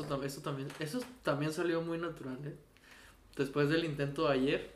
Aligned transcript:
eso, 0.00 0.08
tam- 0.08 0.24
eso 0.24 0.40
también 0.42 0.68
eso 0.78 1.00
también 1.22 1.52
salió 1.52 1.80
muy 1.82 1.98
natural, 1.98 2.38
¿eh? 2.44 2.54
Después 3.36 3.68
del 3.68 3.84
intento 3.84 4.26
de 4.26 4.34
ayer, 4.34 4.70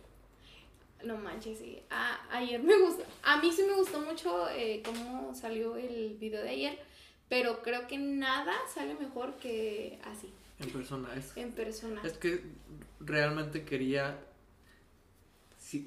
no 1.05 1.17
manches, 1.19 1.59
sí. 1.59 1.83
Ayer 2.31 2.63
me 2.63 2.79
gustó. 2.81 3.05
A 3.23 3.41
mí 3.41 3.53
sí 3.53 3.63
me 3.63 3.75
gustó 3.75 4.01
mucho 4.01 4.49
eh, 4.51 4.83
cómo 4.85 5.35
salió 5.35 5.77
el 5.77 6.17
video 6.19 6.43
de 6.43 6.49
ayer. 6.49 6.79
Pero 7.29 7.63
creo 7.63 7.87
que 7.87 7.99
nada 7.99 8.53
sale 8.73 8.95
mejor 8.95 9.35
que 9.37 9.99
así, 10.05 10.33
en 10.61 10.71
persona, 10.71 11.09
es, 11.15 11.37
en 11.37 11.53
persona. 11.53 12.01
es 12.05 12.13
que 12.19 12.45
realmente 13.01 13.65
quería 13.65 14.19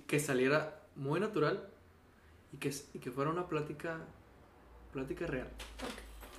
que 0.08 0.20
saliera 0.20 0.82
muy 0.96 1.20
natural 1.20 1.70
y 2.54 2.58
que, 2.58 2.74
y 2.94 3.00
que 3.00 3.12
fuera 3.12 3.30
una 3.30 3.48
plática, 3.48 4.00
plática 4.92 5.28
real. 5.28 5.48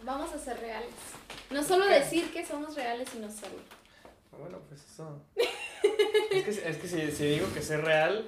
Vamos 0.05 0.33
a 0.33 0.39
ser 0.39 0.59
reales. 0.61 0.91
No 1.51 1.63
solo 1.63 1.87
decir 1.87 2.33
que 2.33 2.45
somos 2.45 2.75
reales, 2.75 3.09
sino 3.11 3.31
serlo. 3.31 3.59
Bueno, 4.39 4.59
pues 4.69 4.85
eso. 4.85 5.21
es 5.35 6.45
que, 6.45 6.69
es 6.69 6.77
que 6.77 6.89
si, 6.89 7.11
si 7.13 7.27
digo 7.27 7.53
que 7.53 7.63
soy 7.63 7.77
real, 7.79 8.27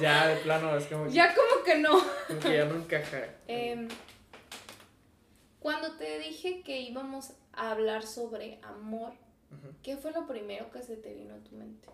ya 0.00 0.28
de 0.28 0.36
plano 0.36 0.76
es 0.76 0.86
como, 0.86 1.08
Ya 1.08 1.34
como 1.34 1.62
que 1.64 1.78
no. 1.78 2.00
como 2.26 2.40
que 2.40 2.56
ya 2.56 2.64
no 2.64 2.76
encaja. 2.76 3.26
Em, 3.46 3.88
cuando 5.60 5.96
te 5.96 6.18
dije 6.18 6.62
que 6.62 6.80
íbamos 6.80 7.32
a 7.52 7.70
hablar 7.72 8.06
sobre 8.06 8.58
amor. 8.62 9.12
¿qué 9.82 9.96
fue 9.96 10.12
lo 10.12 10.26
primero 10.26 10.70
que 10.70 10.82
se 10.82 10.96
te 10.96 11.14
vino 11.14 11.34
a 11.34 11.38
tu 11.38 11.56
mente? 11.56 11.88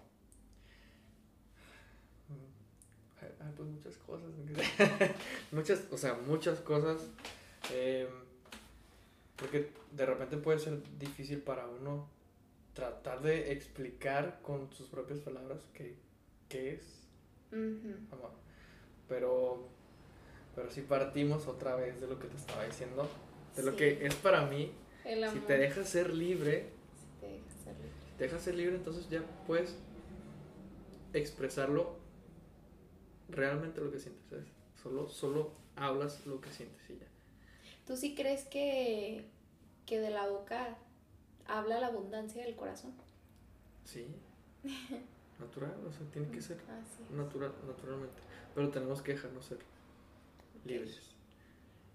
Ay, 3.21 3.53
pues 3.57 3.69
muchas 3.69 3.97
cosas. 3.99 4.31
muchas, 5.53 5.81
o 5.91 5.97
sea, 5.97 6.15
muchas 6.15 6.61
cosas. 6.61 7.01
Eh, 7.73 8.09
porque 9.37 9.71
de 9.93 10.07
repente 10.07 10.37
puede 10.37 10.59
ser 10.59 10.81
difícil 10.99 11.39
para 11.43 11.67
uno 11.67 12.09
tratar 12.75 13.23
de 13.23 13.53
explicar 13.53 14.41
con 14.43 14.73
sus 14.73 14.89
propias 14.89 15.21
palabras 15.21 15.61
qué, 15.75 15.95
qué 16.49 16.75
es 16.75 16.83
amor. 18.13 18.33
Pero, 19.09 19.69
pero 20.55 20.71
si 20.71 20.81
partimos 20.81 21.47
otra 21.47 21.77
vez 21.77 22.01
de 22.01 22.07
lo 22.09 22.19
que 22.19 22.27
te 22.27 22.37
estaba 22.37 22.65
diciendo, 22.65 23.09
de 23.57 23.63
lo 23.63 23.77
que 23.77 24.05
es 24.07 24.15
para 24.17 24.47
mí, 24.47 24.73
si 25.33 25.39
te 25.41 25.59
dejas 25.59 25.89
ser 25.89 26.13
libre, 26.15 26.71
Si 27.21 27.21
te 27.21 27.27
dejas 27.29 27.63
ser 27.63 27.75
libre. 27.77 27.99
si 28.09 28.17
te 28.19 28.25
dejas 28.25 28.43
ser 28.43 28.55
libre, 28.55 28.77
entonces 28.77 29.09
ya 29.11 29.23
puedes 29.47 29.77
expresarlo 31.13 31.97
realmente 33.29 33.81
lo 33.81 33.91
que 33.93 34.01
sientes, 34.01 34.25
¿sabes? 34.29 34.47
Solo, 34.83 35.09
solo 35.09 35.53
hablas 35.77 36.27
lo 36.27 36.41
que 36.41 36.51
sientes 36.51 36.81
y 36.91 36.95
ya. 36.99 37.07
¿Tú 37.87 37.97
sí 37.97 38.15
crees 38.15 38.45
que, 38.45 39.27
que 39.87 40.01
de 40.01 40.11
la 40.11 40.27
boca 40.29 40.77
habla 41.47 41.81
la 41.81 41.89
abundancia 41.89 42.43
del 42.45 42.57
corazón? 42.57 42.95
Sí. 43.85 44.07
Natural, 45.39 45.75
o 45.87 45.93
sea, 45.93 46.07
tiene 46.13 46.31
que 46.31 46.41
ser 46.41 46.59
natural, 47.11 47.53
naturalmente. 47.67 48.15
Pero 48.55 48.71
tenemos 48.71 49.03
que 49.03 49.15
dejarnos 49.15 49.45
ser 49.45 49.59
libres. 50.65 51.11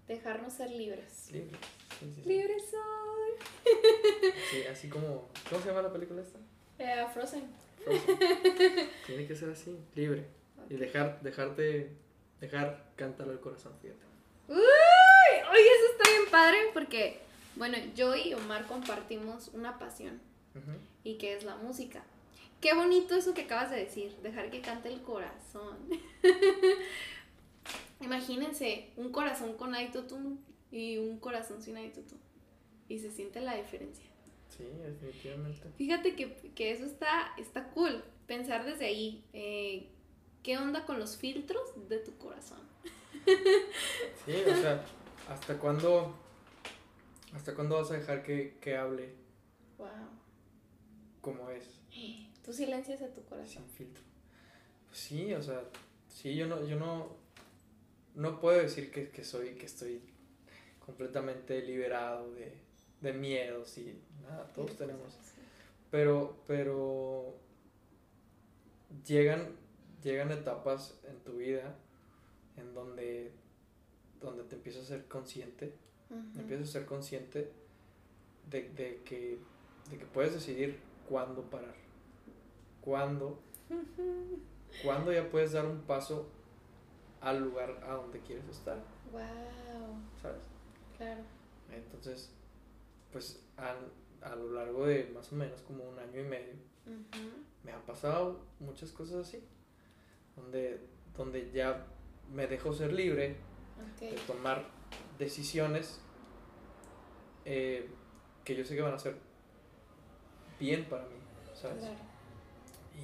Dejarnos 0.06 0.52
ser 0.52 0.70
libres. 0.70 1.30
Libres. 1.32 1.58
Sí, 1.98 2.06
sí, 2.06 2.22
sí. 2.22 2.28
Libre 2.28 2.54
soy. 2.60 2.80
Sí, 4.50 4.62
así 4.70 4.88
como. 4.88 5.28
¿Cómo 5.48 5.62
se 5.62 5.68
llama 5.68 5.82
la 5.82 5.92
película 5.92 6.20
esta? 6.20 6.38
Eh, 6.78 7.06
Frozen. 7.14 7.44
Frozen. 7.82 8.18
Tiene 9.06 9.26
que 9.26 9.34
ser 9.34 9.50
así, 9.50 9.78
libre. 9.94 10.26
Y 10.68 10.74
dejar, 10.74 11.22
dejarte, 11.22 11.96
dejar 12.40 12.92
cantar 12.96 13.28
al 13.28 13.40
corazón, 13.40 13.72
fíjate. 13.80 14.04
Uy, 14.48 14.58
oye, 15.50 15.60
eso 15.62 15.92
está 15.92 16.10
bien 16.10 16.30
padre 16.30 16.58
porque, 16.72 17.20
bueno, 17.56 17.76
yo 17.94 18.14
y 18.16 18.34
Omar 18.34 18.66
compartimos 18.66 19.48
una 19.48 19.78
pasión 19.78 20.20
y 21.04 21.14
que 21.18 21.34
es 21.34 21.44
la 21.44 21.56
música. 21.56 22.04
Qué 22.60 22.74
bonito 22.74 23.14
eso 23.14 23.32
que 23.32 23.42
acabas 23.42 23.70
de 23.70 23.78
decir, 23.78 24.14
dejar 24.22 24.50
que 24.50 24.60
cante 24.60 24.88
el 24.92 25.00
corazón. 25.02 25.78
Imagínense 28.00 28.88
un 28.96 29.10
corazón 29.12 29.54
con 29.56 29.74
autotune 29.74 30.36
y 30.70 30.98
un 30.98 31.18
corazón 31.18 31.62
sin 31.62 31.76
autotune. 31.76 32.20
Y 32.88 32.98
se 32.98 33.10
siente 33.10 33.40
la 33.40 33.54
diferencia. 33.56 34.04
Sí, 34.48 34.64
definitivamente. 34.64 35.68
Fíjate 35.76 36.14
que, 36.16 36.34
que 36.54 36.72
eso 36.72 36.84
está, 36.84 37.32
está 37.38 37.68
cool. 37.70 38.02
Pensar 38.26 38.64
desde 38.64 38.86
ahí. 38.86 39.24
eh, 39.32 39.88
¿Qué 40.42 40.56
onda 40.56 40.86
con 40.86 40.98
los 40.98 41.16
filtros 41.18 41.62
de 41.88 41.98
tu 41.98 42.16
corazón? 42.18 42.60
Sí, 44.24 44.32
o 44.46 44.56
sea, 44.56 44.84
¿hasta 45.30 45.58
cuándo, 45.58 46.14
hasta 47.34 47.54
cuándo 47.54 47.76
vas 47.76 47.90
a 47.90 47.94
dejar 47.94 48.22
que, 48.22 48.58
que 48.60 48.76
hable 48.76 49.14
Wow. 49.78 49.88
como 51.22 51.48
es, 51.50 51.64
Tú 52.44 52.52
silencias 52.52 53.00
a 53.02 53.08
tu 53.08 53.22
corazón. 53.24 53.48
sin 53.48 53.64
filtro? 53.66 54.02
Pues 54.88 54.98
sí, 54.98 55.32
o 55.34 55.42
sea, 55.42 55.62
sí, 56.08 56.34
yo 56.34 56.46
no, 56.46 56.66
yo 56.66 56.76
no, 56.76 57.08
no 58.14 58.40
puedo 58.40 58.58
decir 58.60 58.90
que, 58.90 59.08
que 59.10 59.24
soy, 59.24 59.50
que 59.54 59.66
estoy 59.66 60.02
completamente 60.84 61.62
liberado 61.62 62.32
de, 62.32 62.52
de 63.00 63.12
miedos 63.12 63.78
y 63.78 64.00
nada, 64.22 64.46
todos 64.54 64.76
tenemos. 64.76 65.16
Pero, 65.90 66.36
pero 66.46 67.36
llegan, 69.06 69.54
llegan 70.02 70.32
etapas 70.32 70.98
en 71.08 71.18
tu 71.20 71.36
vida 71.36 71.76
en 72.56 72.74
donde, 72.74 73.32
donde 74.20 74.44
te 74.44 74.56
empiezas 74.56 74.84
a 74.84 74.86
ser 74.86 75.06
consciente, 75.08 75.74
Ujú. 76.10 76.40
empiezas 76.40 76.68
a 76.68 76.72
ser 76.72 76.86
consciente 76.86 77.52
de, 78.50 78.68
de 78.70 79.02
que, 79.04 79.38
de 79.90 79.98
que 79.98 80.06
puedes 80.06 80.34
decidir 80.34 80.78
cuándo 81.08 81.42
parar, 81.50 81.74
cuándo, 82.80 83.40
cuándo 84.82 85.12
ya 85.12 85.28
puedes 85.30 85.52
dar 85.52 85.66
un 85.66 85.80
paso 85.82 86.28
al 87.20 87.42
lugar 87.44 87.80
a 87.86 87.94
donde 87.94 88.20
quieres 88.20 88.46
estar, 88.48 88.78
Wow, 89.12 89.20
¿sabes? 90.22 90.40
claro. 90.96 91.22
Entonces, 91.72 92.30
pues 93.12 93.44
a, 93.56 93.76
a 94.22 94.34
lo 94.36 94.52
largo 94.52 94.86
de 94.86 95.10
más 95.14 95.32
o 95.32 95.36
menos 95.36 95.60
como 95.62 95.84
un 95.88 95.98
año 95.98 96.20
y 96.20 96.24
medio, 96.24 96.54
me 97.64 97.72
han 97.72 97.82
pasado 97.82 98.40
muchas 98.58 98.90
cosas 98.92 99.26
así, 99.28 99.42
donde, 100.36 100.80
donde 101.16 101.50
ya 101.52 101.86
me 102.32 102.46
dejo 102.46 102.72
ser 102.72 102.92
libre 102.92 103.36
de 104.00 104.12
tomar 104.26 104.64
decisiones 105.18 106.00
eh, 107.44 107.88
que 108.44 108.56
yo 108.56 108.64
sé 108.64 108.74
que 108.76 108.82
van 108.82 108.94
a 108.94 108.98
ser 108.98 109.16
bien 110.58 110.84
para 110.88 111.04
mí, 111.04 111.16
¿sabes? 111.54 111.78
Claro. 111.80 111.98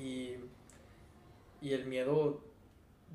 Y, 0.02 0.36
y 1.60 1.72
el 1.72 1.86
miedo 1.86 2.42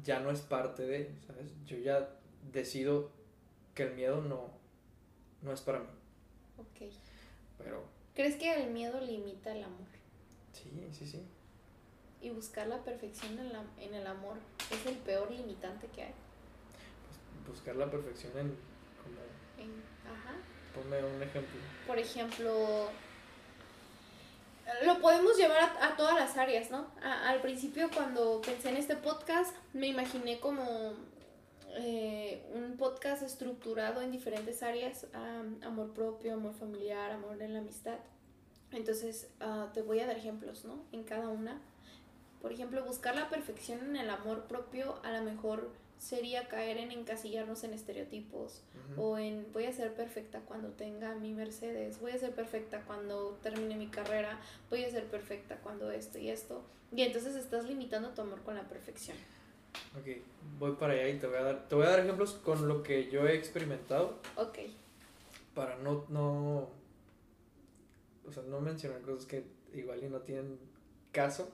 ya 0.03 0.19
no 0.19 0.31
es 0.31 0.41
parte 0.41 0.83
de, 0.83 1.13
¿sabes? 1.27 1.51
Yo 1.65 1.77
ya 1.77 2.09
decido 2.51 3.11
que 3.75 3.83
el 3.83 3.93
miedo 3.95 4.21
no, 4.21 4.49
no 5.41 5.51
es 5.53 5.61
para 5.61 5.79
mí, 5.79 5.87
Ok. 6.57 6.89
pero 7.57 7.83
¿Crees 8.15 8.35
que 8.35 8.53
el 8.53 8.71
miedo 8.71 8.99
limita 8.99 9.55
el 9.55 9.63
amor? 9.63 9.87
sí, 10.53 10.69
sí, 10.91 11.05
sí. 11.07 11.21
Y 12.21 12.29
buscar 12.29 12.67
la 12.67 12.83
perfección 12.83 13.39
en, 13.39 13.51
la- 13.53 13.63
en 13.79 13.93
el 13.95 14.05
amor 14.05 14.37
es 14.69 14.85
el 14.85 14.95
peor 14.97 15.31
limitante 15.31 15.87
que 15.87 16.03
hay. 16.03 16.13
Buscar 17.51 17.75
la 17.75 17.89
perfección 17.91 18.31
en, 18.37 18.55
como, 19.03 19.19
En- 19.57 19.83
ajá. 20.09 20.33
ponme 20.73 21.03
un 21.03 21.21
ejemplo. 21.21 21.59
Por 21.85 21.99
ejemplo, 21.99 22.89
lo 24.85 24.99
podemos 25.01 25.35
llevar 25.37 25.57
a, 25.59 25.87
a 25.87 25.95
todas 25.97 26.15
las 26.15 26.37
áreas, 26.37 26.71
¿no? 26.71 26.87
A- 27.03 27.29
al 27.29 27.41
principio 27.41 27.89
cuando 27.93 28.41
pensé 28.41 28.69
en 28.69 28.77
este 28.77 28.95
podcast 28.95 29.53
me 29.73 29.87
imaginé 29.87 30.39
como 30.39 30.93
eh, 31.75 32.41
un 32.53 32.77
podcast 32.77 33.21
estructurado 33.23 34.01
en 34.01 34.11
diferentes 34.11 34.63
áreas, 34.63 35.07
am, 35.13 35.59
amor 35.63 35.91
propio, 35.93 36.33
amor 36.35 36.53
familiar, 36.53 37.11
amor 37.11 37.41
en 37.41 37.53
la 37.53 37.59
amistad. 37.59 37.97
Entonces, 38.71 39.29
ah, 39.41 39.69
te 39.73 39.81
voy 39.81 39.99
a 39.99 40.07
dar 40.07 40.17
ejemplos, 40.17 40.63
¿no? 40.63 40.83
En 40.93 41.03
cada 41.03 41.27
una. 41.27 41.59
Por 42.41 42.51
ejemplo, 42.53 42.83
buscar 42.85 43.15
la 43.15 43.29
perfección 43.29 43.79
en 43.89 43.95
el 43.97 44.09
amor 44.09 44.45
propio 44.45 44.99
a 45.03 45.11
lo 45.11 45.21
mejor 45.23 45.69
sería 46.01 46.47
caer 46.47 46.77
en 46.77 46.91
encasillarnos 46.91 47.63
en 47.63 47.75
estereotipos 47.75 48.63
o 48.97 49.19
en 49.19 49.45
voy 49.53 49.65
a 49.65 49.71
ser 49.71 49.93
perfecta 49.93 50.39
cuando 50.41 50.69
tenga 50.69 51.13
mi 51.13 51.31
Mercedes, 51.31 52.01
voy 52.01 52.11
a 52.11 52.17
ser 52.17 52.33
perfecta 52.33 52.81
cuando 52.87 53.37
termine 53.43 53.75
mi 53.75 53.87
carrera, 53.87 54.39
voy 54.71 54.83
a 54.83 54.89
ser 54.89 55.05
perfecta 55.05 55.57
cuando 55.57 55.91
esto 55.91 56.17
y 56.17 56.29
esto. 56.29 56.63
Y 56.91 57.03
entonces 57.03 57.35
estás 57.35 57.65
limitando 57.65 58.09
tu 58.09 58.23
amor 58.23 58.41
con 58.41 58.55
la 58.55 58.67
perfección. 58.67 59.15
Ok, 59.97 60.07
voy 60.57 60.71
para 60.73 60.93
allá 60.93 61.07
y 61.07 61.19
te 61.19 61.27
voy 61.27 61.37
a 61.37 61.43
dar, 61.43 61.69
te 61.69 61.75
voy 61.75 61.85
a 61.85 61.91
dar 61.91 61.99
ejemplos 61.99 62.33
con 62.33 62.67
lo 62.67 62.81
que 62.81 63.09
yo 63.09 63.27
he 63.27 63.35
experimentado 63.35 64.19
Ok, 64.35 64.57
para 65.53 65.77
no, 65.77 66.05
no, 66.09 66.67
o 68.27 68.31
sea, 68.31 68.41
no 68.43 68.59
mencionar 68.59 69.01
cosas 69.01 69.27
que 69.27 69.45
igual 69.73 70.03
y 70.03 70.09
no 70.09 70.19
tienen 70.21 70.57
caso. 71.11 71.51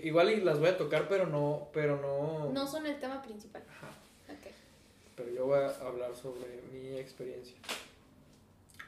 Que 0.00 0.06
igual 0.06 0.30
y 0.30 0.40
las 0.40 0.58
voy 0.58 0.68
a 0.68 0.78
tocar, 0.78 1.06
pero 1.08 1.26
no, 1.26 1.68
pero 1.72 2.00
no. 2.00 2.50
no 2.52 2.66
son 2.66 2.86
el 2.86 2.98
tema 2.98 3.20
principal. 3.22 3.62
Ajá, 3.68 3.88
Ok, 4.28 4.50
pero 5.16 5.30
yo 5.30 5.46
voy 5.46 5.58
a 5.58 5.68
hablar 5.86 6.14
sobre 6.16 6.62
mi 6.72 6.96
experiencia. 6.98 7.56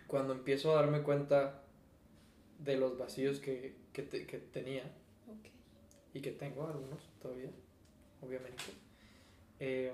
Cuando 0.06 0.32
empiezo 0.32 0.72
a 0.72 0.76
darme 0.76 1.02
cuenta 1.02 1.60
de 2.58 2.76
los 2.76 2.96
vacíos 2.96 3.38
que, 3.40 3.74
que, 3.92 4.02
te- 4.02 4.26
que 4.26 4.38
tenía 4.38 4.84
ok. 5.28 5.48
y 6.14 6.20
que 6.20 6.30
tengo 6.30 6.66
algunos 6.66 7.00
todavía, 7.20 7.50
obviamente. 8.22 8.64
Eh, 9.60 9.92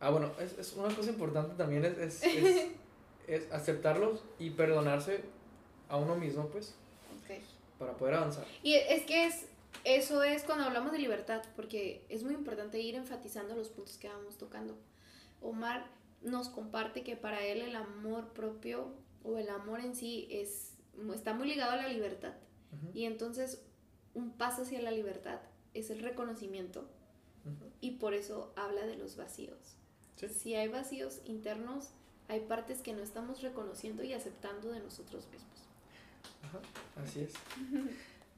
ah, 0.00 0.10
bueno, 0.10 0.32
es, 0.40 0.58
es 0.58 0.72
una 0.72 0.92
cosa 0.94 1.10
importante 1.10 1.54
también 1.56 1.84
es, 1.84 1.96
es, 1.98 2.22
es, 2.24 2.66
es 3.28 3.52
aceptarlos 3.52 4.24
y 4.40 4.50
perdonarse 4.50 5.20
a 5.88 5.96
uno 5.96 6.16
mismo, 6.16 6.48
pues, 6.48 6.74
ok. 7.24 7.36
Para 7.80 7.96
poder 7.96 8.14
avanzar. 8.14 8.44
Y 8.62 8.74
es 8.74 9.04
que 9.06 9.24
es, 9.24 9.46
eso 9.84 10.22
es 10.22 10.44
cuando 10.44 10.64
hablamos 10.64 10.92
de 10.92 10.98
libertad, 10.98 11.42
porque 11.56 12.04
es 12.10 12.22
muy 12.22 12.34
importante 12.34 12.78
ir 12.78 12.94
enfatizando 12.94 13.56
los 13.56 13.70
puntos 13.70 13.96
que 13.96 14.08
vamos 14.08 14.36
tocando. 14.36 14.76
Omar 15.40 15.86
nos 16.20 16.50
comparte 16.50 17.02
que 17.02 17.16
para 17.16 17.42
él 17.42 17.62
el 17.62 17.74
amor 17.74 18.34
propio 18.34 18.92
o 19.24 19.38
el 19.38 19.48
amor 19.48 19.80
en 19.80 19.94
sí 19.96 20.28
es, 20.30 20.74
está 21.14 21.32
muy 21.32 21.48
ligado 21.48 21.72
a 21.72 21.76
la 21.76 21.88
libertad. 21.88 22.34
Ujú, 22.70 22.90
Y 22.92 23.06
entonces 23.06 23.62
un 24.12 24.32
paso 24.32 24.62
hacia 24.62 24.82
la 24.82 24.90
libertad 24.90 25.40
es 25.72 25.88
el 25.88 26.00
reconocimiento 26.00 26.80
ujú. 27.46 27.70
y 27.80 27.92
por 27.92 28.12
eso 28.12 28.52
habla 28.56 28.84
de 28.86 28.96
los 28.96 29.16
vacíos. 29.16 29.76
Sí. 30.16 30.28
Si 30.28 30.54
hay 30.54 30.68
vacíos 30.68 31.22
internos, 31.24 31.88
hay 32.28 32.40
partes 32.40 32.82
que 32.82 32.92
no 32.92 33.02
estamos 33.02 33.40
reconociendo 33.40 34.04
y 34.04 34.12
aceptando 34.12 34.70
de 34.70 34.80
nosotros 34.80 35.26
mismos. 35.28 35.59
Ajá, 36.42 36.60
así 37.02 37.20
es. 37.20 37.32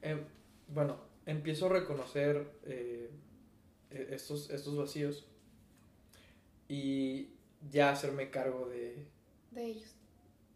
Eh, 0.04 0.20
bueno, 0.66 0.96
empiezo 1.26 1.66
a 1.66 1.68
reconocer 1.68 2.44
eh, 2.64 3.08
e- 3.92 4.08
estos, 4.10 4.50
estos 4.50 4.76
vacíos 4.76 5.24
y 6.68 7.28
ya 7.70 7.90
hacerme 7.92 8.30
cargo 8.30 8.68
de, 8.68 9.06
De 9.52 9.64
ellos. 9.64 9.94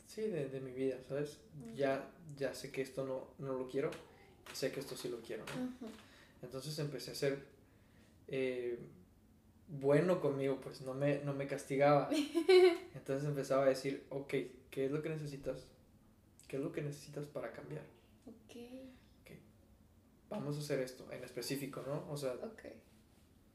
sí, 0.06 0.22
de, 0.22 0.48
de 0.48 0.60
mi 0.60 0.72
vida, 0.72 0.96
¿sabes? 1.08 1.38
Ya, 1.76 2.08
ya 2.36 2.54
sé 2.54 2.72
que 2.72 2.82
esto 2.82 3.04
no, 3.06 3.28
no 3.38 3.52
lo 3.56 3.68
quiero, 3.68 3.90
sé 4.52 4.72
que 4.72 4.80
esto 4.80 4.96
sí 4.96 5.08
lo 5.08 5.20
quiero. 5.20 5.44
Entonces 6.42 6.76
empecé 6.80 7.12
a 7.12 7.14
ser 7.14 7.44
eh, 8.28 8.78
bueno 9.68 10.20
conmigo, 10.20 10.60
pues 10.60 10.80
no 10.80 10.94
me, 10.94 11.20
no 11.22 11.34
me 11.34 11.46
castigaba. 11.46 12.10
Entonces 12.94 13.28
empezaba 13.28 13.64
a 13.64 13.68
decir, 13.68 14.04
ok, 14.10 14.34
¿qué 14.70 14.86
es 14.86 14.90
lo 14.90 15.02
que 15.02 15.10
necesitas? 15.10 15.66
¿Qué 16.48 16.56
es 16.56 16.62
lo 16.62 16.72
que 16.72 16.82
necesitas 16.82 17.26
para 17.26 17.52
cambiar? 17.52 17.84
Ok, 18.26 18.56
Vamos 20.28 20.56
a 20.56 20.58
hacer 20.60 20.80
esto 20.80 21.06
en 21.12 21.22
específico, 21.22 21.82
¿no? 21.86 22.04
O 22.12 22.16
sea, 22.16 22.34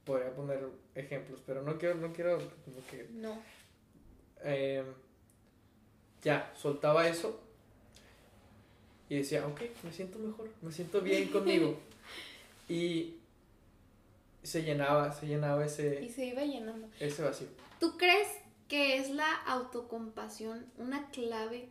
podría 0.05 0.33
poner 0.33 0.65
ejemplos, 0.95 1.41
pero 1.45 1.61
no 1.63 1.77
quiero, 1.77 1.95
no 1.95 2.13
quiero 2.13 2.37
como 2.63 2.77
que 2.89 3.09
No. 3.11 3.41
eh, 4.43 4.83
ya, 6.23 6.53
soltaba 6.55 7.07
eso 7.09 7.41
y 9.09 9.17
decía, 9.17 9.45
ok, 9.45 9.61
me 9.83 9.91
siento 9.91 10.17
mejor, 10.19 10.49
me 10.61 10.71
siento 10.71 11.01
bien 11.01 11.29
conmigo. 11.29 11.77
Y 12.69 13.17
se 14.43 14.63
llenaba, 14.63 15.11
se 15.11 15.27
llenaba 15.27 15.63
Y 15.63 15.67
ese, 15.67 16.09
se 16.09 16.25
iba 16.27 16.41
llenando. 16.45 16.87
ese 17.01 17.21
vacío. 17.21 17.47
¿Tú 17.81 17.97
crees 17.97 18.29
que 18.69 18.97
es 18.97 19.09
la 19.09 19.35
autocompasión 19.43 20.65
una 20.77 21.09
clave 21.11 21.67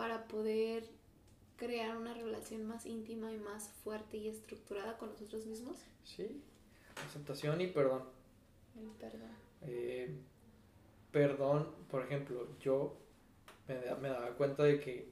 para 0.00 0.24
poder 0.28 0.88
crear 1.58 1.94
una 1.94 2.14
relación 2.14 2.66
más 2.66 2.86
íntima 2.86 3.30
y 3.30 3.36
más 3.36 3.68
fuerte 3.84 4.16
y 4.16 4.28
estructurada 4.28 4.96
con 4.96 5.10
nosotros 5.10 5.44
mismos? 5.44 5.76
Sí, 6.04 6.40
aceptación 7.06 7.60
y 7.60 7.66
perdón. 7.66 8.04
El 8.78 8.88
perdón. 8.98 9.28
Eh, 9.66 10.10
perdón, 11.12 11.68
por 11.90 12.02
ejemplo, 12.02 12.48
yo 12.60 12.96
me, 13.68 13.74
da- 13.74 13.96
me 13.96 14.08
daba 14.08 14.30
cuenta 14.36 14.62
de 14.62 14.80
que 14.80 15.08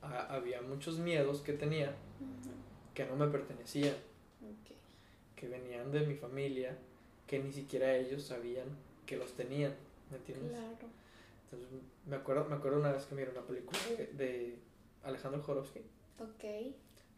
ha- 0.00 0.34
había 0.34 0.62
muchos 0.62 0.98
miedos 0.98 1.42
que 1.42 1.52
tenía 1.52 1.94
que 2.94 3.04
no 3.04 3.16
me 3.16 3.26
pertenecían. 3.28 3.94
Ok. 4.42 4.74
que 5.36 5.48
venían 5.48 5.90
de 5.92 6.00
mi 6.06 6.14
familia, 6.14 6.76
que 7.26 7.38
ni 7.38 7.52
siquiera 7.52 7.94
ellos 7.94 8.22
sabían 8.24 8.68
que 9.06 9.16
los 9.18 9.32
tenían, 9.34 9.74
¿me 10.10 10.16
entiendes? 10.16 10.50
Claro. 10.52 10.88
Entonces, 11.52 11.80
me 12.06 12.16
acuerdo, 12.16 12.44
me 12.46 12.54
acuerdo 12.56 12.78
una 12.78 12.92
vez 12.92 13.04
que 13.06 13.14
miré 13.14 13.30
una 13.30 13.42
película 13.42 13.78
de, 13.96 14.06
de 14.14 14.58
Alejandro 15.02 15.42
Jodorowsky, 15.42 15.80
Ok. 16.20 16.44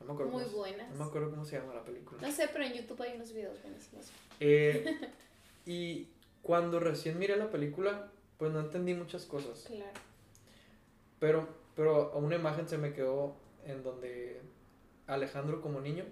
no 0.01 0.07
me 0.07 0.13
acuerdo, 0.13 0.33
Muy 0.33 0.45
cómo, 0.45 0.57
buenas. 0.57 0.91
no 0.91 0.97
me 0.99 1.05
acuerdo 1.05 1.31
cómo 1.31 1.45
se 1.45 1.59
llama 1.59 1.75
la 1.75 1.85
película. 1.85 2.21
No 2.23 2.33
sé, 2.33 2.49
pero 2.53 2.65
en 2.65 2.73
YouTube 2.73 3.03
hay 3.03 3.15
unos 3.17 3.33
videos 3.33 3.61
buenísimos. 3.63 4.11
Eh, 4.41 4.99
y 5.67 6.09
cuando 6.41 6.81
recién 6.81 7.19
miré 7.19 7.37
la 7.37 7.51
película, 7.51 8.11
pues 8.39 8.53
no 8.53 8.61
entendí 8.61 8.95
muchas 8.95 9.27
cosas, 9.27 9.65
Claro. 9.67 9.91
pero, 11.19 11.49
pero 11.77 12.13
una 12.19 12.37
imagen 12.37 12.67
se 12.69 12.79
me 12.79 12.93
quedó 12.95 13.37
en 13.67 13.83
donde 13.83 14.41
Alejandro 15.07 15.61
como 15.61 15.81
niño, 15.81 16.05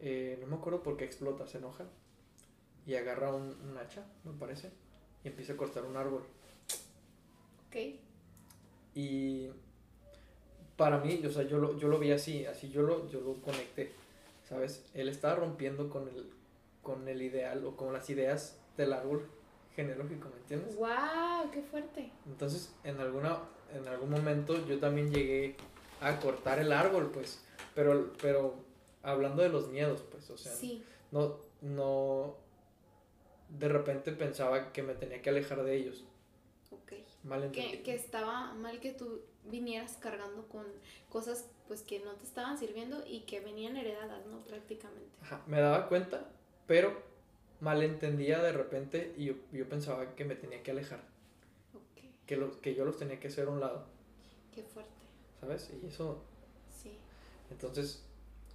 eh, 0.00 0.38
no 0.40 0.46
me 0.48 0.56
acuerdo 0.56 0.82
por 0.82 0.96
qué 0.96 1.04
explota, 1.04 1.46
se 1.46 1.58
enoja 1.58 1.84
y 2.86 2.94
agarra 2.96 3.32
un, 3.34 3.44
un 3.62 3.76
hacha, 3.78 4.04
me 4.24 4.32
parece, 4.32 4.70
y 5.24 5.28
empieza 5.28 5.52
a 5.52 5.56
cortar 5.56 5.84
un 5.84 5.96
árbol. 5.96 6.24
Ok. 7.70 7.76
Y 8.94 9.48
para 10.76 10.98
mí, 10.98 11.22
o 11.24 11.30
sea, 11.30 11.44
yo 11.44 11.58
lo, 11.58 11.78
yo 11.78 11.88
lo 11.88 11.98
vi 11.98 12.10
así, 12.10 12.44
así 12.46 12.70
yo 12.70 12.82
lo, 12.82 13.08
yo 13.08 13.20
lo 13.20 13.34
conecté, 13.36 13.92
¿sabes? 14.48 14.84
Él 14.94 15.08
estaba 15.08 15.36
rompiendo 15.36 15.88
con 15.88 16.08
el, 16.08 16.30
con 16.82 17.06
el 17.06 17.22
ideal 17.22 17.64
o 17.64 17.76
con 17.76 17.92
las 17.92 18.10
ideas 18.10 18.58
del 18.76 18.92
árbol 18.92 19.26
genealógico, 19.76 20.28
¿me 20.30 20.36
entiendes? 20.40 20.76
¡Wow! 20.76 21.50
¡Qué 21.52 21.62
fuerte! 21.62 22.10
Entonces, 22.26 22.74
en, 22.82 22.98
alguna, 22.98 23.38
en 23.72 23.86
algún 23.86 24.10
momento 24.10 24.66
yo 24.66 24.78
también 24.80 25.12
llegué 25.12 25.54
a 26.00 26.18
cortar 26.18 26.58
el 26.58 26.72
árbol, 26.72 27.10
pues, 27.12 27.44
pero, 27.74 28.12
pero 28.20 28.54
hablando 29.02 29.42
de 29.42 29.50
los 29.50 29.68
miedos, 29.68 30.02
pues, 30.10 30.28
o 30.30 30.36
sea, 30.36 30.52
sí. 30.52 30.82
no, 31.12 31.36
no, 31.60 32.34
de 33.48 33.68
repente 33.68 34.12
pensaba 34.12 34.72
que 34.72 34.82
me 34.82 34.94
tenía 34.94 35.22
que 35.22 35.30
alejar 35.30 35.62
de 35.62 35.76
ellos, 35.76 36.04
Ok. 36.70 36.92
Mal. 37.24 37.50
Que, 37.52 37.82
que 37.82 37.94
estaba 37.94 38.52
mal 38.54 38.80
que 38.80 38.92
tú 38.92 39.20
vinieras 39.44 39.96
cargando 40.00 40.46
con 40.48 40.66
cosas 41.08 41.48
pues 41.66 41.82
que 41.82 42.00
no 42.00 42.12
te 42.14 42.24
estaban 42.24 42.58
sirviendo 42.58 43.04
y 43.06 43.20
que 43.20 43.40
venían 43.40 43.76
heredadas, 43.76 44.26
¿no? 44.26 44.40
Prácticamente. 44.40 45.08
Ajá, 45.22 45.42
me 45.46 45.60
daba 45.60 45.88
cuenta, 45.88 46.28
pero 46.66 47.00
malentendía 47.60 48.42
de 48.42 48.52
repente 48.52 49.14
y 49.16 49.26
yo, 49.26 49.34
yo 49.52 49.68
pensaba 49.68 50.14
que 50.16 50.24
me 50.24 50.34
tenía 50.34 50.62
que 50.62 50.72
alejar, 50.72 51.00
que, 52.26 52.36
los, 52.36 52.56
que 52.56 52.74
yo 52.74 52.84
los 52.84 52.98
tenía 52.98 53.20
que 53.20 53.28
hacer 53.28 53.46
a 53.46 53.50
un 53.50 53.60
lado, 53.60 53.84
Qué 54.54 54.62
fuerte. 54.62 54.90
¿sabes? 55.40 55.70
Y 55.82 55.86
eso, 55.86 56.22
Sí. 56.70 56.96
entonces, 57.50 58.04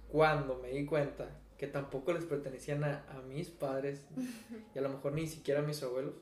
cuando 0.08 0.56
me 0.56 0.70
di 0.70 0.84
cuenta 0.84 1.30
que 1.56 1.66
tampoco 1.68 2.12
les 2.12 2.24
pertenecían 2.24 2.84
a, 2.84 3.04
a 3.10 3.22
mis 3.22 3.48
padres 3.48 4.02
y 4.74 4.78
a 4.78 4.82
lo 4.82 4.90
mejor 4.90 5.12
ni 5.12 5.26
siquiera 5.26 5.60
a 5.60 5.62
mis 5.62 5.82
abuelos, 5.82 6.14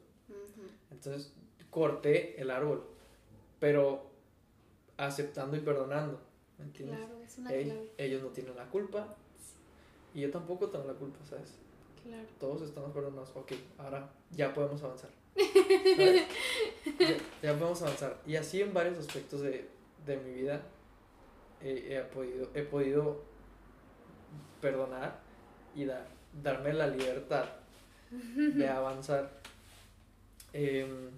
entonces 0.90 1.32
corté 1.74 2.40
el 2.40 2.52
árbol, 2.52 2.84
pero 3.58 4.08
aceptando 4.96 5.56
y 5.56 5.60
perdonando, 5.60 6.20
¿me 6.58 6.66
entiendes? 6.66 6.98
Claro, 7.00 7.20
es 7.20 7.38
una 7.38 7.50
Ell- 7.50 7.64
clave. 7.64 7.90
ellos 7.98 8.22
no 8.22 8.28
tienen 8.28 8.54
la 8.54 8.66
culpa 8.70 9.16
y 10.14 10.20
yo 10.20 10.30
tampoco 10.30 10.68
tengo 10.68 10.86
la 10.86 10.92
culpa, 10.94 11.18
¿sabes? 11.28 11.54
Claro. 12.04 12.28
todos 12.38 12.62
estamos 12.62 12.92
perdonados. 12.92 13.30
Ok, 13.34 13.52
ahora 13.78 14.08
ya 14.30 14.54
podemos 14.54 14.80
avanzar. 14.82 15.10
Ya 17.42 17.58
podemos 17.58 17.82
avanzar. 17.82 18.18
Y 18.26 18.36
así 18.36 18.60
en 18.62 18.72
varios 18.72 18.98
aspectos 18.98 19.40
de, 19.40 19.68
de 20.06 20.16
mi 20.18 20.32
vida 20.34 20.62
eh, 21.60 21.98
he, 21.98 22.14
podido, 22.14 22.48
he 22.54 22.62
podido 22.62 23.22
perdonar 24.60 25.18
y 25.74 25.84
dar, 25.86 26.06
darme 26.42 26.72
la 26.72 26.86
libertad 26.86 27.46
de 28.10 28.68
avanzar. 28.68 29.40
Em, 30.52 31.10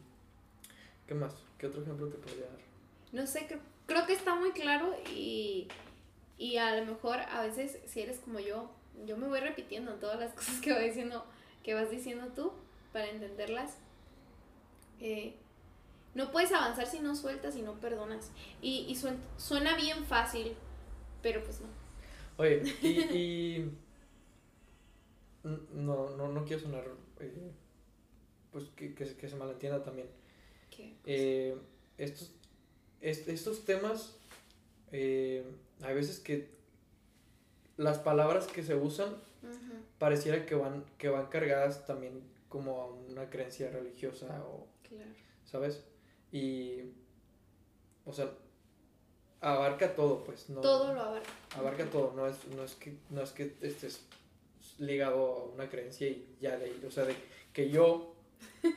¿Qué 1.07 1.15
más? 1.15 1.35
¿Qué 1.59 1.67
otro 1.69 1.83
ejemplo 1.83 2.09
te 2.09 2.19
podría 2.19 2.47
dar? 2.47 2.61
No 3.13 3.27
sé, 3.27 3.47
creo, 3.47 3.61
creo 3.87 4.07
que 4.07 4.13
está 4.13 4.35
muy 4.35 4.53
claro 4.53 4.95
y, 5.15 5.69
y 6.39 6.57
a 6.59 6.77
lo 6.77 6.87
mejor 6.87 7.21
a 7.21 7.43
veces 7.43 7.79
si 7.87 8.01
eres 8.03 8.19
como 8.19 8.41
yo, 8.41 8.71
yo 9.07 9.17
me 9.17 9.29
voy 9.29 9.41
repitiendo 9.41 9.93
en 9.93 10.01
todas 10.01 10.19
las 10.21 10.33
cosas 10.35 10.61
que, 10.61 10.73
voy 10.73 10.85
diciendo, 10.87 11.25
que 11.63 11.75
vas 11.75 11.91
diciendo 11.91 12.29
tú 12.35 12.53
para 12.93 13.09
entenderlas. 13.09 13.77
Eh, 15.01 15.35
no 16.15 16.33
puedes 16.33 16.53
avanzar 16.53 16.87
si 16.87 17.01
no 17.01 17.15
sueltas 17.15 17.57
y 17.57 17.63
no 17.63 17.75
perdonas. 17.75 18.31
Y, 18.63 18.87
y 18.89 18.95
suen- 18.97 19.21
suena 19.37 19.77
bien 19.77 20.05
fácil, 20.07 20.55
pero 21.23 21.43
pues 21.45 21.61
no. 21.61 21.69
Oye, 22.39 22.63
y, 22.83 23.71
no, 25.75 26.11
no, 26.17 26.29
no 26.29 26.45
quiero 26.45 26.63
sonar, 26.63 26.85
eh, 27.21 27.53
pues 28.53 28.65
que, 28.77 28.95
que 28.95 29.29
se 29.29 29.37
malentienda 29.37 29.83
también. 29.83 30.09
Eh, 31.05 31.57
estos, 31.99 32.31
est- 33.01 33.29
estos 33.29 33.65
temas, 33.65 34.17
eh, 34.93 35.45
hay 35.83 35.95
veces 35.95 36.19
que 36.21 36.49
las 37.77 37.99
palabras 37.99 38.47
que 38.47 38.63
se 38.63 38.75
usan 38.75 39.15
pareciera 39.99 40.45
que 40.47 40.55
van, 40.55 40.85
que 40.99 41.09
van 41.09 41.27
cargadas 41.27 41.87
también 41.87 42.21
como 42.49 42.81
a 42.83 42.87
una 42.87 43.29
creencia 43.31 43.71
religiosa 43.71 44.27
o, 44.47 44.67
claro. 44.89 45.11
¿sabes? 45.45 45.83
Y, 46.33 46.81
o 48.05 48.13
sea, 48.13 48.31
abarca 49.41 49.95
todo, 49.95 50.25
pues, 50.25 50.49
no, 50.51 50.61
Todo 50.61 50.93
lo 50.95 51.01
abarca. 51.01 51.31
abarca 51.57 51.85
todo, 51.87 52.13
no 52.17 52.27
es, 52.27 52.37
no 52.57 52.65
es 52.65 52.75
que, 52.75 52.97
no 53.11 53.23
es 53.23 53.31
que 53.31 53.55
estés 53.61 54.01
ligado 54.79 55.33
a 55.37 55.45
una 55.55 55.69
creencia 55.69 56.09
y 56.09 56.37
ya 56.41 56.57
de 56.59 56.73
o 56.87 56.91
sea, 56.91 57.05
de 57.05 57.15
que 57.53 57.71
yo 57.71 58.16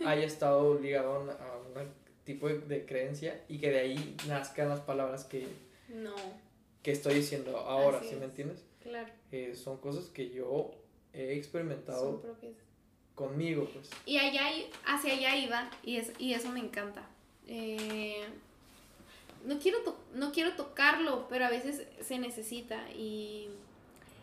haya 0.05 0.25
estado 0.25 0.79
ligado 0.79 1.13
a 1.13 1.19
un 1.19 1.89
tipo 2.25 2.47
de, 2.47 2.59
de 2.59 2.85
creencia 2.85 3.43
y 3.47 3.59
que 3.59 3.69
de 3.71 3.79
ahí 3.79 4.15
nazcan 4.27 4.69
las 4.69 4.81
palabras 4.81 5.23
que, 5.25 5.47
No, 5.89 6.15
que 6.83 6.91
estoy 6.91 7.15
diciendo 7.15 7.57
ahora, 7.57 7.97
Así 7.99 8.09
¿sí 8.09 8.15
me 8.15 8.25
es. 8.25 8.29
entiendes? 8.29 8.63
claro. 8.81 9.11
Eh, 9.31 9.55
son 9.55 9.77
cosas 9.77 10.05
que 10.05 10.29
yo 10.29 10.71
he 11.13 11.33
experimentado 11.33 12.21
conmigo, 13.15 13.67
pues. 13.73 13.89
Y 14.05 14.17
allá, 14.17 14.43
hacia 14.85 15.13
allá 15.13 15.35
iba, 15.37 15.69
y, 15.83 15.97
es, 15.97 16.11
y 16.19 16.33
eso 16.33 16.49
me 16.49 16.59
encanta. 16.59 17.07
Eh, 17.47 18.23
no, 19.45 19.59
quiero 19.59 19.79
no 20.13 20.31
quiero 20.31 20.53
tocarlo, 20.55 21.27
pero 21.29 21.45
a 21.45 21.49
veces 21.49 21.85
se 22.01 22.17
necesita. 22.19 22.89
Y 22.91 23.49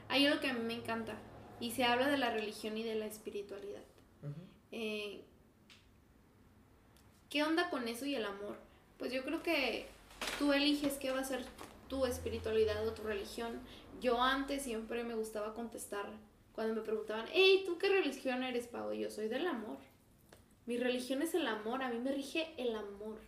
hay 0.08 0.26
algo 0.26 0.40
que 0.40 0.48
a 0.48 0.54
mí 0.54 0.60
me 0.64 0.74
encanta. 0.74 1.18
Y 1.60 1.70
se 1.72 1.84
habla 1.84 2.08
de 2.08 2.16
la 2.18 2.30
religión 2.30 2.76
y 2.76 2.82
de 2.82 2.94
la 2.96 3.06
espiritualidad. 3.06 3.82
Eh, 4.72 5.22
¿Qué 7.30 7.42
onda 7.42 7.70
con 7.70 7.88
eso 7.88 8.06
y 8.06 8.14
el 8.14 8.24
amor? 8.24 8.56
Pues 8.98 9.12
yo 9.12 9.24
creo 9.24 9.42
que 9.42 9.86
tú 10.38 10.52
eliges 10.52 10.94
qué 10.94 11.10
va 11.10 11.20
a 11.20 11.24
ser 11.24 11.44
tu 11.88 12.06
espiritualidad 12.06 12.86
o 12.86 12.92
tu 12.92 13.02
religión. 13.02 13.60
Yo 14.00 14.22
antes 14.22 14.62
siempre 14.62 15.04
me 15.04 15.14
gustaba 15.14 15.54
contestar 15.54 16.06
cuando 16.54 16.74
me 16.74 16.82
preguntaban, 16.82 17.26
hey, 17.32 17.64
¿tú 17.66 17.78
qué 17.78 17.88
religión 17.88 18.42
eres, 18.42 18.66
Pau? 18.66 18.92
Y 18.92 19.00
yo 19.00 19.10
soy 19.10 19.28
del 19.28 19.46
amor. 19.46 19.76
Mi 20.66 20.78
religión 20.78 21.22
es 21.22 21.34
el 21.34 21.46
amor, 21.46 21.82
a 21.82 21.88
mí 21.88 21.98
me 21.98 22.12
rige 22.12 22.48
el 22.56 22.74
amor. 22.74 23.18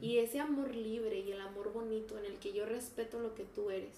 Y 0.00 0.18
ese 0.18 0.40
amor 0.40 0.74
libre 0.74 1.18
y 1.20 1.32
el 1.32 1.40
amor 1.40 1.72
bonito 1.72 2.18
en 2.18 2.24
el 2.24 2.38
que 2.38 2.52
yo 2.52 2.66
respeto 2.66 3.20
lo 3.20 3.34
que 3.34 3.44
tú 3.44 3.70
eres. 3.70 3.96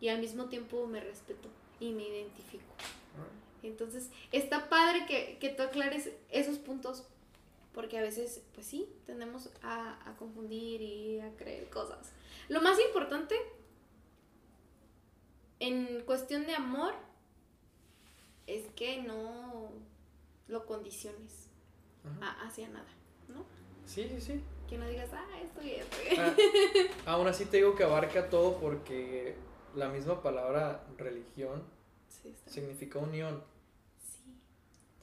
Y 0.00 0.08
al 0.08 0.20
mismo 0.20 0.46
tiempo 0.46 0.86
me 0.86 1.00
respeto 1.00 1.48
y 1.80 1.92
me 1.92 2.08
identifico. 2.08 2.64
Entonces, 3.62 4.10
está 4.32 4.68
padre 4.68 5.06
que, 5.06 5.38
que 5.38 5.50
tú 5.50 5.62
aclares 5.62 6.10
esos 6.30 6.58
puntos, 6.58 7.04
porque 7.74 7.98
a 7.98 8.02
veces, 8.02 8.42
pues 8.54 8.66
sí, 8.66 8.88
tendemos 9.06 9.50
a, 9.62 10.08
a 10.08 10.16
confundir 10.16 10.80
y 10.82 11.20
a 11.20 11.34
creer 11.36 11.68
cosas. 11.70 12.12
Lo 12.48 12.60
más 12.60 12.78
importante 12.80 13.34
en 15.60 16.02
cuestión 16.04 16.46
de 16.46 16.54
amor 16.54 16.94
es 18.46 18.66
que 18.74 19.02
no 19.02 19.70
lo 20.48 20.66
condiciones 20.66 21.48
a- 22.20 22.46
hacia 22.46 22.68
nada, 22.68 22.88
¿no? 23.28 23.44
Sí, 23.86 24.08
sí, 24.08 24.20
sí. 24.20 24.40
Que 24.68 24.76
no 24.78 24.88
digas, 24.88 25.10
ah, 25.12 25.26
esto 25.42 25.62
y 25.62 25.70
esto. 25.72 25.96
Ah, 26.18 26.34
aún 27.12 27.28
así 27.28 27.44
te 27.44 27.58
digo 27.58 27.74
que 27.76 27.84
abarca 27.84 28.28
todo 28.28 28.58
porque 28.58 29.36
la 29.74 29.88
misma 29.88 30.22
palabra 30.22 30.84
religión 30.98 31.62
Sí, 32.08 32.34
significa 32.46 32.98
unión, 32.98 33.42
Sí, 33.98 34.34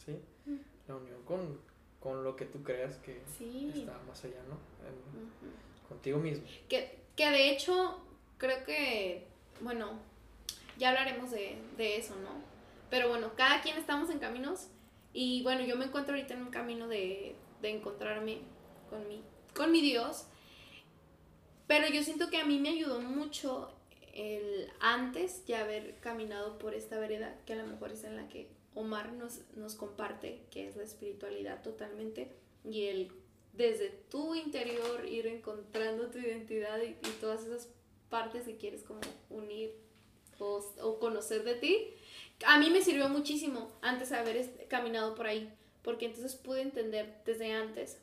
¿sí? 0.05 0.21
Mm. 0.45 0.57
La 0.87 0.95
unión 0.95 1.23
con, 1.23 1.59
con 1.99 2.23
lo 2.23 2.35
que 2.35 2.45
tú 2.45 2.63
creas 2.63 2.97
que 2.97 3.21
sí. 3.37 3.71
está 3.75 3.97
más 4.07 4.23
allá, 4.23 4.41
¿no? 4.47 4.55
En- 4.87 5.87
contigo 5.87 6.19
mismo. 6.19 6.45
Que, 6.69 6.99
que 7.15 7.29
de 7.29 7.49
hecho, 7.51 7.99
creo 8.37 8.63
que, 8.65 9.25
bueno, 9.61 9.99
ya 10.77 10.89
hablaremos 10.89 11.31
de, 11.31 11.57
de 11.77 11.97
eso, 11.97 12.15
¿no? 12.17 12.29
Pero 12.89 13.09
bueno, 13.09 13.31
cada 13.35 13.61
quien 13.61 13.77
estamos 13.77 14.09
en 14.09 14.19
caminos 14.19 14.67
y 15.13 15.43
bueno, 15.43 15.61
yo 15.65 15.75
me 15.75 15.85
encuentro 15.85 16.13
ahorita 16.15 16.33
en 16.35 16.43
un 16.43 16.49
camino 16.51 16.87
de, 16.87 17.35
de 17.61 17.69
encontrarme 17.69 18.39
con 18.89 19.07
mi, 19.07 19.21
con 19.55 19.71
mi 19.71 19.81
Dios. 19.81 20.25
Pero 21.67 21.87
yo 21.87 22.03
siento 22.03 22.29
que 22.29 22.37
a 22.37 22.45
mí 22.45 22.59
me 22.59 22.69
ayudó 22.69 22.99
mucho 23.01 23.71
el 24.13 24.71
antes 24.79 25.45
ya 25.45 25.61
haber 25.61 25.97
caminado 25.99 26.57
por 26.57 26.73
esta 26.73 26.97
vereda, 26.97 27.35
que 27.45 27.53
a 27.53 27.57
lo 27.57 27.65
mejor 27.67 27.91
es 27.91 28.03
en 28.03 28.15
la 28.15 28.27
que 28.27 28.49
Omar 28.75 29.13
nos, 29.13 29.39
nos 29.55 29.75
comparte, 29.75 30.41
que 30.51 30.67
es 30.67 30.75
la 30.75 30.83
espiritualidad 30.83 31.61
totalmente, 31.63 32.31
y 32.63 32.85
el 32.85 33.11
desde 33.53 33.89
tu 33.89 34.35
interior 34.35 35.05
ir 35.07 35.27
encontrando 35.27 36.09
tu 36.09 36.19
identidad 36.19 36.79
y, 36.81 36.89
y 36.91 37.11
todas 37.19 37.45
esas 37.45 37.67
partes 38.09 38.43
que 38.45 38.57
quieres 38.57 38.83
como 38.83 39.01
unir 39.29 39.75
o, 40.37 40.63
o 40.81 40.99
conocer 40.99 41.43
de 41.43 41.55
ti. 41.55 41.87
A 42.45 42.57
mí 42.59 42.69
me 42.69 42.81
sirvió 42.81 43.09
muchísimo 43.09 43.71
antes 43.81 44.11
de 44.11 44.17
haber 44.17 44.67
caminado 44.67 45.15
por 45.15 45.27
ahí, 45.27 45.51
porque 45.81 46.05
entonces 46.05 46.35
pude 46.35 46.61
entender 46.61 47.21
desde 47.25 47.51
antes 47.51 47.99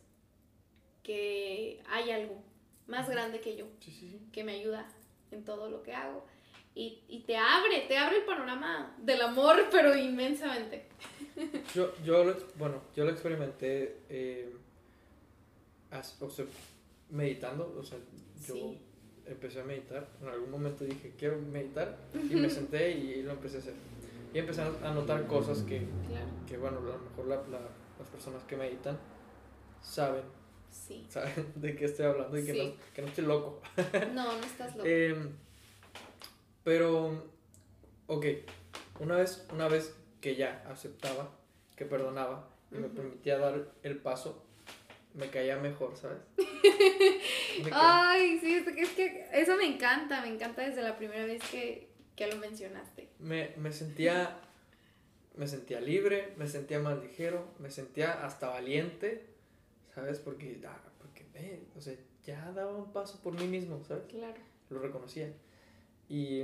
que 1.02 1.82
hay 1.88 2.10
algo 2.10 2.42
más 2.86 3.08
grande 3.08 3.40
que 3.40 3.56
yo, 3.56 3.66
Sí, 3.80 3.90
sí, 3.92 4.10
sí. 4.10 4.20
que 4.32 4.44
me 4.44 4.52
ayuda 4.52 4.92
en 5.30 5.44
todo 5.44 5.70
lo 5.70 5.82
que 5.82 5.92
hago. 5.92 6.24
Y, 6.76 7.00
y 7.08 7.20
te 7.20 7.36
abre, 7.36 7.86
te 7.88 7.96
abre 7.96 8.18
el 8.18 8.24
panorama 8.24 8.94
del 8.98 9.22
amor, 9.22 9.56
pero 9.72 9.96
inmensamente. 9.96 10.86
Yo, 11.74 11.92
yo 12.04 12.22
lo, 12.22 12.36
bueno, 12.58 12.82
yo 12.94 13.04
lo 13.04 13.10
experimenté, 13.10 14.00
eh, 14.10 14.54
as- 15.90 16.20
o 16.20 16.28
sea, 16.30 16.44
meditando, 17.10 17.74
o 17.78 17.82
sea, 17.82 17.98
yo 18.46 18.54
Sí. 18.54 18.78
empecé 19.26 19.60
a 19.60 19.64
meditar, 19.64 20.06
en 20.22 20.28
algún 20.28 20.50
momento 20.50 20.84
dije, 20.84 21.14
quiero 21.18 21.38
meditar, 21.40 21.96
y 22.14 22.34
me 22.36 22.48
senté 22.50 22.90
y, 22.92 23.22
lo 23.22 23.32
empecé 23.32 23.56
a 23.56 23.60
hacer. 23.60 23.74
Y 24.34 24.38
empecé 24.38 24.60
a 24.62 24.90
notar 24.92 25.26
cosas 25.26 25.62
que, 25.62 25.78
Claro, 26.08 26.26
que 26.46 26.58
bueno, 26.58 26.78
a 26.78 26.80
lo 26.82 26.98
mejor 26.98 27.26
la- 27.26 27.58
la- 27.58 27.68
las 27.98 28.08
personas 28.08 28.42
que 28.44 28.56
meditan 28.56 28.98
saben, 29.80 30.22
sí. 30.70 31.06
saben 31.08 31.32
de 31.54 31.74
qué 31.74 31.86
estoy 31.86 32.04
hablando 32.06 32.36
y 32.38 32.44
que, 32.44 32.52
Sí. 32.52 32.58
no, 32.76 32.92
que 32.94 33.02
no 33.02 33.08
estoy 33.08 33.24
loco. 33.24 33.62
No, 34.14 34.36
no 34.36 34.44
estás 34.44 34.76
loco. 34.76 34.86
Em, 34.88 35.30
pero, 36.66 37.22
ok, 38.08 38.26
una 38.98 39.14
vez, 39.18 39.46
una 39.52 39.68
vez 39.68 39.94
que 40.20 40.34
ya 40.34 40.64
aceptaba, 40.68 41.30
que 41.76 41.84
perdonaba 41.84 42.48
y 42.72 42.74
me 42.78 42.88
Ujú. 42.88 42.96
permitía 42.96 43.38
dar 43.38 43.70
el 43.84 43.98
paso, 43.98 44.44
me 45.14 45.28
caía 45.30 45.58
mejor, 45.58 45.96
¿sabes? 45.96 46.18
Me 47.62 47.70
Ay, 47.72 48.40
sí, 48.40 48.54
es 48.54 48.64
que, 48.64 48.80
es 48.82 48.88
que 48.90 49.28
eso 49.32 49.56
me 49.56 49.64
encanta, 49.64 50.20
me 50.22 50.28
encanta 50.28 50.62
desde 50.68 50.82
la 50.82 50.96
primera 50.98 51.24
vez 51.24 51.40
que, 51.50 51.88
que 52.16 52.26
lo 52.26 52.36
mencionaste. 52.36 53.08
me, 53.20 53.54
me 53.56 53.70
sentía, 53.72 54.36
me 55.36 55.46
sentía 55.46 55.80
libre, 55.80 56.34
me 56.36 56.48
sentía 56.48 56.80
más 56.80 57.00
ligero, 57.00 57.46
me 57.60 57.70
sentía 57.70 58.26
hasta 58.26 58.48
valiente, 58.48 59.24
¿sabes? 59.94 60.18
Porque, 60.18 60.60
ah, 60.66 60.80
porque 61.00 61.24
ve, 61.32 61.62
o 61.76 61.80
sea, 61.80 61.94
ya 62.24 62.50
daba 62.50 62.74
un 62.76 62.92
paso 62.92 63.22
por 63.22 63.32
mí 63.34 63.46
mismo, 63.46 63.84
¿sabes? 63.84 64.02
Claro. 64.08 64.40
lo 64.70 64.80
reconocía. 64.80 65.32
Y, 66.08 66.42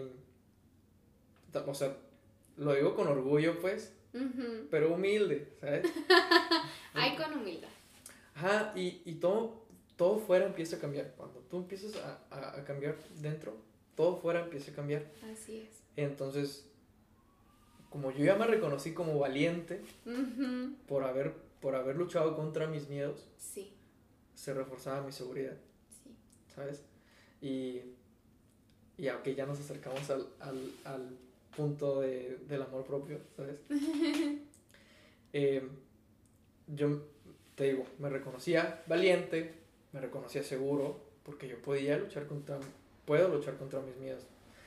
o 1.55 1.75
sea, 1.75 1.97
lo 2.57 2.75
digo 2.75 2.95
con 2.95 3.09
orgullo, 3.09 3.61
pues, 3.61 3.93
pero 4.71 4.95
humilde, 4.95 5.53
¿sabes? 5.61 5.87
Ay, 6.95 7.17
con 7.17 7.33
humildad. 7.35 7.69
Ajá, 8.35 8.73
y, 8.77 9.03
y 9.05 9.15
todo, 9.15 9.63
todo 9.97 10.19
fuera 10.19 10.47
empieza 10.47 10.77
a 10.77 10.79
cambiar. 10.81 11.15
Cuando 11.17 11.41
tú 11.41 11.59
empiezas 11.59 11.97
a, 11.97 12.19
a, 12.31 12.59
a 12.61 12.65
cambiar 12.65 12.97
dentro, 13.21 13.57
todo 13.95 14.17
fuera 14.17 14.41
empieza 14.41 14.71
a 14.73 14.75
cambiar. 14.75 15.07
Así 15.33 15.59
es. 15.61 15.83
Entonces, 15.97 16.67
como 17.91 18.11
yo 18.11 18.25
ya 18.25 18.37
me 18.37 18.47
reconocí 18.47 18.95
como 18.95 19.19
valiente 19.19 19.83
por 20.89 21.05
haber, 21.05 21.35
por 21.61 21.75
haber 21.77 21.97
luchado 21.97 22.35
contra 22.35 22.67
mis 22.67 22.89
miedos, 22.89 23.29
Sí, 23.37 23.75
se 24.35 24.55
reforzaba 24.55 25.03
mi 25.03 25.13
seguridad, 25.13 25.57
sí. 26.03 26.17
¿sabes? 26.55 26.83
Y, 27.43 27.83
y 29.03 29.09
aunque 29.09 29.35
ya 29.35 29.47
nos 29.47 29.59
acercamos 29.59 30.09
al, 30.11 30.29
al, 30.39 30.71
al 30.85 31.09
punto 31.57 32.01
de, 32.03 32.39
del 32.49 32.63
amor 32.63 32.85
propio, 32.85 33.19
¿sabes? 33.37 33.61
Eh, 35.35 35.67
yo 36.67 37.05
te 37.55 37.65
digo, 37.73 37.87
me 37.99 38.11
reconocía 38.11 38.83
valiente, 38.87 39.55
me 39.93 40.01
reconocía 40.03 40.43
seguro, 40.43 41.01
porque 41.23 41.49
yo 41.49 41.57
podía 41.63 41.97
luchar 41.97 42.27
contra, 42.27 42.61
puedo 43.07 43.29
luchar 43.29 43.57
contra 43.57 43.81
mis 43.81 43.97
miedos. 43.97 44.27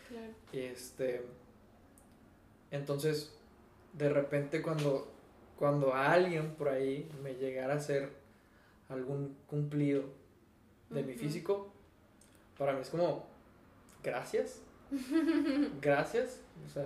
Claro. 0.09 0.33
Este, 0.51 1.21
entonces, 2.71 3.31
de 3.93 4.09
repente 4.09 4.63
cuando, 4.63 5.07
cuando 5.59 5.93
alguien 5.93 6.55
por 6.55 6.69
ahí 6.69 7.07
me 7.21 7.35
llegara 7.35 7.75
a 7.75 7.77
hacer 7.77 8.09
algún 8.89 9.37
cumplido 9.45 10.05
de 10.89 11.03
mi 11.03 11.13
físico, 11.13 11.71
para 12.57 12.73
mí 12.73 12.81
es 12.81 12.89
como, 12.89 13.34
gracias, 14.05 14.61
gracias, 15.81 16.41
o 16.65 16.69
sea, 16.73 16.85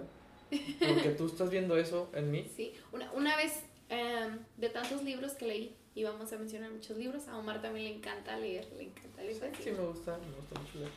porque 0.88 1.10
tú 1.18 1.28
estás 1.28 1.50
viendo 1.50 1.78
eso 1.78 2.10
en 2.14 2.32
mí. 2.32 2.50
Sí, 2.56 2.74
una, 2.92 3.12
una 3.12 3.36
vez 3.36 3.62
em, 3.90 4.40
de 4.58 4.70
tantos 4.70 5.04
libros 5.04 5.34
que 5.34 5.46
leí, 5.48 5.76
y 5.96 6.04
vamos 6.04 6.32
a 6.34 6.38
mencionar 6.38 6.72
muchos 6.72 6.98
libros, 6.98 7.28
a 7.28 7.38
Omar 7.38 7.62
también 7.62 7.86
le 7.86 7.96
encanta 7.98 8.38
leer, 8.38 8.68
le 8.78 8.84
encanta 8.84 9.22
leer. 9.22 9.36
Sí, 9.58 9.64
sí, 9.66 9.72
me 9.72 9.86
gusta, 9.86 10.18
me 10.18 10.36
gusta 10.36 10.60
mucho 10.60 10.80
leer. 10.80 10.92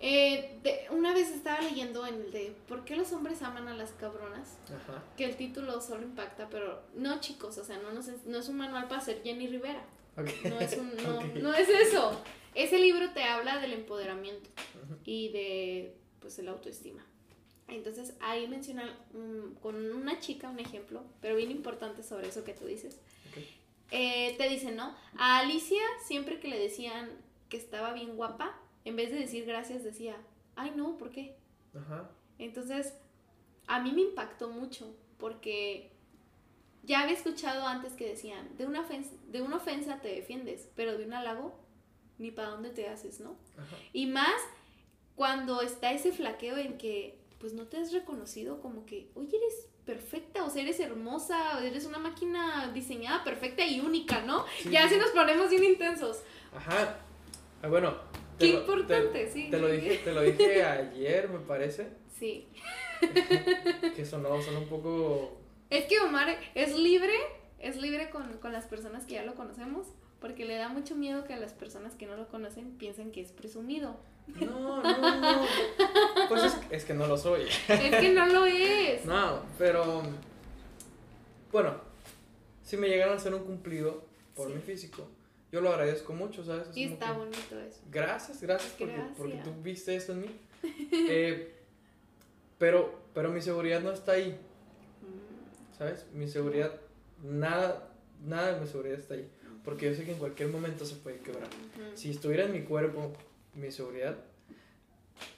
Eh, 0.00 0.60
de- 0.62 0.86
una 0.92 1.12
vez 1.12 1.28
estaba 1.30 1.60
leyendo 1.60 2.06
en 2.06 2.14
el 2.14 2.30
de 2.30 2.54
¿Por 2.68 2.84
qué 2.84 2.94
los 2.94 3.12
hombres 3.12 3.42
aman 3.42 3.66
a 3.66 3.74
las 3.74 3.90
cabronas? 3.90 4.56
Ajá. 4.66 5.02
Que 5.16 5.24
el 5.24 5.34
título 5.36 5.80
solo 5.80 6.02
impacta, 6.04 6.48
pero 6.48 6.80
no 6.94 7.18
chicos, 7.20 7.58
o 7.58 7.64
sea, 7.64 7.78
no, 7.78 7.90
nos 7.92 8.06
es- 8.06 8.24
no 8.24 8.38
es 8.38 8.48
un 8.48 8.58
manual 8.58 8.86
para 8.86 9.00
ser 9.00 9.22
Jenny 9.24 9.48
Rivera. 9.48 9.84
No 10.16 10.60
es, 10.60 10.76
un, 10.76 10.92
no, 11.02 11.20
no 11.42 11.52
es 11.54 11.68
eso. 11.68 12.12
Ese 12.58 12.76
libro 12.80 13.10
te 13.10 13.22
habla 13.22 13.60
del 13.60 13.72
empoderamiento 13.72 14.50
y 15.04 15.28
de 15.28 15.96
pues 16.18 16.40
el 16.40 16.48
autoestima. 16.48 17.06
Entonces 17.68 18.16
ahí 18.20 18.48
menciona 18.48 18.98
con 19.62 19.76
una 19.92 20.18
chica 20.18 20.50
un 20.50 20.58
ejemplo, 20.58 21.04
pero 21.20 21.36
bien 21.36 21.52
importante 21.52 22.02
sobre 22.02 22.26
eso 22.26 22.42
que 22.42 22.54
tú 22.54 22.66
dices. 22.66 22.98
Eh, 23.92 24.34
te 24.38 24.48
dicen, 24.48 24.74
¿no? 24.74 24.92
A 25.16 25.38
Alicia 25.38 25.80
siempre 26.04 26.40
que 26.40 26.48
le 26.48 26.58
decían 26.58 27.08
que 27.48 27.56
estaba 27.56 27.92
bien 27.92 28.16
guapa, 28.16 28.60
en 28.84 28.96
vez 28.96 29.12
de 29.12 29.20
decir 29.20 29.44
gracias 29.44 29.84
decía, 29.84 30.16
ay 30.56 30.72
no, 30.74 30.98
¿por 30.98 31.10
qué? 31.10 31.36
Ajá. 31.76 32.10
Entonces 32.40 32.92
a 33.68 33.80
mí 33.80 33.92
me 33.92 34.00
impactó 34.00 34.48
mucho 34.48 34.96
porque 35.18 35.92
ya 36.82 37.02
había 37.02 37.14
escuchado 37.14 37.68
antes 37.68 37.92
que 37.92 38.08
decían, 38.08 38.56
de 38.56 38.66
una 38.66 38.80
ofensa, 38.80 39.12
de 39.28 39.42
una 39.42 39.58
ofensa 39.58 40.00
te 40.00 40.08
defiendes, 40.08 40.68
pero 40.74 40.98
de 40.98 41.04
un 41.04 41.12
halago 41.12 41.67
ni 42.18 42.30
para 42.30 42.48
dónde 42.48 42.70
te 42.70 42.88
haces, 42.88 43.20
¿no? 43.20 43.36
Ajá. 43.56 43.76
Y 43.92 44.06
más 44.06 44.40
cuando 45.14 45.60
está 45.62 45.92
ese 45.92 46.12
flaqueo 46.12 46.56
en 46.56 46.78
que 46.78 47.18
pues 47.38 47.52
no 47.54 47.66
te 47.66 47.76
has 47.76 47.92
reconocido 47.92 48.60
como 48.60 48.84
que, 48.86 49.10
oye, 49.14 49.36
eres 49.36 49.68
perfecta, 49.84 50.44
o 50.44 50.50
sea, 50.50 50.62
eres 50.62 50.80
hermosa, 50.80 51.58
o 51.58 51.60
eres 51.60 51.86
una 51.86 51.98
máquina 51.98 52.70
diseñada 52.74 53.22
perfecta 53.24 53.64
y 53.64 53.80
única, 53.80 54.22
¿no? 54.22 54.44
Sí, 54.60 54.70
ya 54.70 54.88
sí. 54.88 54.94
si 54.94 55.00
nos 55.00 55.10
ponemos 55.10 55.48
bien 55.50 55.64
intensos. 55.64 56.18
Ajá. 56.54 56.98
Ah, 57.62 57.68
bueno. 57.68 57.96
Qué 58.38 58.52
lo- 58.52 58.60
importante, 58.60 59.26
te- 59.26 59.32
sí. 59.32 59.48
Te 59.50 59.58
lo 59.58 59.68
dije, 59.68 59.98
te 60.04 60.12
lo 60.12 60.22
dije 60.22 60.62
ayer, 60.64 61.28
me 61.28 61.38
parece. 61.40 61.88
Sí. 62.18 62.48
Que 63.96 64.04
sonó, 64.04 64.40
sonó 64.42 64.58
un 64.60 64.68
poco. 64.68 65.38
Es 65.70 65.84
que 65.86 66.00
Omar 66.00 66.36
es 66.54 66.76
libre, 66.76 67.14
es 67.58 67.76
libre 67.76 68.10
con, 68.10 68.38
con 68.38 68.52
las 68.52 68.66
personas 68.66 69.04
que 69.06 69.14
ya 69.14 69.24
lo 69.24 69.34
conocemos, 69.34 69.86
porque 70.20 70.44
le 70.44 70.56
da 70.56 70.68
mucho 70.68 70.94
miedo 70.96 71.24
que 71.24 71.36
las 71.36 71.52
personas 71.52 71.94
que 71.94 72.06
no 72.06 72.16
lo 72.16 72.28
conocen 72.28 72.70
piensen 72.78 73.12
que 73.12 73.20
es 73.20 73.32
presumido. 73.32 73.96
No, 74.40 74.82
no, 74.82 75.20
no. 75.20 75.46
Pues 76.28 76.44
es, 76.44 76.58
es 76.70 76.84
que 76.84 76.92
no 76.94 77.06
lo 77.06 77.16
soy. 77.16 77.42
Es 77.68 77.96
que 77.96 78.12
no 78.12 78.26
lo 78.26 78.44
es. 78.46 79.04
No, 79.06 79.42
pero. 79.58 80.02
Bueno, 81.50 81.80
si 82.62 82.76
me 82.76 82.88
llegan 82.88 83.10
a 83.10 83.14
hacer 83.14 83.32
un 83.34 83.44
cumplido 83.44 84.04
por 84.34 84.48
Sí. 84.48 84.54
mi 84.54 84.60
físico, 84.60 85.08
yo 85.50 85.60
lo 85.62 85.70
agradezco 85.70 86.12
mucho, 86.12 86.44
¿sabes? 86.44 86.68
Es 86.68 86.76
Y 86.76 86.84
está 86.84 87.06
que, 87.12 87.18
bonito 87.18 87.58
eso. 87.60 87.80
Gracias, 87.90 88.42
gracias, 88.42 88.72
porque, 88.78 88.92
Gracias. 88.94 89.16
porque 89.16 89.36
tú 89.42 89.54
viste 89.62 89.96
eso 89.96 90.12
en 90.12 90.20
mí. 90.22 90.28
Eh, 90.92 91.54
pero, 92.58 92.98
pero 93.14 93.30
mi 93.30 93.40
seguridad 93.40 93.80
no 93.80 93.92
está 93.92 94.12
ahí, 94.12 94.38
Mm, 95.00 95.76
¿sabes? 95.78 96.06
Mi 96.12 96.26
seguridad, 96.28 96.72
nada, 97.22 97.88
nada 98.26 98.54
de 98.54 98.60
mi 98.60 98.66
seguridad 98.66 98.98
está 98.98 99.14
ahí. 99.14 99.30
Porque 99.68 99.84
yo 99.90 99.94
sé 99.94 100.06
que 100.06 100.12
en 100.12 100.18
cualquier 100.18 100.48
momento 100.48 100.86
se 100.86 100.96
puede 100.96 101.18
quebrar. 101.18 101.46
Si 101.94 102.10
estuviera 102.10 102.44
en 102.44 102.52
mi 102.52 102.62
cuerpo, 102.62 103.12
mi 103.54 103.70
seguridad, 103.70 104.16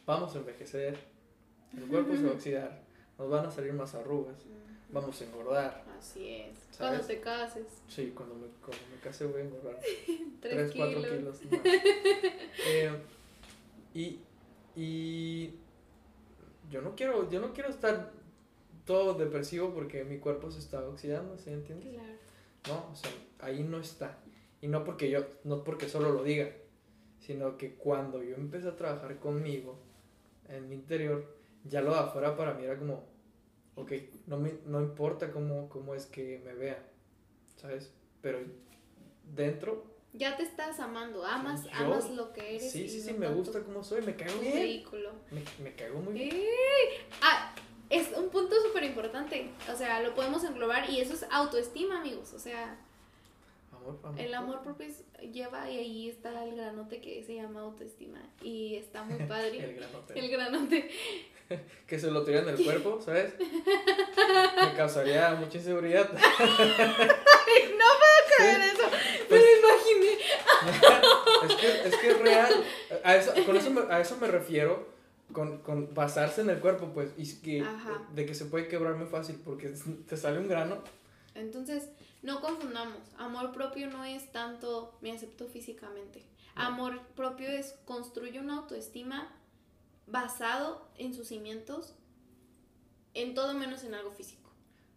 vamos 0.07 0.37
a 0.37 0.39
envejecer, 0.39 0.97
el 1.77 1.85
cuerpo 1.89 2.15
se 2.15 2.23
va 2.23 2.31
a 2.31 2.35
oxidar, 2.35 2.83
nos 3.19 3.29
van 3.29 3.47
a 3.47 3.51
salir 3.51 3.73
más 3.73 3.93
arrugas, 3.97 4.37
vamos 4.93 5.21
a 5.21 5.25
engordar. 5.25 5.85
Así 5.99 6.29
es. 6.29 6.57
¿Sabes? 6.71 7.01
Cuando 7.01 7.07
te 7.09 7.21
cases, 7.21 7.67
Sí, 7.89 8.13
cuando 8.15 8.37
me, 8.37 8.47
cuando 8.65 8.85
me 8.95 9.01
case 9.03 9.25
voy 9.27 9.41
a 9.41 9.45
engordar 9.47 9.81
tres 10.41 10.71
3, 10.71 10.73
4 10.77 11.03
kilos. 11.03 11.39
kilos 11.41 11.45
más. 11.51 11.61
Eh, 12.69 12.93
y, 13.95 14.19
y 14.77 15.55
yo 16.71 16.83
no 16.83 16.95
quiero, 16.95 17.29
yo 17.29 17.41
no 17.41 17.53
quiero 17.53 17.69
estar 17.69 18.13
todo 18.87 19.15
depresivo 19.15 19.75
porque 19.75 20.05
mi 20.05 20.19
cuerpo 20.19 20.53
se 20.53 20.61
está 20.61 20.87
oxidando, 20.89 21.37
¿sí 21.37 21.51
entiendes? 21.51 21.95
Claro. 21.95 22.30
No, 22.69 22.91
o 22.91 22.95
sea, 22.95 23.11
ahí 23.41 23.63
no 23.63 23.79
está. 23.81 24.19
Y 24.61 24.69
no 24.69 24.85
porque 24.85 25.11
yo, 25.11 25.21
no 25.45 25.65
porque 25.65 25.89
solo 25.89 26.11
lo 26.13 26.23
diga, 26.23 26.51
sino 27.19 27.57
que 27.57 27.75
cuando 27.75 28.23
yo 28.23 28.35
empecé 28.37 28.69
a 28.69 28.77
trabajar 28.77 29.19
conmigo, 29.19 29.79
en 30.49 30.69
mi 30.69 30.75
interior, 30.75 31.37
ya 31.65 31.81
lo 31.81 31.93
de 31.93 32.01
afuera 32.01 32.37
para 32.37 32.55
mí 32.55 32.65
era 32.65 32.77
como, 32.79 33.05
ok, 33.77 33.93
no, 34.27 34.37
me, 34.37 34.53
no 34.67 34.81
importa 34.81 35.31
cómo, 35.31 35.69
cómo 35.69 35.95
es 35.95 36.07
que 36.07 36.41
me 36.45 36.55
vean, 36.55 36.79
¿sabes? 37.57 37.93
Pero 38.21 38.41
dentro, 39.35 39.85
Ya 40.13 40.37
te 40.37 40.43
estás 40.43 40.81
amando, 40.81 41.25
amas, 41.25 41.65
Yo- 41.65 41.71
amas 41.73 42.11
lo 42.11 42.33
que 42.33 42.57
eres. 42.57 42.71
sí, 42.73 42.89
sí, 42.89 43.01
sí, 43.01 43.13
no 43.13 43.19
me 43.19 43.27
tanto 43.27 43.39
gusta 43.43 43.63
cómo 43.63 43.85
soy, 43.85 44.03
me 44.03 44.17
caigo 44.17 44.41
bien, 44.41 44.55
vehículo. 44.55 45.13
me, 45.31 45.43
me 45.63 45.75
caigo 45.77 46.01
muy 46.01 46.13
bien. 46.15 46.31
¡Eh! 46.35 47.07
Ah, 47.23 47.55
es 47.91 48.09
un 48.17 48.31
punto 48.31 48.55
súper 48.63 48.85
importante. 48.85 49.51
O 49.73 49.77
sea, 49.77 50.01
lo 50.01 50.15
podemos 50.15 50.43
englobar 50.45 50.89
y 50.89 51.01
eso 51.01 51.13
es 51.15 51.27
autoestima, 51.31 51.99
amigos. 52.01 52.33
O 52.33 52.39
sea, 52.39 52.79
Amor, 53.73 53.99
amor. 54.03 54.21
el 54.21 54.35
amor 54.35 54.63
propio 54.63 54.87
es- 54.87 55.05
lleva 55.33 55.69
y 55.71 55.79
ahí 55.79 56.09
está 56.09 56.45
el 56.45 56.57
granote 56.57 57.01
que 57.01 57.23
se 57.25 57.35
llama 57.35 57.61
autoestima. 57.61 58.19
Y 58.43 58.77
está 58.77 59.03
muy 59.03 59.19
padre. 59.27 59.59
El 59.65 59.75
granote. 59.77 60.19
el 60.19 60.31
granote. 60.31 60.91
Que 61.89 61.99
se 61.99 62.09
lo 62.13 62.23
tuvieran 62.23 62.47
del 62.47 62.65
cuerpo, 62.65 63.01
¿sabes? 63.05 63.35
Me 63.41 64.73
causaría 64.77 65.31
mucha 65.35 65.59
inseguridad. 65.59 66.09
Caer 68.39 68.61
eso. 68.61 68.83
Me 69.29 69.37
lo 69.37 69.45
imaginé. 69.59 70.13
es, 71.49 71.55
que, 71.57 71.89
es 71.89 71.97
que 71.97 72.09
es 72.11 72.19
real. 72.21 72.65
A 73.03 73.17
eso, 73.17 73.33
con 73.45 73.57
eso 73.57 73.71
me, 73.71 73.81
a 73.93 74.01
eso 74.01 74.17
me 74.19 74.29
refiero. 74.29 74.87
Con, 75.33 75.59
con 75.59 75.95
basarse 75.95 76.41
en 76.41 76.51
el 76.51 76.61
cuerpo, 76.61 76.91
pues. 76.93 77.13
Y 77.17 77.41
que, 77.41 77.63
Ajá. 77.63 78.07
de 78.15 78.27
que 78.27 78.35
se 78.35 78.47
puede 78.47 78.69
quebrar 78.69 78.97
muy 78.97 79.07
fácil 79.07 79.41
porque 79.45 79.69
te 80.09 80.17
sale 80.17 80.39
un 80.39 80.49
grano. 80.49 80.83
Entonces, 81.35 81.89
no 82.23 82.41
confundamos. 82.41 82.99
Amor 83.19 83.53
propio 83.53 83.89
no 83.89 84.05
es 84.05 84.31
tanto 84.33 84.99
me 85.01 85.13
acepto 85.13 85.47
físicamente. 85.47 86.23
Amor 86.55 87.01
propio 87.15 87.49
es 87.49 87.75
construye 87.85 88.41
una 88.41 88.59
autoestima 88.59 89.33
basado 90.07 90.89
en 90.97 91.15
sus 91.15 91.29
cimientos, 91.29 91.95
en 93.15 93.35
todo 93.35 93.55
menos 93.55 93.85
en 93.85 93.95
algo 93.95 94.11
físico 94.11 94.51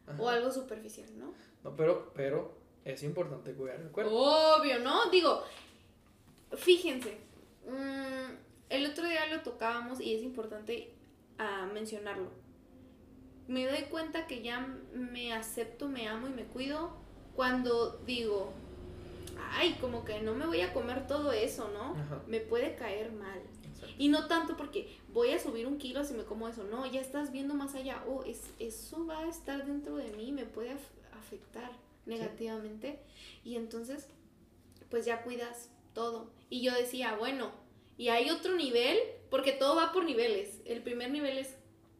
Ajá. 0.07 0.21
o 0.21 0.27
algo 0.29 0.51
superficial, 0.51 1.07
¿no? 1.17 1.33
No, 1.63 1.75
pero, 1.75 2.11
pero 2.13 2.57
es 2.83 3.03
importante 3.03 3.53
cuidar 3.53 3.79
el 3.79 3.89
cuerpo. 3.91 4.11
Obvio, 4.13 4.79
¿no? 4.79 5.09
Digo, 5.09 5.43
fíjense, 6.57 7.17
mm, 7.67 8.42
el 8.69 8.85
otro 8.85 9.07
día 9.07 9.25
lo 9.27 9.41
tocábamos 9.41 9.99
y 10.01 10.13
es 10.15 10.23
importante 10.23 10.93
ah, 11.37 11.69
mencionarlo. 11.73 12.29
Me 13.47 13.65
doy 13.67 13.83
cuenta 13.89 14.25
que 14.27 14.41
ya 14.41 14.65
me 14.93 15.33
acepto, 15.33 15.87
me 15.89 16.07
amo 16.07 16.27
y 16.27 16.31
me 16.31 16.43
cuido 16.45 16.95
cuando 17.35 17.97
digo, 18.05 18.53
ay, 19.51 19.75
como 19.81 20.05
que 20.05 20.21
no 20.21 20.33
me 20.33 20.45
voy 20.45 20.61
a 20.61 20.73
comer 20.73 21.07
todo 21.07 21.31
eso, 21.33 21.69
¿no? 21.69 21.95
Ajá. 21.99 22.21
Me 22.27 22.39
puede 22.39 22.75
caer 22.75 23.11
mal. 23.11 23.39
Exacto. 23.67 23.95
Y 23.97 24.07
no 24.07 24.27
tanto 24.27 24.55
porque 24.55 24.97
voy 25.11 25.31
a 25.31 25.39
subir 25.39 25.67
un 25.67 25.77
kilo 25.77 26.03
si 26.05 26.13
me 26.13 26.23
como 26.23 26.47
eso, 26.47 26.63
no, 26.63 26.85
ya 26.85 27.01
estás 27.01 27.31
viendo 27.31 27.53
más 27.53 27.75
allá, 27.75 28.01
oh, 28.07 28.23
es, 28.23 28.41
eso 28.59 29.05
va 29.05 29.19
a 29.19 29.27
estar 29.27 29.65
dentro 29.65 29.97
de 29.97 30.09
mí, 30.11 30.31
me 30.31 30.45
puede 30.45 30.71
af- 30.71 31.17
afectar 31.19 31.71
negativamente. 32.05 32.99
Y 33.43 33.55
entonces, 33.57 34.07
pues 34.89 35.05
ya 35.05 35.21
cuidas 35.23 35.69
todo. 35.93 36.29
Y 36.49 36.61
yo 36.61 36.73
decía, 36.73 37.15
bueno, 37.17 37.51
y 37.97 38.09
hay 38.09 38.29
otro 38.29 38.55
nivel, 38.55 38.97
porque 39.29 39.51
todo 39.51 39.75
va 39.75 39.91
por 39.91 40.05
niveles. 40.05 40.61
El 40.65 40.81
primer 40.81 41.11
nivel 41.11 41.37
es, 41.37 41.55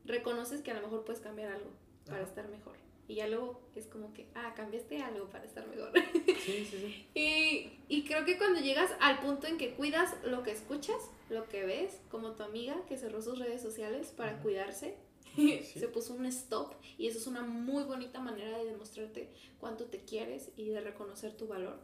reconoces 0.05 0.61
que 0.61 0.71
a 0.71 0.75
lo 0.75 0.81
mejor 0.81 1.05
puedes 1.05 1.21
cambiar 1.21 1.51
algo 1.51 1.71
para 2.05 2.19
Ajá. 2.19 2.27
estar 2.27 2.47
mejor. 2.49 2.75
Y 3.07 3.15
ya 3.15 3.27
luego 3.27 3.61
es 3.75 3.85
como 3.85 4.13
que, 4.13 4.27
ah, 4.33 4.53
cambiaste 4.55 5.01
algo 5.01 5.29
para 5.29 5.43
estar 5.43 5.67
mejor. 5.67 5.91
Sí, 6.39 6.65
sí, 6.65 7.05
sí. 7.05 7.07
Y, 7.13 7.71
y 7.89 8.03
creo 8.05 8.25
que 8.25 8.37
cuando 8.37 8.61
llegas 8.61 8.91
al 8.99 9.19
punto 9.19 9.47
en 9.47 9.57
que 9.57 9.73
cuidas 9.73 10.15
lo 10.23 10.41
que 10.43 10.51
escuchas, 10.51 11.01
lo 11.29 11.47
que 11.49 11.65
ves, 11.65 11.99
como 12.09 12.31
tu 12.31 12.43
amiga 12.43 12.75
que 12.87 12.97
cerró 12.97 13.21
sus 13.21 13.39
redes 13.39 13.61
sociales 13.61 14.13
para 14.15 14.39
cuidarse, 14.39 14.95
se 15.35 15.87
puso 15.89 16.13
un 16.13 16.25
stop 16.27 16.73
y 16.97 17.07
eso 17.07 17.19
es 17.19 17.27
una 17.27 17.41
muy 17.41 17.83
bonita 17.83 18.19
manera 18.19 18.57
de 18.57 18.65
demostrarte 18.65 19.29
cuánto 19.59 19.85
te 19.85 19.99
quieres 19.99 20.51
y 20.55 20.69
de 20.69 20.81
reconocer 20.81 21.35
tu 21.35 21.47
valor. 21.47 21.77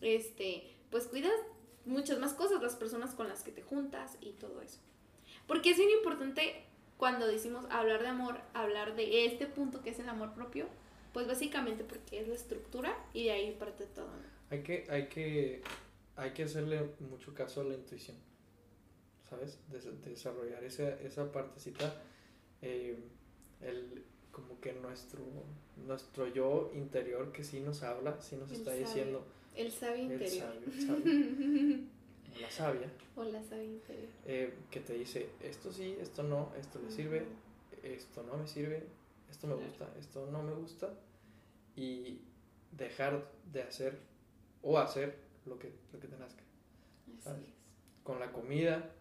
Este, 0.00 0.64
pues 0.90 1.06
cuidas 1.06 1.32
muchas 1.84 2.18
más 2.18 2.34
cosas, 2.34 2.62
las 2.62 2.76
personas 2.76 3.14
con 3.14 3.28
las 3.28 3.42
que 3.42 3.52
te 3.52 3.62
juntas 3.62 4.16
y 4.20 4.32
todo 4.32 4.60
eso. 4.62 4.78
Porque 5.46 5.70
es 5.70 5.78
bien 5.78 5.90
importante 5.90 6.64
cuando 6.98 7.26
decimos 7.26 7.64
hablar 7.70 8.02
de 8.02 8.08
amor, 8.08 8.40
hablar 8.54 8.96
de 8.96 9.24
este 9.24 9.46
punto 9.46 9.82
que 9.82 9.90
es 9.90 9.98
el 9.98 10.08
amor 10.08 10.34
propio, 10.34 10.66
pues 11.12 11.26
básicamente 11.26 11.84
porque 11.84 12.20
es 12.20 12.28
la 12.28 12.34
estructura 12.34 12.96
y 13.14 13.24
de 13.24 13.32
ahí 13.32 13.56
parte 13.58 13.86
todo. 13.86 14.10
Hay 14.50 14.62
que, 14.62 14.86
hay 14.90 15.08
que, 15.08 15.62
hay 16.16 16.32
que 16.32 16.42
hacerle 16.42 16.90
mucho 17.00 17.34
caso 17.34 17.60
a 17.60 17.64
la 17.64 17.74
intuición, 17.74 18.16
¿sabes? 19.28 19.58
desarrollar 20.04 20.64
esa, 20.64 20.88
esa 21.00 21.30
partecita, 21.30 21.94
eh, 22.62 22.98
el, 23.60 24.04
como 24.32 24.60
que 24.60 24.72
nuestro, 24.72 25.20
nuestro 25.86 26.26
yo 26.28 26.70
interior 26.74 27.32
que 27.32 27.44
sí 27.44 27.60
nos 27.60 27.82
habla, 27.82 28.20
sí 28.20 28.36
nos 28.36 28.50
está 28.50 28.72
diciendo. 28.72 29.24
El 29.58 29.72
sabio 29.72 30.04
interior. 30.04 30.54
El 30.64 30.86
sabio, 30.86 31.80
la 32.40 32.50
sabia. 32.50 32.92
O 33.16 33.24
la 33.24 33.42
sabia 33.42 33.64
interior. 33.64 34.08
Eh, 34.24 34.54
que 34.70 34.78
te 34.78 34.92
dice, 34.94 35.30
esto 35.42 35.72
sí, 35.72 35.96
esto 36.00 36.22
no, 36.22 36.52
esto 36.56 36.78
le 36.80 36.88
sirve, 36.92 37.26
esto 37.82 38.22
no 38.22 38.36
me 38.36 38.46
sirve, 38.46 38.84
esto 39.28 39.48
me 39.48 39.54
gusta, 39.54 39.88
esto 39.98 40.28
no 40.30 40.44
me 40.44 40.52
gusta. 40.52 40.94
Y 41.74 42.20
dejar 42.70 43.28
de 43.52 43.62
hacer 43.62 43.98
o 44.62 44.78
hacer 44.78 45.18
lo 45.46 45.58
que, 45.58 45.72
lo 45.92 45.98
que 45.98 46.06
te 46.06 46.16
nazca. 46.16 46.44
Con 48.04 48.20
la 48.20 48.30
comida. 48.30 48.92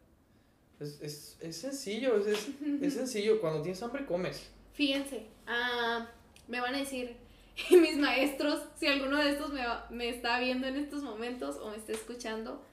Es, 0.80 1.00
es, 1.04 1.38
es 1.40 1.58
sencillo, 1.58 2.18
es, 2.18 2.50
es, 2.82 2.94
sencillo. 2.96 3.40
Cuando 3.40 3.62
tienes 3.62 3.84
hambre, 3.84 4.08
comes. 4.08 4.50
Fíjense, 4.74 5.28
ah, 5.46 6.10
me 6.48 6.60
van 6.60 6.74
a 6.74 6.80
decir 6.80 7.16
mis 7.72 7.98
maestros, 7.98 8.62
si 8.76 8.88
alguno 8.88 9.18
de 9.18 9.32
estos 9.32 9.52
me, 9.52 9.64
me 9.90 10.10
está 10.10 10.40
viendo 10.40 10.68
en 10.68 10.78
estos 10.78 11.04
momentos 11.04 11.58
o 11.58 11.70
me 11.70 11.78
está 11.78 11.92
escuchando, 11.92 12.64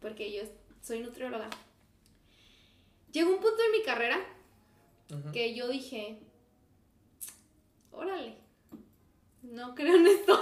porque 0.00 0.32
yo 0.32 0.42
soy 0.82 1.00
nutrióloga. 1.00 1.48
Llegó 3.12 3.30
un 3.30 3.40
punto 3.40 3.62
en 3.64 3.72
mi 3.72 3.82
carrera 3.82 4.18
que 5.32 5.54
yo 5.54 5.68
dije, 5.68 6.18
órale, 7.92 8.36
no 9.42 9.74
creo 9.74 9.96
en 9.96 10.06
esto. 10.06 10.40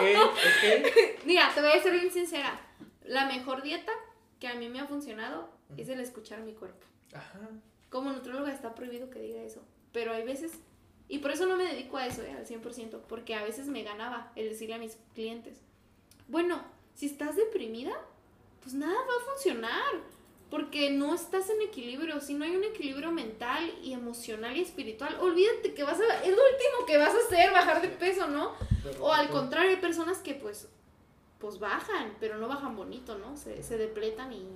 Mira, 1.24 1.52
te 1.54 1.60
voy 1.60 1.70
a 1.70 1.82
ser 1.82 1.92
bien 1.92 2.12
sincera. 2.12 2.60
La 3.04 3.26
mejor 3.26 3.62
dieta 3.62 3.92
que 4.40 4.48
a 4.48 4.54
mí 4.54 4.68
me 4.68 4.80
ha 4.80 4.86
funcionado 4.86 5.48
es 5.76 5.88
el 5.88 6.00
escuchar 6.00 6.40
mi 6.40 6.52
cuerpo. 6.52 6.86
Ajá. 7.14 7.48
Como 7.90 8.12
nutrióloga 8.12 8.52
está 8.52 8.74
prohibido 8.74 9.10
que 9.10 9.20
diga 9.20 9.42
eso. 9.42 9.64
Pero 9.92 10.12
hay 10.12 10.24
veces, 10.24 10.58
y 11.08 11.18
por 11.18 11.30
eso 11.30 11.46
no 11.46 11.56
me 11.56 11.64
dedico 11.64 11.96
a 11.96 12.06
eso, 12.06 12.22
eh, 12.22 12.32
al 12.32 12.46
100%, 12.46 13.00
porque 13.08 13.34
a 13.34 13.44
veces 13.44 13.66
me 13.66 13.82
ganaba 13.82 14.32
el 14.36 14.48
decirle 14.48 14.74
a 14.74 14.78
mis 14.78 14.96
clientes, 15.14 15.60
bueno, 16.28 16.62
si 16.94 17.06
estás 17.06 17.36
deprimida, 17.36 17.92
pues 18.62 18.74
nada 18.74 18.94
va 18.94 19.22
a 19.22 19.30
funcionar. 19.32 20.14
Porque 20.50 20.90
no 20.90 21.14
estás 21.14 21.50
en 21.50 21.62
equilibrio. 21.62 22.20
Si 22.20 22.34
no 22.34 22.44
hay 22.44 22.54
un 22.54 22.62
equilibrio 22.62 23.10
mental 23.10 23.72
y 23.82 23.92
emocional 23.92 24.56
y 24.56 24.60
espiritual, 24.60 25.16
olvídate 25.20 25.74
que 25.74 25.82
vas 25.82 25.98
a. 25.98 26.22
Es 26.22 26.30
lo 26.30 26.42
último 26.42 26.86
que 26.86 26.96
vas 26.96 27.12
a 27.12 27.26
hacer, 27.26 27.50
bajar 27.50 27.82
de 27.82 27.88
peso, 27.88 28.28
¿no? 28.28 28.52
O 29.00 29.12
al 29.12 29.30
contrario, 29.30 29.70
hay 29.70 29.78
personas 29.78 30.18
que 30.18 30.34
pues. 30.34 30.68
Pues 31.40 31.58
bajan, 31.58 32.16
pero 32.20 32.38
no 32.38 32.46
bajan 32.46 32.76
bonito, 32.76 33.18
¿no? 33.18 33.36
Se, 33.36 33.62
se 33.64 33.76
depletan 33.76 34.32
y. 34.32 34.46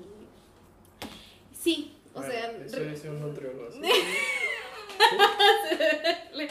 Sí, 1.53 1.97
o 2.15 2.23
sea. 2.23 2.53
Eso 2.53 2.81
es 2.81 3.05
un 3.05 3.21
nutriólogo. 3.21 3.69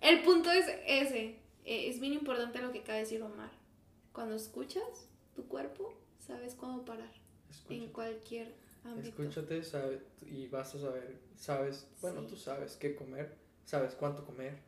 El 0.00 0.22
punto 0.22 0.50
es 0.50 0.66
ese. 0.86 1.38
Eh, 1.64 1.88
es 1.88 2.00
bien 2.00 2.12
importante 2.12 2.60
lo 2.60 2.72
que 2.72 2.80
acaba 2.80 2.94
de 2.94 3.04
decir 3.04 3.22
Omar. 3.22 3.50
Cuando 4.12 4.34
escuchas 4.34 5.08
tu 5.34 5.46
cuerpo, 5.46 5.94
sabes 6.18 6.54
cómo 6.54 6.84
parar. 6.84 7.12
En 7.68 7.88
cualquier 7.88 8.52
ámbito. 8.84 9.08
Escúchate 9.22 9.62
sabe, 9.62 10.02
y 10.26 10.48
vas 10.48 10.74
a 10.74 10.78
saber, 10.80 11.18
sabes, 11.36 11.88
bueno, 12.00 12.22
tú 12.26 12.36
sabes 12.36 12.76
qué 12.76 12.94
comer, 12.94 13.36
sabes 13.64 13.94
cuánto 13.94 14.24
comer. 14.24 14.58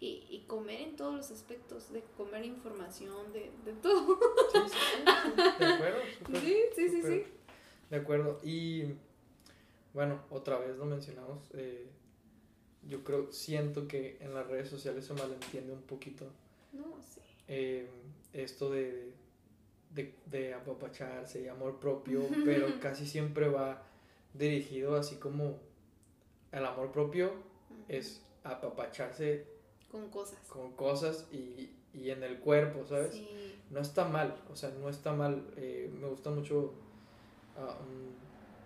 y, 0.00 0.26
y, 0.30 0.44
comer 0.46 0.80
en 0.80 0.96
todos 0.96 1.14
los 1.14 1.30
aspectos, 1.30 1.92
de 1.92 2.02
comer 2.16 2.44
información, 2.44 3.32
de, 3.32 3.50
de 3.64 3.72
todo. 3.80 4.18
Sí, 4.52 4.58
sí, 4.66 4.78
sí, 4.96 5.58
de 5.58 5.66
acuerdo. 5.66 6.00
sí, 6.40 6.56
sí, 6.74 6.88
sí, 6.88 7.02
sí. 7.02 7.24
De 7.90 7.96
acuerdo. 7.96 8.38
Y 8.42 8.94
bueno, 9.94 10.22
otra 10.30 10.58
vez 10.58 10.76
lo 10.76 10.84
mencionamos. 10.84 11.48
Eh, 11.52 11.88
yo 12.88 13.04
creo, 13.04 13.30
siento 13.32 13.86
que 13.86 14.16
en 14.20 14.34
las 14.34 14.46
redes 14.46 14.68
sociales 14.68 15.04
se 15.04 15.14
malentiende 15.14 15.72
un 15.72 15.82
poquito. 15.82 16.26
No, 16.72 16.96
sí. 17.02 17.20
Eh, 17.48 17.88
esto 18.32 18.70
de, 18.70 19.12
de, 19.94 20.14
de 20.26 20.54
apapacharse 20.54 21.42
y 21.42 21.48
amor 21.48 21.78
propio, 21.78 22.26
pero 22.44 22.66
casi 22.80 23.06
siempre 23.06 23.48
va 23.48 23.82
dirigido 24.34 24.96
así 24.96 25.16
como 25.16 25.58
el 26.52 26.64
amor 26.64 26.92
propio 26.92 27.32
es 27.88 28.22
apapacharse 28.44 29.46
con 29.90 30.08
cosas. 30.10 30.38
Con 30.48 30.72
cosas 30.72 31.26
y, 31.32 31.70
y 31.92 32.10
en 32.10 32.22
el 32.22 32.38
cuerpo, 32.38 32.86
¿sabes? 32.86 33.20
No 33.70 33.80
está 33.80 34.06
mal, 34.06 34.40
o 34.50 34.56
sea, 34.56 34.70
no 34.70 34.88
está 34.88 35.12
mal. 35.12 35.46
Eh, 35.56 35.90
me 36.00 36.08
gusta 36.08 36.30
mucho 36.30 36.74
uh, 37.56 37.82
un 37.82 38.14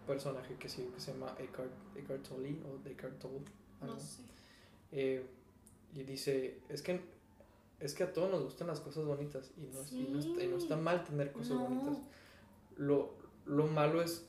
personaje 0.07 0.55
que, 0.57 0.69
sí, 0.69 0.89
que 0.95 1.01
se 1.01 1.13
llama 1.13 1.35
Eckhart, 1.39 1.71
Eckhart 1.97 2.29
Tolle 2.29 2.57
o 2.65 2.89
Eckhart 2.89 3.19
Tolle. 3.19 3.45
No 3.87 3.99
sé. 3.99 4.23
Eh, 4.93 5.25
y 5.95 6.03
dice, 6.05 6.59
es 6.69 6.83
que 6.83 7.01
es 7.83 7.95
que 7.95 8.05
a 8.05 8.13
todos 8.13 8.31
nos 8.31 8.45
gustan 8.45 8.69
las 8.69 8.81
cosas 8.81 9.05
bonitas 9.05 9.51
y 9.57 9.63
no, 9.63 9.83
y 9.99 10.47
no, 10.47 10.57
está, 10.57 10.77
mal 10.77 11.03
tener 11.03 11.33
cosas 11.33 11.59
bonitas. 11.59 11.99
Lo, 12.77 13.13
lo, 13.45 13.67
malo 13.67 14.01
es 14.01 14.25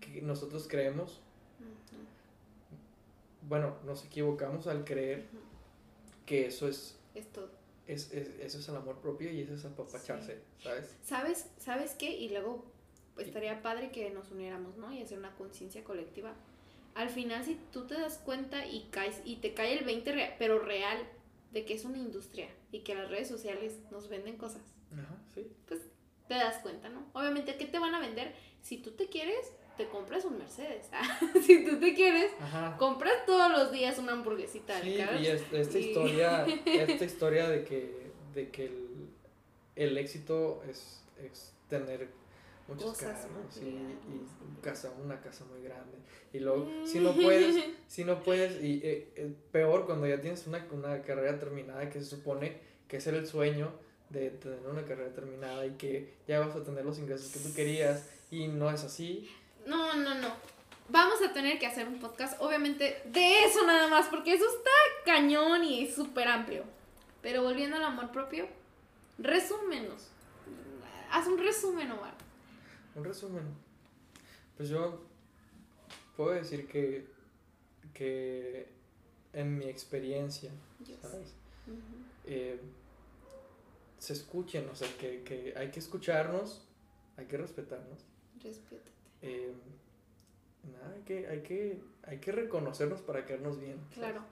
que 0.00 0.22
nosotros 0.22 0.68
creemos, 0.68 1.20
bueno, 3.48 3.76
nos 3.84 4.04
equivocamos 4.04 4.68
al 4.68 4.84
creer 4.84 5.26
que 6.24 6.46
eso 6.46 6.68
es... 6.68 6.96
Es 7.16 7.26
todo. 7.32 7.50
Es, 7.88 8.12
es, 8.12 8.28
eso 8.40 8.58
es 8.60 8.68
el 8.68 8.76
amor 8.76 8.98
propio 8.98 9.30
y 9.30 9.40
eso 9.40 9.54
es 9.54 9.64
apapacharse, 9.64 10.38
¿sabes? 10.62 10.96
¿Sabes? 11.02 11.50
¿Sabes 11.58 11.94
qué? 11.98 12.16
Y 12.16 12.30
luego 12.30 12.64
estaría 13.18 13.60
padre 13.60 13.90
que 13.90 14.08
nos 14.10 14.30
uniéramos, 14.30 14.76
¿no? 14.76 14.92
Y 14.92 15.02
hacer 15.02 15.18
una 15.18 15.34
conciencia 15.34 15.82
colectiva. 15.82 16.32
Al 16.94 17.10
final, 17.10 17.44
si 17.44 17.58
tú 17.72 17.86
te 17.86 17.94
das 17.94 18.18
cuenta 18.18 18.66
y 18.66 18.88
caes 18.90 19.20
y 19.24 19.36
te 19.36 19.52
cae 19.52 19.78
el 19.78 19.84
20, 19.84 20.36
pero 20.38 20.60
real, 20.60 20.98
de 21.52 21.64
que 21.64 21.74
es 21.74 21.84
una 21.84 21.98
industria 21.98 22.48
y 22.72 22.80
que 22.80 22.94
las 22.94 23.10
redes 23.10 23.28
sociales 23.28 23.78
nos 23.90 24.08
venden 24.08 24.36
cosas. 24.36 24.62
Ajá, 24.92 25.16
sí. 25.34 25.46
Pues 25.66 25.80
te 26.28 26.34
das 26.34 26.58
cuenta, 26.58 26.88
¿no? 26.88 27.06
Obviamente, 27.12 27.56
¿qué 27.56 27.66
te 27.66 27.78
van 27.78 27.94
a 27.94 28.00
vender? 28.00 28.34
Si 28.62 28.78
tú 28.78 28.92
te 28.92 29.08
quieres, 29.08 29.52
te 29.76 29.88
compras 29.88 30.24
un 30.24 30.38
Mercedes. 30.38 30.88
si 31.44 31.64
tú 31.64 31.78
te 31.78 31.94
quieres, 31.94 32.32
compras 32.78 33.26
todos 33.26 33.50
los 33.50 33.72
días 33.72 33.98
una 33.98 34.12
hamburguesita. 34.12 34.80
Sí, 34.80 34.96
y 35.20 35.26
esta 35.26 35.78
historia, 35.78 36.46
esta 36.64 37.04
historia 37.04 37.48
de 37.48 37.64
que, 37.64 38.10
de 38.34 38.50
que 38.50 38.66
el, 38.66 39.08
el 39.76 39.98
éxito 39.98 40.62
es, 40.68 41.02
es 41.22 41.52
tener 41.68 42.08
muchas 42.68 42.98
casas 42.98 43.28
y, 43.60 43.66
y 43.66 44.26
casa, 44.62 44.92
una 45.02 45.20
casa 45.20 45.44
muy 45.44 45.62
grande. 45.62 45.98
Y 46.32 46.40
luego, 46.40 46.68
si 46.84 47.00
no 47.00 47.14
puedes, 47.14 47.64
si 47.88 48.04
no 48.04 48.22
puedes, 48.22 48.62
y 48.62 48.80
eh, 48.82 49.12
eh, 49.16 49.34
peor 49.52 49.86
cuando 49.86 50.06
ya 50.06 50.20
tienes 50.20 50.46
una, 50.46 50.66
una 50.72 51.02
carrera 51.02 51.38
terminada 51.38 51.88
que 51.90 52.00
se 52.00 52.06
supone 52.06 52.58
que 52.88 52.96
era 52.96 53.16
el 53.16 53.26
sueño 53.26 53.72
de 54.10 54.30
tener 54.30 54.60
una 54.66 54.84
carrera 54.84 55.12
terminada 55.12 55.66
y 55.66 55.72
que 55.72 56.14
ya 56.28 56.40
vas 56.40 56.54
a 56.54 56.62
tener 56.62 56.84
los 56.84 56.98
ingresos 56.98 57.32
que 57.32 57.40
tú 57.40 57.54
querías 57.54 58.08
y 58.30 58.48
no 58.48 58.70
es 58.70 58.84
así. 58.84 59.30
No, 59.66 59.94
no, 59.94 60.14
no. 60.14 60.28
Vamos 60.88 61.22
a 61.22 61.32
tener 61.32 61.58
que 61.58 61.66
hacer 61.66 61.88
un 61.88 61.98
podcast, 61.98 62.40
obviamente, 62.40 63.00
de 63.06 63.44
eso 63.44 63.66
nada 63.66 63.88
más, 63.88 64.06
porque 64.08 64.34
eso 64.34 64.44
está 64.44 64.70
cañón 65.04 65.64
y 65.64 65.90
súper 65.90 66.28
amplio. 66.28 66.64
Pero 67.22 67.42
volviendo 67.42 67.76
al 67.76 67.84
amor 67.84 68.12
propio, 68.12 68.46
resúmenos. 69.18 70.10
Haz 71.10 71.26
un 71.26 71.38
resumen, 71.38 71.90
Omar. 71.90 72.13
Un 72.94 73.04
resumen. 73.04 73.44
Pues 74.56 74.68
yo 74.68 75.02
puedo 76.16 76.30
decir 76.30 76.66
que, 76.68 77.06
que 77.92 78.68
en 79.32 79.58
mi 79.58 79.66
experiencia, 79.66 80.50
¿sabes? 81.02 81.34
Eh, 82.26 82.60
se 83.98 84.12
escuchen, 84.12 84.68
o 84.68 84.74
sea, 84.74 84.88
que, 84.98 85.54
hay 85.56 85.70
que 85.70 85.80
escucharnos, 85.80 86.62
hay 87.16 87.26
que 87.26 87.36
respetarnos. 87.36 88.00
Respétate. 88.42 88.90
Eh, 89.22 89.52
nada, 90.70 90.94
hay 90.94 91.02
que, 91.02 91.26
hay, 91.26 91.42
que, 91.42 91.80
hay 92.06 92.18
que 92.18 92.32
reconocernos 92.32 93.00
para 93.00 93.24
quedarnos 93.24 93.58
bien. 93.58 93.78
Claro. 93.94 94.22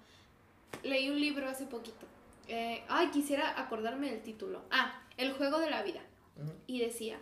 Leí 0.83 1.11
un 1.11 1.21
libro 1.21 1.49
hace 1.49 1.67
poquito. 1.67 2.07
Eh, 2.49 2.85
ay, 2.89 3.11
quisiera 3.11 3.61
acordarme 3.61 4.11
del 4.11 4.23
título. 4.23 4.63
Ah, 4.71 5.03
El 5.17 5.33
juego 5.33 5.59
de 5.59 5.71
la 5.71 5.83
vida. 5.83 6.01
Y 6.67 6.81
decía, 6.81 7.19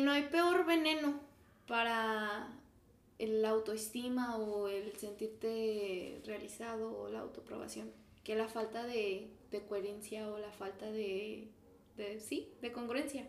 no 0.00 0.12
hay 0.12 0.24
peor 0.24 0.66
veneno 0.66 1.20
para 1.66 2.48
el 3.18 3.44
autoestima 3.44 4.36
o 4.38 4.68
el 4.68 4.92
sentirte 4.96 6.20
realizado 6.24 6.98
o 6.98 7.08
la 7.10 7.20
autoaprobación 7.20 7.90
que 8.24 8.36
la 8.36 8.48
falta 8.48 8.86
de, 8.86 9.28
de 9.50 9.62
coherencia 9.66 10.28
o 10.30 10.38
la 10.38 10.52
falta 10.52 10.90
de, 10.90 11.48
de, 11.96 12.20
sí, 12.20 12.48
de 12.62 12.72
congruencia 12.72 13.28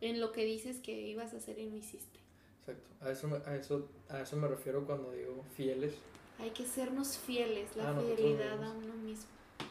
en 0.00 0.20
lo 0.20 0.32
que 0.32 0.44
dices 0.44 0.78
que 0.80 1.08
ibas 1.08 1.34
a 1.34 1.38
hacer 1.38 1.58
y 1.58 1.66
no 1.66 1.76
hiciste. 1.76 2.20
Exacto. 2.60 2.90
A 3.04 3.10
eso, 3.10 3.28
me- 3.28 3.36
a 3.44 3.56
eso, 3.56 3.88
a 4.08 4.20
eso 4.22 4.36
me 4.36 4.48
refiero 4.48 4.84
cuando 4.86 5.12
digo 5.12 5.44
fieles. 5.56 5.94
Hay 6.38 6.50
que 6.50 6.64
sernos 6.64 7.18
fieles, 7.18 7.76
la 7.76 7.84
Ah, 7.90 8.00
fidelidad 8.00 8.62
a 8.64 8.70
uno 8.70 8.94
mismo, 8.94 9.26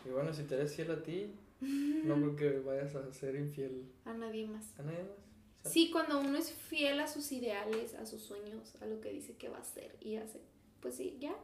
Y 0.06 0.10
bueno, 0.10 0.34
si 0.34 0.44
te 0.44 0.56
eres 0.56 0.76
fiel 0.76 0.92
a 0.92 1.02
ti, 1.04 1.32
no 1.62 2.16
creo 2.36 2.36
que 2.36 2.60
vayas 2.60 2.96
a 2.96 3.12
ser 3.14 3.36
infiel 3.36 3.86
a 4.06 4.14
nadie 4.14 4.46
más. 4.48 4.66
a 4.78 4.84
nadie 4.84 5.04
más. 5.04 5.29
Sí, 5.66 5.92
cuando 5.92 6.20
uno 6.20 6.38
es 6.38 6.52
fiel 6.52 7.00
a 7.00 7.08
sus 7.08 7.32
ideales, 7.32 7.94
a 7.96 8.06
sus 8.06 8.22
sueños, 8.24 8.76
a 8.82 8.86
lo 8.86 9.02
que 9.02 9.10
dice 9.12 9.36
que 9.36 9.50
va 9.50 9.58
a 9.58 9.62
hacer 9.62 9.96
y 10.00 10.16
hace, 10.16 10.40
pues 10.82 10.96
sí, 10.96 11.18
ya 11.20 11.36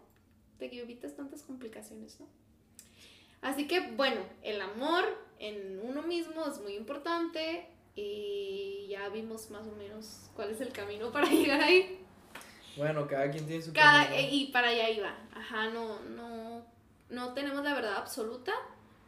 te 0.58 0.74
evitas 0.80 1.16
tantas 1.16 1.42
complicaciones, 1.44 2.20
¿no? 2.20 2.28
Así 3.42 3.68
que, 3.68 3.92
bueno, 3.92 4.22
el 4.42 4.62
amor 4.62 5.04
en 5.40 5.80
uno 5.84 6.02
mismo 6.02 6.46
es 6.48 6.60
muy 6.62 6.76
importante 6.76 7.68
y 7.96 8.88
ya 8.90 9.10
vimos 9.10 9.50
más 9.52 9.68
o 9.68 9.72
menos 9.76 10.30
cuál 10.36 10.52
es 10.52 10.62
el 10.62 10.72
camino 10.72 11.12
para 11.12 11.28
llegar 11.30 11.62
ahí. 11.62 12.00
Bueno, 12.78 13.08
cada 13.08 13.30
quien 13.32 13.46
tiene 13.46 13.62
su 13.62 13.74
Cada- 13.74 14.06
camino. 14.10 14.28
y 14.32 14.46
para 14.48 14.70
allá 14.70 14.90
iba. 14.90 15.16
Ajá, 15.34 15.70
no, 15.70 16.00
no, 16.02 16.66
no 17.10 17.34
tenemos 17.34 17.64
la 17.64 17.74
verdad 17.74 17.96
absoluta, 17.98 18.54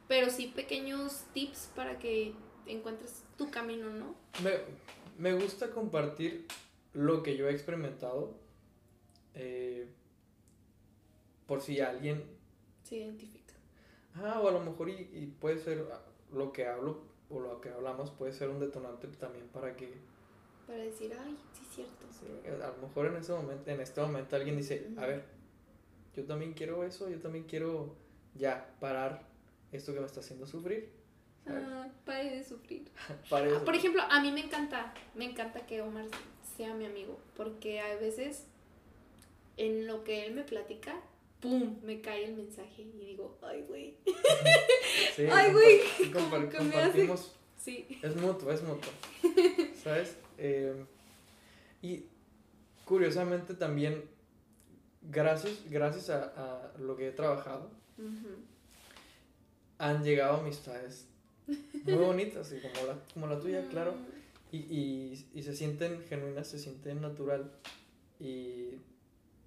pero 0.08 0.30
sí 0.30 0.48
pequeños 0.48 1.24
tips 1.34 1.72
para 1.76 1.98
que 1.98 2.34
encuentres 2.66 3.24
tu 3.38 3.50
camino, 3.50 3.90
¿no? 3.90 4.16
Me, 4.44 4.52
me 5.18 5.34
gusta 5.34 5.70
compartir 5.72 6.46
lo 6.94 7.24
que 7.24 7.36
yo 7.38 7.48
he 7.48 7.52
experimentado. 7.52 8.36
eh, 9.36 9.88
por 11.46 11.62
si 11.62 11.80
alguien. 11.80 12.24
Se 12.84 12.98
identifica. 12.98 13.54
Ah, 14.16 14.40
o 14.42 14.48
a 14.48 14.52
lo 14.52 14.60
mejor 14.62 14.90
y, 14.90 15.10
y 15.14 15.28
puede 15.40 15.60
ser 15.60 15.86
lo 16.34 16.52
que 16.52 16.66
hablo 16.68 17.02
o 17.30 17.40
lo 17.40 17.62
que 17.62 17.70
hablamos 17.70 18.12
puede 18.12 18.34
ser 18.34 18.50
un 18.50 18.60
detonante 18.60 19.08
también 19.10 19.48
para 19.50 19.76
que 19.76 19.94
Para 20.66 20.80
decir, 20.80 21.14
ay, 21.18 21.38
sí 21.54 21.62
es 21.70 21.76
cierto. 21.76 22.06
sí, 22.20 22.28
a 22.62 22.68
lo 22.68 22.88
mejor 22.88 23.06
en 23.08 23.18
ese 23.18 23.32
momento 23.34 23.70
en 23.70 23.80
este 23.82 24.02
momento 24.02 24.36
alguien 24.36 24.58
dice 24.58 24.90
a 24.98 25.06
ver 25.06 25.24
yo 26.16 26.26
también 26.26 26.54
quiero 26.54 26.84
eso 26.84 27.10
yo 27.10 27.20
también 27.20 27.46
quiero 27.46 27.96
ya 28.36 28.76
parar 28.80 29.28
esto 29.72 29.94
que 29.94 30.00
me 30.00 30.06
está 30.06 30.20
haciendo 30.22 30.48
sufrir. 30.48 30.90
Ah, 31.50 31.88
pare 32.06 32.30
de 32.38 32.44
sufrir. 32.44 32.90
Ah. 33.32 33.62
Por 33.66 33.76
ejemplo, 33.76 34.02
a 34.10 34.20
mí 34.22 34.32
me 34.32 34.42
encanta, 34.42 34.94
me 35.16 35.26
encanta 35.26 35.66
que 35.66 35.82
Omar 35.82 36.06
sea 36.58 36.74
mi 36.74 36.86
amigo, 36.86 37.20
porque 37.36 37.80
a 37.80 37.96
veces 37.96 38.46
en 39.58 39.88
lo 39.88 40.04
que 40.04 40.26
él 40.26 40.34
me 40.34 40.44
platica, 40.44 40.96
¡pum! 41.40 41.78
me 41.84 42.02
cae 42.02 42.26
el 42.26 42.36
mensaje 42.36 42.82
y 42.84 43.06
digo, 43.06 43.38
ay, 43.42 43.64
güey. 43.68 43.96
Sí, 45.16 45.26
Ay, 45.32 45.52
güey, 45.52 45.82
hace- 45.82 46.12
compartimos 46.12 47.34
Sí. 47.58 48.00
Es 48.02 48.16
mutuo, 48.16 48.52
es 48.52 48.62
mutuo. 48.64 48.92
¿Sabes? 49.84 50.16
Eh, 50.38 50.74
y 51.82 52.04
curiosamente 52.86 53.54
también, 53.56 54.04
gracias, 55.02 55.54
gracias 55.70 56.10
a, 56.10 56.24
a 56.76 56.78
lo 56.80 56.96
que 56.96 57.08
he 57.10 57.12
trabajado, 57.12 57.70
han 59.80 60.04
llegado 60.04 60.38
amistades 60.38 61.08
muy 61.86 61.94
bonitas, 61.96 62.52
y 62.54 62.60
como, 62.60 62.88
la, 62.88 62.98
como 63.14 63.28
la 63.28 63.40
tuya, 63.40 63.68
claro. 63.70 63.94
Mm, 63.94 64.18
Y, 64.56 64.58
y, 64.58 65.28
y 65.36 65.44
se 65.44 65.56
sienten 65.56 66.04
genuinas, 66.08 66.48
se 66.48 66.58
sienten 66.60 67.02
natural. 67.02 67.52
Y 68.20 68.70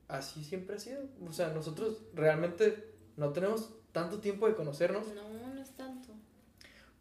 así 0.09 0.45
siempre 0.45 0.77
ha 0.77 0.79
sido. 0.79 1.03
O 1.29 1.33
sea, 1.33 1.49
nosotros 1.49 1.99
realmente 2.15 2.93
no 3.17 3.31
tenemos 3.33 3.71
tanto 3.93 4.19
tiempo 4.21 4.47
de 4.49 4.55
conocernos, 4.55 5.07
No, 5.09 5.29
no 5.55 5.61
es 5.61 5.71
tanto. 5.71 6.09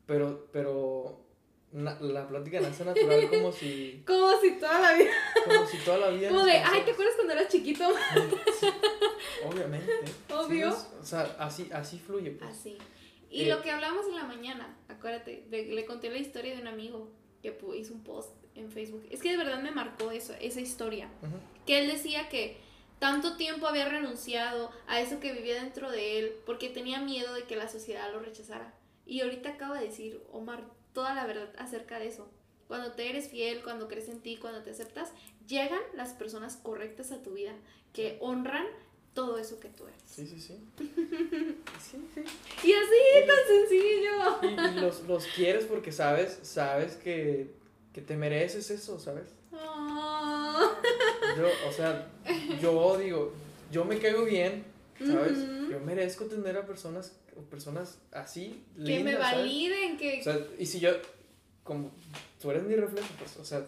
pero, 0.06 0.48
pero 0.52 1.22
na- 1.72 2.00
la 2.02 2.28
plática 2.28 2.60
nace 2.62 2.84
natural 2.86 3.30
como 3.30 3.52
si, 3.52 4.02
Como 4.08 4.40
si 4.42 4.52
toda 4.60 4.80
la 4.82 4.94
vida. 4.98 5.12
como 5.46 5.68
si 5.68 5.78
toda 5.80 5.98
la 6.00 6.10
vida... 6.10 6.30
Como 6.30 6.44
de, 6.46 6.54
ay, 6.54 6.82
¿te 6.86 6.92
acuerdas 6.92 7.16
cuando 7.16 7.34
eras 7.34 7.48
chiquito? 7.50 7.84
Sí, 8.60 8.68
obviamente. 9.46 9.92
Obvio. 10.34 10.72
Sí, 10.72 10.78
es- 10.78 11.02
o 11.02 11.06
sea, 11.06 11.36
así, 11.40 11.70
así 11.72 12.00
fluye. 12.00 12.32
Pues. 12.32 12.50
Así. 12.50 12.78
Y 13.30 13.44
Eh, 13.44 13.48
lo 13.50 13.62
que 13.62 13.72
hablamos 13.72 14.06
en 14.08 14.16
la 14.16 14.24
mañana, 14.24 14.76
acuérdate, 14.88 15.44
de- 15.50 15.66
le 15.66 15.86
conté 15.86 16.10
la 16.10 16.18
historia 16.18 16.56
de 16.56 16.62
un 16.62 16.68
amigo 16.68 17.12
que 17.42 17.56
hizo 17.78 17.94
un 17.94 18.04
post 18.04 18.32
en 18.56 18.72
Facebook. 18.72 19.06
Es 19.12 19.22
que 19.22 19.32
de 19.32 19.38
verdad 19.38 19.62
me 19.62 19.72
marcó 19.72 20.12
eso, 20.12 20.34
esa 20.42 20.60
historia. 20.62 21.10
Que 21.66 21.80
él 21.80 21.88
decía 21.88 22.28
que 22.30 22.58
tanto 23.00 23.38
tiempo 23.38 23.68
había 23.68 23.88
renunciado 23.88 24.72
a 24.88 25.00
eso 25.00 25.20
que 25.20 25.32
vivía 25.32 25.56
dentro 25.64 25.90
de 25.90 26.20
él 26.20 26.34
porque 26.46 26.70
tenía 26.70 27.00
miedo 27.00 27.34
de 27.34 27.44
que 27.44 27.56
la 27.56 27.70
sociedad 27.70 28.12
lo 28.12 28.20
rechazara. 28.20 28.74
Y 29.06 29.22
ahorita 29.22 29.50
acaba 29.52 29.80
de 29.80 29.86
decir, 29.88 30.22
Omar, 30.32 30.64
toda 30.94 31.14
la 31.14 31.26
verdad 31.26 31.54
acerca 31.58 31.98
de 32.00 32.08
eso. 32.08 32.30
Cuando 32.68 32.92
te 32.92 33.10
eres 33.10 33.30
fiel, 33.30 33.64
cuando 33.64 33.88
crees 33.88 34.10
en 34.10 34.20
ti, 34.20 34.38
cuando 34.38 34.62
te 34.64 34.72
aceptas, 34.72 35.12
llegan 35.48 35.80
las 35.96 36.14
personas 36.14 36.58
correctas 36.58 37.12
a 37.12 37.22
tu 37.22 37.34
vida 37.34 37.54
que 37.94 38.18
honran 38.22 38.66
todo 39.16 39.38
eso 39.40 39.60
que 39.60 39.70
tú 39.70 39.88
eres. 39.88 40.02
Sí, 40.06 40.28
sí, 40.28 40.40
sí. 40.40 40.60
Sí, 41.80 41.98
sí. 42.14 42.22
Y 42.68 42.74
así, 42.74 43.02
sencillo. 43.50 44.40
Y, 44.44 44.78
y 44.78 44.80
los, 44.80 45.02
los 45.08 45.26
quieres 45.28 45.66
porque 45.66 45.92
sabes, 45.92 46.40
sabes 46.44 46.96
que, 46.96 47.52
que 47.94 48.02
te 48.02 48.16
mereces 48.16 48.70
eso, 48.70 49.00
¿sabes? 49.00 49.26
Ah. 49.54 50.72
Yo, 51.38 51.48
o 51.68 51.72
sea, 51.72 52.08
yo 52.62 52.98
digo, 52.98 53.34
yo 53.72 53.86
me 53.86 53.98
caigo 54.00 54.26
bien, 54.26 54.64
¿sabes? 54.98 55.38
Yo 55.70 55.80
merezco 55.80 56.26
tener 56.26 56.58
a 56.58 56.66
personas, 56.66 57.16
personas 57.50 58.00
así, 58.12 58.64
que 58.76 58.82
lindas, 58.82 59.04
me 59.04 59.12
¿sabes? 59.14 59.38
validen, 59.38 59.98
que... 59.98 60.20
O 60.20 60.24
sea, 60.24 60.40
y 60.58 60.66
si 60.66 60.80
yo, 60.80 60.92
como 61.64 61.92
tú 62.40 62.52
eres 62.52 62.64
mi 62.64 62.76
reflejo, 62.76 63.08
pues, 63.18 63.38
o 63.38 63.46
sea, 63.46 63.66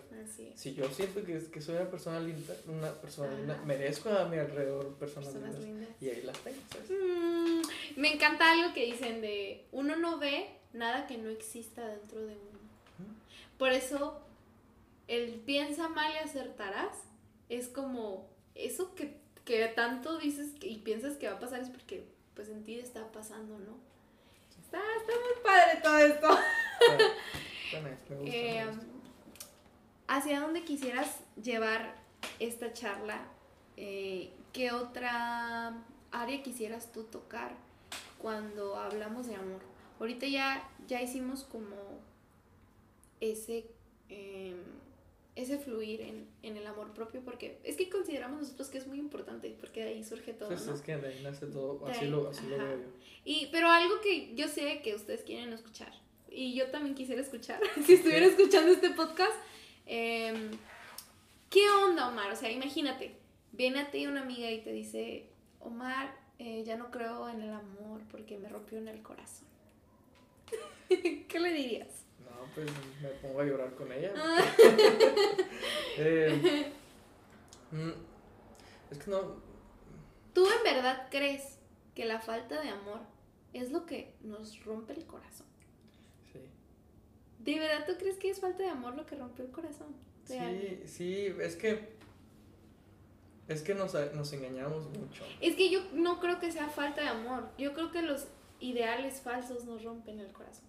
si 0.56 0.74
yo 0.74 0.88
siento 0.90 1.24
que, 1.24 1.40
que 1.52 1.62
soy 1.62 1.76
una 1.76 1.90
persona 1.90 2.20
linda, 2.20 2.54
una 2.68 2.92
persona 2.94 3.28
Ajá. 3.30 3.38
linda, 3.38 3.62
merezco 3.66 4.10
a 4.10 4.26
mi 4.26 4.38
alrededor 4.38 4.94
personas, 4.96 5.30
Personas 5.30 5.60
lindas. 5.60 5.66
lindas. 5.90 6.02
Y 6.02 6.10
ahí 6.10 6.22
las 6.24 6.38
tengo, 6.40 6.58
¿sabes? 6.72 6.90
Mm, 6.90 7.62
me 8.00 8.14
encanta 8.14 8.52
algo 8.52 8.74
que 8.74 8.86
dicen 8.86 9.22
de 9.22 9.66
uno 9.72 9.96
no 9.98 10.18
ve 10.20 10.50
nada 10.74 11.06
que 11.08 11.18
no 11.18 11.30
exista 11.30 11.86
dentro 11.88 12.20
de 12.22 12.34
uno. 12.34 12.60
Por 13.58 13.72
eso 13.74 14.22
el 15.08 15.32
piensa 15.42 15.90
mal 15.90 16.14
y 16.16 16.18
acertarás 16.18 16.96
es 17.50 17.68
como 17.68 18.30
eso 18.56 18.96
que, 18.96 19.18
que 19.46 19.68
tanto 19.68 20.18
dices 20.18 20.52
y 20.62 20.78
piensas 20.78 21.18
que 21.18 21.28
va 21.28 21.34
a 21.34 21.40
pasar 21.40 21.62
es 21.62 21.70
porque 21.70 22.06
pues 22.34 22.48
en 22.50 22.64
ti 22.64 22.80
está 22.80 23.12
pasando, 23.12 23.60
¿no? 23.60 23.78
Está, 24.64 24.80
está 24.98 25.12
muy 25.12 25.44
padre 25.44 25.80
todo 25.84 25.98
esto. 25.98 26.28
está 27.78 27.90
nice, 27.90 28.04
me 28.10 28.16
gusta, 28.18 28.32
me 28.32 28.60
Eh, 28.62 28.66
gusta. 28.68 28.86
¿Hacia 30.08 30.40
dónde 30.42 30.64
quisieras 30.64 31.20
llevar 31.42 31.96
esta 32.40 32.74
charla? 32.74 33.22
Eh, 33.78 34.32
¿Qué 34.54 34.72
otra 34.72 35.84
área 36.12 36.44
quisieras 36.44 36.92
tú 36.92 37.04
tocar 37.06 37.56
cuando 38.18 38.76
hablamos 38.76 39.28
de 39.28 39.36
amor? 39.36 39.62
Ahorita 40.00 40.28
ya, 40.28 40.68
ya 40.88 41.02
hicimos 41.02 41.44
como 41.46 41.76
ese, 43.22 43.66
eh, 44.10 44.56
ese 45.36 45.58
fluir 45.60 46.02
en, 46.02 46.28
en 46.44 46.58
el 46.58 46.68
amor 46.68 46.94
propio, 46.94 47.22
porque 47.24 47.60
es 47.64 47.78
que 47.78 47.90
consideramos 47.90 48.42
nosotros 48.42 48.68
que 48.70 48.80
es 48.80 48.88
muy 48.88 49.00
importante, 49.00 49.56
porque 49.60 49.84
de 49.84 49.90
ahí 49.92 50.04
surge 50.04 50.34
todo. 50.34 50.50
Pues 50.50 50.66
¿no? 50.66 50.74
es 50.74 50.82
que 50.82 50.98
de 50.98 51.08
ahí 51.08 51.24
nace 51.24 51.46
todo, 51.48 51.88
así 51.88 52.02
ahí, 52.06 52.10
lo, 52.10 52.28
así 52.30 52.46
lo 52.48 52.56
ajá. 52.56 52.66
veo 52.66 52.78
yo. 52.80 52.88
Y, 53.24 53.48
pero 53.52 53.70
algo 53.70 54.02
que 54.02 54.36
yo 54.36 54.48
sé 54.50 54.82
que 54.82 54.96
ustedes 54.96 55.22
quieren 55.22 55.54
escuchar, 55.54 55.94
y 56.32 56.56
yo 56.56 56.72
también 56.72 56.96
quisiera 56.96 57.22
escuchar, 57.22 57.60
si 57.86 57.94
estuviera 57.94 58.26
escuchando 58.26 58.72
este 58.72 58.90
podcast, 58.92 59.36
em, 59.86 60.52
¿qué 61.50 61.70
onda, 61.70 62.08
Omar? 62.08 62.32
O 62.32 62.36
sea, 62.36 62.50
imagínate, 62.50 63.18
viene 63.52 63.82
a 63.82 63.92
ti 63.92 64.08
una 64.08 64.22
amiga 64.22 64.50
y 64.50 64.62
te 64.62 64.72
dice, 64.72 65.28
Omar, 65.60 66.16
eh, 66.40 66.64
ya 66.66 66.78
no 66.78 66.90
creo 66.90 67.30
en 67.30 67.42
el 67.42 67.54
amor 67.54 68.02
porque 68.10 68.38
me 68.38 68.50
rompió 68.50 68.78
en 68.78 68.88
el 68.88 69.04
corazón. 69.04 69.48
¿Qué 70.90 71.40
le 71.40 71.54
dirías? 71.54 72.06
No, 72.20 72.48
pues 72.56 72.68
me 73.02 73.10
pongo 73.10 73.42
a 73.42 73.44
llorar 73.44 73.76
con 73.76 73.92
ella. 73.92 74.14
Ah. 74.16 74.40
Eh, 75.98 76.72
mm, 77.72 77.92
es 78.92 78.98
que 78.98 79.12
no. 79.12 79.36
¿Tú 80.34 80.48
en 80.48 80.64
verdad 80.64 81.10
crees 81.12 81.60
que 81.94 82.06
la 82.06 82.22
falta 82.22 82.62
de 82.62 82.70
amor 82.70 83.02
es 83.52 83.72
lo 83.72 83.86
que 83.86 84.16
nos 84.22 84.64
rompe 84.64 84.94
el 84.94 85.06
corazón? 85.06 85.51
¿De 87.44 87.60
verdad 87.60 87.86
tú 87.88 87.94
crees 87.98 88.18
que 88.18 88.30
es 88.30 88.40
falta 88.40 88.64
de 88.64 88.70
amor 88.70 88.96
lo 88.96 89.06
que 89.06 89.16
rompió 89.16 89.46
el 89.46 89.52
corazón? 89.52 89.96
alguien? 90.30 90.82
Sí, 90.86 90.88
sí, 90.88 91.36
es 91.42 91.56
que. 91.56 92.00
Es 93.48 93.64
que 93.64 93.74
nos, 93.74 93.94
nos 94.14 94.32
engañamos 94.34 94.86
mucho. 94.98 95.24
Es 95.42 95.56
que 95.56 95.70
yo 95.70 95.82
no 95.94 96.20
creo 96.20 96.40
que 96.40 96.52
sea 96.52 96.70
falta 96.70 97.02
de 97.02 97.08
amor. 97.10 97.50
Yo 97.58 97.74
creo 97.74 97.92
que 97.92 98.02
los 98.02 98.28
ideales 98.60 99.22
falsos 99.22 99.66
nos 99.66 99.84
rompen 99.84 100.20
el 100.20 100.32
corazón. 100.32 100.66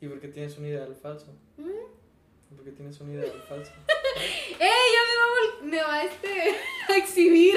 Y 0.00 0.08
porque 0.08 0.28
tienes 0.28 0.58
un 0.58 0.66
ideal 0.66 0.94
falso. 0.96 1.26
¿Mm? 1.58 2.56
Porque 2.56 2.72
tienes 2.72 2.98
un 3.00 3.12
ideal 3.12 3.30
falso. 3.48 3.72
¡Ey! 4.58 4.58
Ya 4.58 5.00
me 5.08 5.16
va, 5.20 5.26
a 5.60 5.64
me 5.64 5.82
va 5.82 6.04
este, 6.04 6.56
a 6.92 6.96
exhibir. 6.96 7.56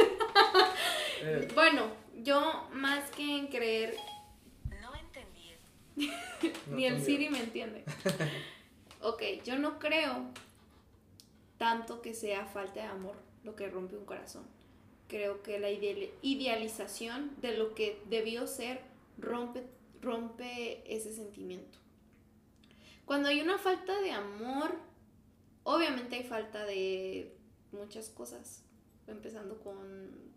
Eh, 1.23 1.47
Bueno, 1.55 1.87
yo 2.23 2.67
más 2.73 3.09
que 3.11 3.37
en 3.37 3.47
creer. 3.47 3.95
no 6.67 6.75
ni 6.75 6.85
el. 6.85 7.01
Siri 7.01 7.29
me 7.29 7.39
entiende. 7.39 7.83
ok, 9.01 9.21
yo 9.43 9.57
no 9.57 9.79
creo 9.79 10.25
tanto 11.57 12.01
que 12.01 12.13
sea 12.13 12.45
falta 12.45 12.81
de 12.81 12.87
amor 12.87 13.15
lo 13.43 13.55
que 13.55 13.67
rompe 13.67 13.97
un 13.97 14.05
corazón. 14.05 14.45
Creo 15.07 15.41
que 15.41 15.59
la 15.59 15.71
ideali- 15.71 16.11
idealización 16.21 17.31
de 17.41 17.57
lo 17.57 17.73
que 17.73 18.01
debió 18.09 18.45
ser 18.45 18.81
rompe, 19.17 19.63
rompe 20.01 20.83
ese 20.93 21.13
sentimiento. 21.13 21.79
Cuando 23.05 23.29
hay 23.29 23.39
una 23.41 23.57
falta 23.57 23.99
de 24.01 24.11
amor, 24.11 24.75
obviamente 25.63 26.17
hay 26.17 26.23
falta 26.25 26.65
de 26.65 27.33
muchas 27.71 28.09
cosas, 28.09 28.63
empezando 29.07 29.59
con 29.61 30.33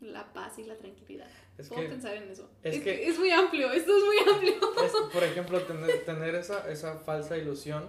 la 0.00 0.32
paz 0.32 0.58
y 0.60 0.64
la 0.64 0.76
tranquilidad. 0.78 1.28
Es 1.58 1.68
Puedo 1.68 1.82
que, 1.82 1.88
pensar 1.88 2.14
en 2.14 2.30
eso. 2.30 2.48
es 2.62 2.76
Es, 2.76 2.82
que- 2.82 2.96
que 2.96 3.08
es 3.08 3.18
muy 3.18 3.30
amplio, 3.30 3.70
esto 3.72 3.92
es 3.96 4.04
muy 4.04 4.34
amplio. 4.34 4.54
es, 4.84 4.92
por 5.12 5.22
ejemplo, 5.24 5.60
tener, 5.62 6.04
tener 6.04 6.34
esa, 6.36 6.70
esa 6.70 6.96
falsa 6.98 7.36
ilusión 7.36 7.84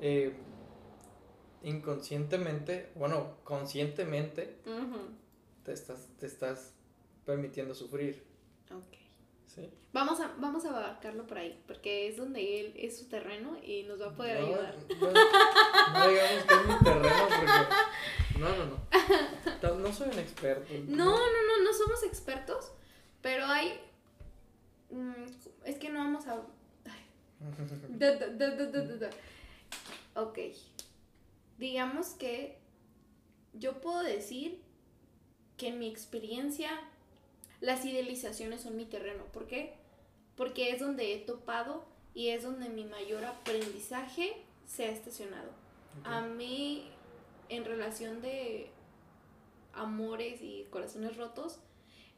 eh, 0.00 0.34
inconscientemente, 1.62 2.90
bueno, 2.94 3.38
conscientemente, 3.44 4.56
te 5.62 5.72
estás, 5.72 6.08
te 6.18 6.26
estás 6.26 6.74
permitiendo 7.24 7.74
sufrir. 7.74 8.22
ok. 8.70 8.96
¿Sí? 9.54 9.70
Vamos 9.92 10.20
a, 10.20 10.34
vamos 10.38 10.64
a 10.64 10.70
abarcarlo 10.70 11.26
por 11.26 11.38
ahí, 11.38 11.62
porque 11.66 12.08
es 12.08 12.16
donde 12.16 12.60
él 12.60 12.74
es 12.76 12.98
su 12.98 13.08
terreno 13.08 13.56
y 13.62 13.84
nos 13.84 14.00
va 14.00 14.06
a 14.06 14.14
poder 14.14 14.40
no, 14.40 14.46
ayudar. 14.46 14.76
No, 15.00 15.12
no 16.00 16.08
digamos 16.08 16.44
que 16.44 16.54
es 16.54 16.66
mi 16.66 16.78
terreno 16.84 17.28
porque... 17.28 17.46
No, 18.40 18.48
no, 18.56 18.66
no. 18.66 19.78
No 19.78 19.92
soy 19.92 20.08
un 20.08 20.18
experto. 20.18 20.72
No, 20.88 21.04
no, 21.04 21.42
no, 21.46 21.64
no 21.64 21.72
somos 21.72 22.02
expertos, 22.02 22.72
pero 23.22 23.46
hay... 23.46 23.80
mm, 24.90 25.24
es 25.64 25.78
que 25.78 25.90
no 25.90 26.00
vamos 26.00 26.26
a... 26.26 26.42
Ok. 30.16 30.38
Digamos 31.58 32.10
que 32.10 32.58
yo 33.52 33.80
puedo 33.80 34.02
decir 34.02 34.62
que 35.56 35.68
en 35.68 35.78
mi 35.78 35.88
experiencia 35.88 36.70
las 37.64 37.82
idealizaciones 37.86 38.60
son 38.60 38.76
mi 38.76 38.84
terreno. 38.84 39.24
¿Por 39.32 39.46
qué? 39.46 39.72
Porque 40.36 40.70
es 40.70 40.80
donde 40.80 41.14
he 41.14 41.18
topado 41.18 41.82
y 42.12 42.28
es 42.28 42.42
donde 42.42 42.68
mi 42.68 42.84
mayor 42.84 43.24
aprendizaje 43.24 44.36
se 44.66 44.84
ha 44.84 44.90
estacionado. 44.90 45.50
A 46.04 46.20
mí, 46.20 46.90
en 47.48 47.64
relación 47.64 48.20
de 48.20 48.68
amores 49.72 50.42
y 50.42 50.66
corazones 50.68 51.16
rotos, 51.16 51.58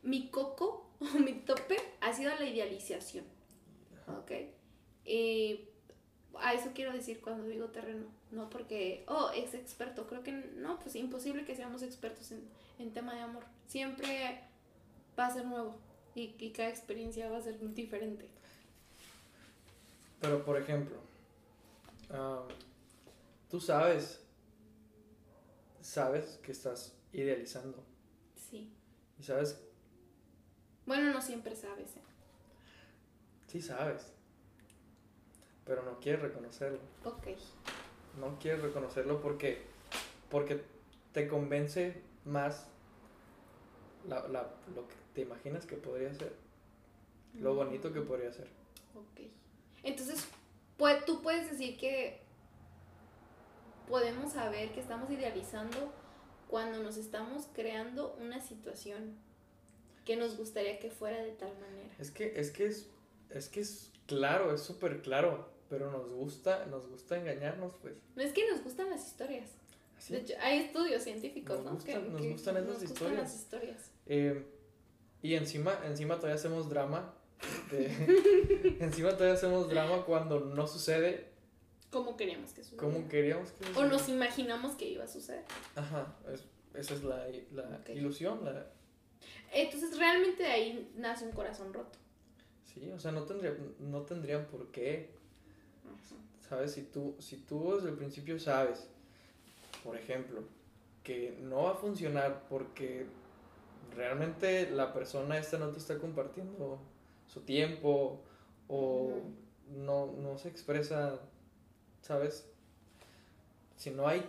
mi 0.03 0.31
coco 0.31 0.91
o 0.99 1.05
mi 1.21 1.35
tope 1.35 1.77
ha 2.01 2.13
sido 2.13 2.35
la 2.35 2.45
idealización. 2.45 3.25
¿Ok? 4.19 4.33
Y 5.05 5.61
a 6.41 6.55
eso 6.55 6.71
quiero 6.75 6.93
decir 6.93 7.21
cuando 7.21 7.47
digo 7.47 7.67
terreno. 7.67 8.07
No 8.33 8.51
porque, 8.51 9.05
oh, 9.07 9.31
es 9.31 9.55
experto. 9.55 10.09
Creo 10.09 10.25
que 10.25 10.33
no, 10.33 10.81
pues 10.81 10.97
imposible 10.97 11.45
que 11.45 11.55
seamos 11.55 11.83
expertos 11.83 12.33
en, 12.33 12.43
en 12.81 12.93
tema 12.93 13.15
de 13.15 13.21
amor. 13.21 13.45
Siempre 13.69 14.41
va 15.19 15.27
a 15.27 15.31
ser 15.33 15.45
nuevo 15.47 15.79
y, 16.15 16.35
y 16.39 16.53
cada 16.53 16.69
experiencia 16.69 17.31
va 17.31 17.39
a 17.39 17.43
ser 17.43 17.59
diferente. 17.75 18.29
Pero, 20.21 20.45
por 20.45 20.57
ejemplo, 20.61 20.97
tú 23.51 23.61
sabes, 23.61 24.21
sabes 25.81 26.39
que 26.43 26.53
estás 26.53 26.95
idealizando. 27.13 27.83
Sí. 28.51 28.73
Y 29.19 29.23
sabes, 29.23 29.61
Bueno, 30.87 31.13
no 31.13 31.21
siempre 31.21 31.55
sabes. 31.57 31.97
¿eh? 31.97 32.03
sí 33.49 33.61
sabes. 33.63 34.13
Pero 35.65 35.83
no 35.83 35.99
quieres 36.01 36.23
reconocerlo. 36.23 36.79
Ok. 37.05 37.27
No 38.21 38.39
quieres 38.39 38.63
reconocerlo 38.63 39.21
porque, 39.21 39.63
porque 40.31 40.63
te 41.13 41.27
convence 41.29 42.01
más 42.25 42.67
la, 44.09 44.27
la- 44.29 44.55
lo 44.75 44.87
que 44.87 44.95
te 45.17 45.23
imaginas 45.23 45.65
que 45.65 45.77
podría 45.77 46.13
ser. 46.15 46.35
Lo 47.41 47.55
bonito 47.55 47.91
que 47.93 48.03
podría 48.03 48.31
ser. 48.33 48.49
Ok. 48.95 49.27
Entonces, 49.83 50.27
pues, 50.77 51.03
tú 51.07 51.23
puedes 51.23 51.51
decir 51.51 51.79
que 51.79 52.21
podemos 53.89 54.33
saber 54.33 54.73
que 54.73 54.81
estamos 54.81 55.11
idealizando 55.11 55.91
cuando 56.49 56.83
nos 56.83 56.99
estamos 56.99 57.49
creando 57.55 58.15
una 58.21 58.41
situación 58.41 59.17
que 60.05 60.17
nos 60.17 60.37
gustaría 60.37 60.79
que 60.79 60.91
fuera 60.91 61.23
de 61.23 61.33
tal 61.33 61.53
manera. 61.59 61.95
Es 61.99 62.11
que 62.11 62.39
es 62.39 62.51
que 62.51 62.67
es, 62.67 62.89
es 63.31 63.49
que 63.49 63.61
es 63.61 63.91
claro, 64.07 64.55
es 64.55 64.61
súper 64.63 65.01
claro. 65.03 65.55
Pero 65.69 65.91
nos 65.91 66.13
gusta, 66.13 66.67
nos 66.67 66.87
gusta 66.89 67.17
engañarnos, 67.19 67.73
pues. 67.83 67.95
No 68.15 68.23
es 68.23 68.33
que 68.33 68.49
nos 68.49 68.63
gustan 68.63 68.89
las 68.89 69.05
historias. 69.05 69.51
Así. 69.99 70.13
De 70.13 70.21
hecho, 70.21 70.35
hay 70.41 70.59
estudios 70.61 71.03
científicos, 71.03 71.57
Nos 71.57 71.65
¿no? 71.65 71.73
gustan- 71.73 72.13
nos 72.13 72.23
gustan 72.25 72.57
esas 72.59 72.69
nos 72.69 72.75
gustan 72.83 72.93
historias. 72.93 73.19
las 73.23 73.35
historias. 73.35 73.91
Eh, 74.07 74.47
y 75.23 75.35
encima, 75.35 75.79
encima 75.85 76.17
todavía 76.17 76.37
hacemos 76.37 76.69
drama. 76.69 77.13
de- 77.71 78.77
encima 78.81 79.11
todavía 79.11 79.35
hacemos 79.35 79.69
drama 79.69 80.05
cuando 80.05 80.41
no 80.41 80.67
sucede 80.67 81.29
Como 81.91 82.17
queríamos 82.17 82.53
que 82.53 82.63
sucediera. 82.65 82.95
como 82.95 83.09
queríamos 83.09 83.51
que 83.53 83.65
O 83.65 83.67
sucediera. 83.69 83.89
nos 83.93 84.09
imaginamos 84.09 84.75
que 84.77 84.89
iba 84.89 85.05
a 85.05 85.09
suceder. 85.09 85.45
Ajá, 85.75 86.15
es- 86.33 86.45
esa 86.75 86.95
es 86.95 87.05
la, 87.05 87.27
la 87.53 87.81
ilusión. 87.95 88.45
La, 88.45 88.67
Entonces, 89.53 89.99
realmente 89.99 90.43
de 90.43 90.49
ahí 90.51 90.93
nace 90.97 91.25
un 91.25 91.33
corazón 91.33 91.73
roto. 91.73 91.99
sí, 92.65 92.91
o 92.91 92.99
sea, 92.99 93.13
no, 93.13 93.23
tendría, 93.25 93.57
no 93.81 94.03
tendrían 94.03 94.47
por 94.47 94.71
qué. 94.71 95.11
Ajá. 95.85 96.17
¿Sabes? 96.49 96.73
Si 96.73 96.83
tú, 96.83 97.17
si 97.19 97.39
tú 97.39 97.75
desde 97.77 97.89
el 97.91 97.97
principio 97.97 98.39
sabes, 98.39 98.87
por 99.83 99.97
ejemplo, 99.97 100.43
que 101.03 101.39
no 101.41 101.63
va 101.65 101.71
a 101.73 101.75
funcionar 101.77 102.45
porque 102.51 103.07
realmente 103.95 104.71
la 104.71 104.93
persona 104.93 105.39
esta 105.39 105.59
no 105.59 105.69
te 105.69 105.79
está 105.79 105.99
compartiendo 105.99 106.79
su 107.33 107.41
tiempo 107.41 108.21
o 108.69 109.21
no, 109.77 110.07
no 110.19 110.39
se 110.39 110.49
expresa, 110.49 111.19
¿sabes? 112.03 112.47
Si 113.77 113.91
no 113.91 114.09
hay, 114.09 114.25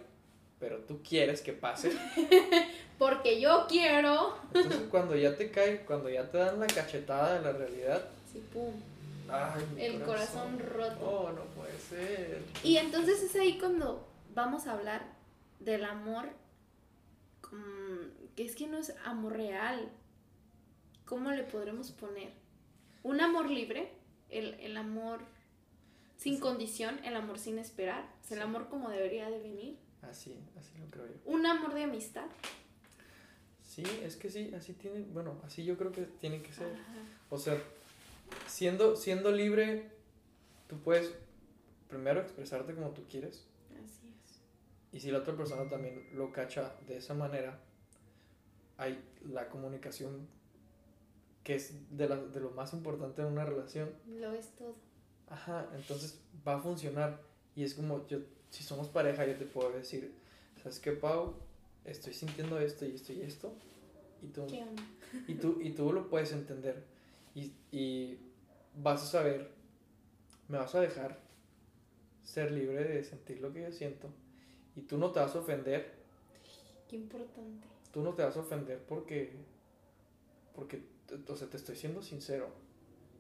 pero 0.60 0.80
tú 0.80 1.02
quieres 1.08 1.42
que 1.42 1.54
pase, 1.54 1.92
Porque 2.98 3.40
yo 3.40 3.68
quiero. 3.70 4.36
entonces 4.54 4.88
cuando 4.90 5.16
ya 5.16 5.36
te 5.36 5.52
cae, 5.52 5.86
cuando 5.86 6.10
ya 6.10 6.30
te 6.32 6.40
dan 6.40 6.60
la 6.60 6.66
cachetada 6.68 7.36
de 7.38 7.42
la 7.42 7.52
realidad, 7.58 8.04
Sí, 8.34 8.44
pum. 8.52 8.74
¡ay, 9.30 9.64
mi 9.76 9.82
El 9.84 10.02
corazón 10.02 10.58
roto. 10.60 10.98
Oh, 11.08 11.32
no 11.32 11.44
puede 11.56 11.78
ser. 11.78 12.42
Y 12.64 12.78
entonces 12.78 13.22
es 13.22 13.36
ahí 13.36 13.60
cuando 13.60 14.06
vamos 14.34 14.66
a 14.68 14.74
hablar 14.74 15.04
del 15.60 15.86
amor, 15.86 16.26
mm, 17.52 18.07
que 18.38 18.46
es 18.46 18.56
que 18.56 18.68
no 18.68 18.78
es 18.78 18.94
amor 19.04 19.34
real. 19.34 19.90
¿Cómo 21.06 21.32
le 21.32 21.44
podremos 21.44 21.92
poner? 21.92 22.32
Un 23.04 23.20
amor 23.20 23.50
libre, 23.50 23.92
el, 24.30 24.54
el 24.62 24.78
amor 24.78 25.20
sin 26.18 26.36
Sí. 26.36 26.40
condición, 26.42 27.00
el 27.04 27.16
amor 27.16 27.40
sin 27.40 27.58
esperar, 27.60 28.08
es 28.24 28.32
el 28.32 28.38
Sí. 28.38 28.44
amor 28.44 28.70
como 28.70 28.90
debería 28.90 29.30
de 29.30 29.40
venir. 29.40 29.78
Así, 30.04 30.38
así 30.58 30.78
lo 30.78 30.86
creo 30.88 31.08
yo. 31.08 31.14
Un 31.26 31.46
amor 31.46 31.74
de 31.74 31.84
amistad. 31.84 32.26
Sí, 33.64 33.84
es 34.04 34.16
que 34.16 34.30
sí, 34.30 34.52
así 34.56 34.74
tiene, 34.74 35.02
bueno, 35.12 35.40
así 35.44 35.64
yo 35.66 35.78
creo 35.78 35.92
que 35.92 36.04
tiene 36.04 36.42
que 36.42 36.52
ser. 36.54 36.72
Ajá. 36.74 36.94
O 37.30 37.38
sea, 37.38 37.62
siendo, 38.48 38.96
siendo 38.96 39.32
libre, 39.32 39.90
tú 40.68 40.80
puedes 40.80 41.14
primero 41.88 42.22
expresarte 42.22 42.74
como 42.74 42.90
tú 42.92 43.04
quieres. 43.10 43.46
Así 43.84 44.08
es. 44.10 44.40
Y 44.92 45.00
si 45.00 45.12
la 45.12 45.20
otra 45.20 45.36
persona 45.36 45.70
también 45.70 46.08
lo 46.14 46.32
cacha 46.32 46.76
de 46.88 46.98
esa 46.98 47.14
manera, 47.14 47.60
hay 48.78 49.04
la 49.30 49.50
comunicación 49.50 50.28
que 51.44 51.56
es 51.56 51.74
de, 51.98 52.10
la- 52.10 52.18
de 52.18 52.40
lo 52.40 52.52
más 52.52 52.74
importante 52.74 53.22
en 53.22 53.30
una 53.30 53.46
relación. 53.46 53.90
Lo 54.20 54.34
es 54.34 54.50
todo. 54.58 54.76
Ajá, 55.30 55.68
entonces 55.76 56.20
va 56.48 56.56
a 56.56 56.60
funcionar. 56.60 57.22
Y 57.56 57.64
es 57.64 57.74
como, 57.74 58.06
yo, 58.08 58.20
si 58.50 58.64
somos 58.64 58.88
pareja, 58.90 59.26
yo 59.26 59.36
te 59.36 59.46
puedo 59.46 59.72
decir, 59.72 60.14
¿sabes 60.62 60.80
qué, 60.80 60.92
Pau? 60.92 61.34
Estoy 61.86 62.14
sintiendo 62.14 62.60
esto 62.60 62.86
y 62.86 62.96
esto 62.96 63.14
y 63.14 63.22
esto. 63.22 63.54
Y 64.22 64.28
tú, 64.28 64.46
¿Qué 64.48 64.62
onda? 64.64 64.84
y 65.28 65.36
tú, 65.36 65.60
y 65.62 65.72
tú 65.72 65.92
lo 65.94 66.10
puedes 66.10 66.32
entender. 66.34 66.84
Y, 67.34 67.54
y 67.72 68.18
vas 68.76 69.02
a 69.04 69.06
saber, 69.06 69.52
me 70.50 70.58
vas 70.58 70.76
a 70.76 70.82
dejar 70.82 71.20
ser 72.24 72.52
libre 72.52 72.84
de 72.84 73.04
sentir 73.04 73.40
lo 73.42 73.54
que 73.54 73.62
yo 73.62 73.72
siento. 73.72 74.10
Y 74.76 74.82
tú 74.82 74.98
no 74.98 75.12
te 75.12 75.20
vas 75.20 75.34
a 75.36 75.40
ofender, 75.40 75.96
Qué 76.90 76.96
importante. 76.98 77.68
Tú 77.92 78.02
no 78.02 78.14
te 78.14 78.24
vas 78.24 78.36
a 78.38 78.42
ofender 78.42 78.80
porque, 78.88 79.32
porque, 80.56 80.82
o 81.28 81.36
sea, 81.36 81.48
te 81.50 81.58
estoy 81.58 81.76
siendo 81.76 82.02
sincero. 82.02 82.50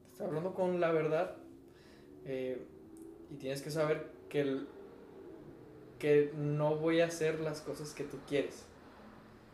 Te 0.05 0.11
estoy 0.13 0.27
hablando 0.27 0.53
con 0.53 0.79
la 0.79 0.91
verdad. 0.91 1.35
eh, 2.25 2.61
Y 3.31 3.35
tienes 3.35 3.61
que 3.61 3.71
saber 3.71 4.07
que, 4.29 4.39
el- 4.41 4.67
que 5.99 6.31
no 6.35 6.75
voy 6.77 7.01
a 7.01 7.07
hacer 7.07 7.39
las 7.41 7.61
cosas 7.61 7.93
que 7.93 8.03
tú 8.03 8.17
quieres. 8.27 8.63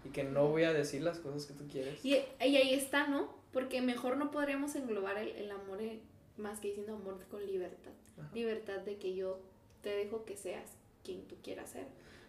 Y 0.06 0.10
que 0.10 0.24
no 0.24 0.48
voy 0.50 0.64
a 0.64 0.74
decir 0.74 1.02
las 1.02 1.20
cosas 1.20 1.46
que 1.46 1.54
tú 1.54 1.68
quieres. 1.68 2.04
Y, 2.06 2.16
y 2.16 2.22
ahí 2.58 2.74
está, 2.74 3.08
¿no? 3.08 3.34
Porque 3.54 3.82
mejor 3.82 4.18
no 4.18 4.32
podríamos 4.32 4.76
englobar 4.76 5.18
el, 5.18 5.30
el 5.30 5.50
amor 5.52 5.82
eh, 5.82 6.02
más 6.38 6.60
que 6.60 6.68
diciendo 6.70 6.96
amor 6.96 7.18
con 7.32 7.46
libertad. 7.46 7.92
Ajá. 8.20 8.30
Libertad 8.34 8.80
de 8.82 8.98
que 8.98 9.16
yo 9.16 9.40
te 9.82 9.90
dejo 9.90 10.26
que 10.26 10.36
seas 10.38 10.70
quien 11.04 11.26
tú 11.28 11.36
quieras 11.42 11.70
ser. 11.72 11.88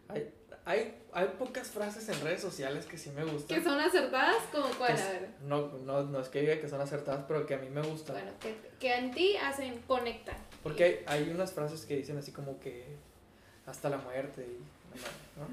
Hay, 0.09 0.33
hay, 0.65 1.01
hay 1.13 1.27
pocas 1.39 1.69
frases 1.69 2.09
en 2.09 2.21
redes 2.23 2.41
sociales 2.41 2.87
que 2.87 2.97
sí 2.99 3.11
me 3.11 3.25
gustan. 3.25 3.59
Que 3.59 3.65
son 3.65 3.79
acertadas 3.79 4.37
como 4.53 4.67
cuál, 4.79 4.93
a 4.93 5.09
ver. 5.11 5.29
no, 5.43 5.69
no, 5.79 6.03
no 6.05 6.21
es 6.21 6.29
que 6.29 6.41
diga 6.41 6.61
que 6.61 6.69
son 6.69 6.81
acertadas, 6.81 7.25
pero 7.29 7.45
que 7.47 7.55
a 7.55 7.59
mí 7.59 7.69
me 7.69 7.83
gustan. 7.83 8.17
Bueno, 8.17 8.33
que, 8.41 8.57
que 8.79 8.95
en 8.95 9.11
ti 9.13 9.37
hacen 9.37 9.81
conectar. 9.83 10.37
Porque 10.63 10.85
hay, 11.07 11.25
hay 11.25 11.31
unas 11.31 11.53
frases 11.53 11.85
que 11.85 11.97
dicen 11.97 12.17
así 12.19 12.33
como 12.33 12.59
que 12.61 12.97
hasta 13.67 13.89
la 13.91 13.99
muerte 13.99 14.43
y, 14.43 14.59
¿no? 15.39 15.47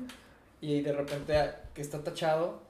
y 0.62 0.82
de 0.82 0.94
repente 0.94 1.34
que 1.74 1.82
está 1.82 2.04
tachado 2.04 2.62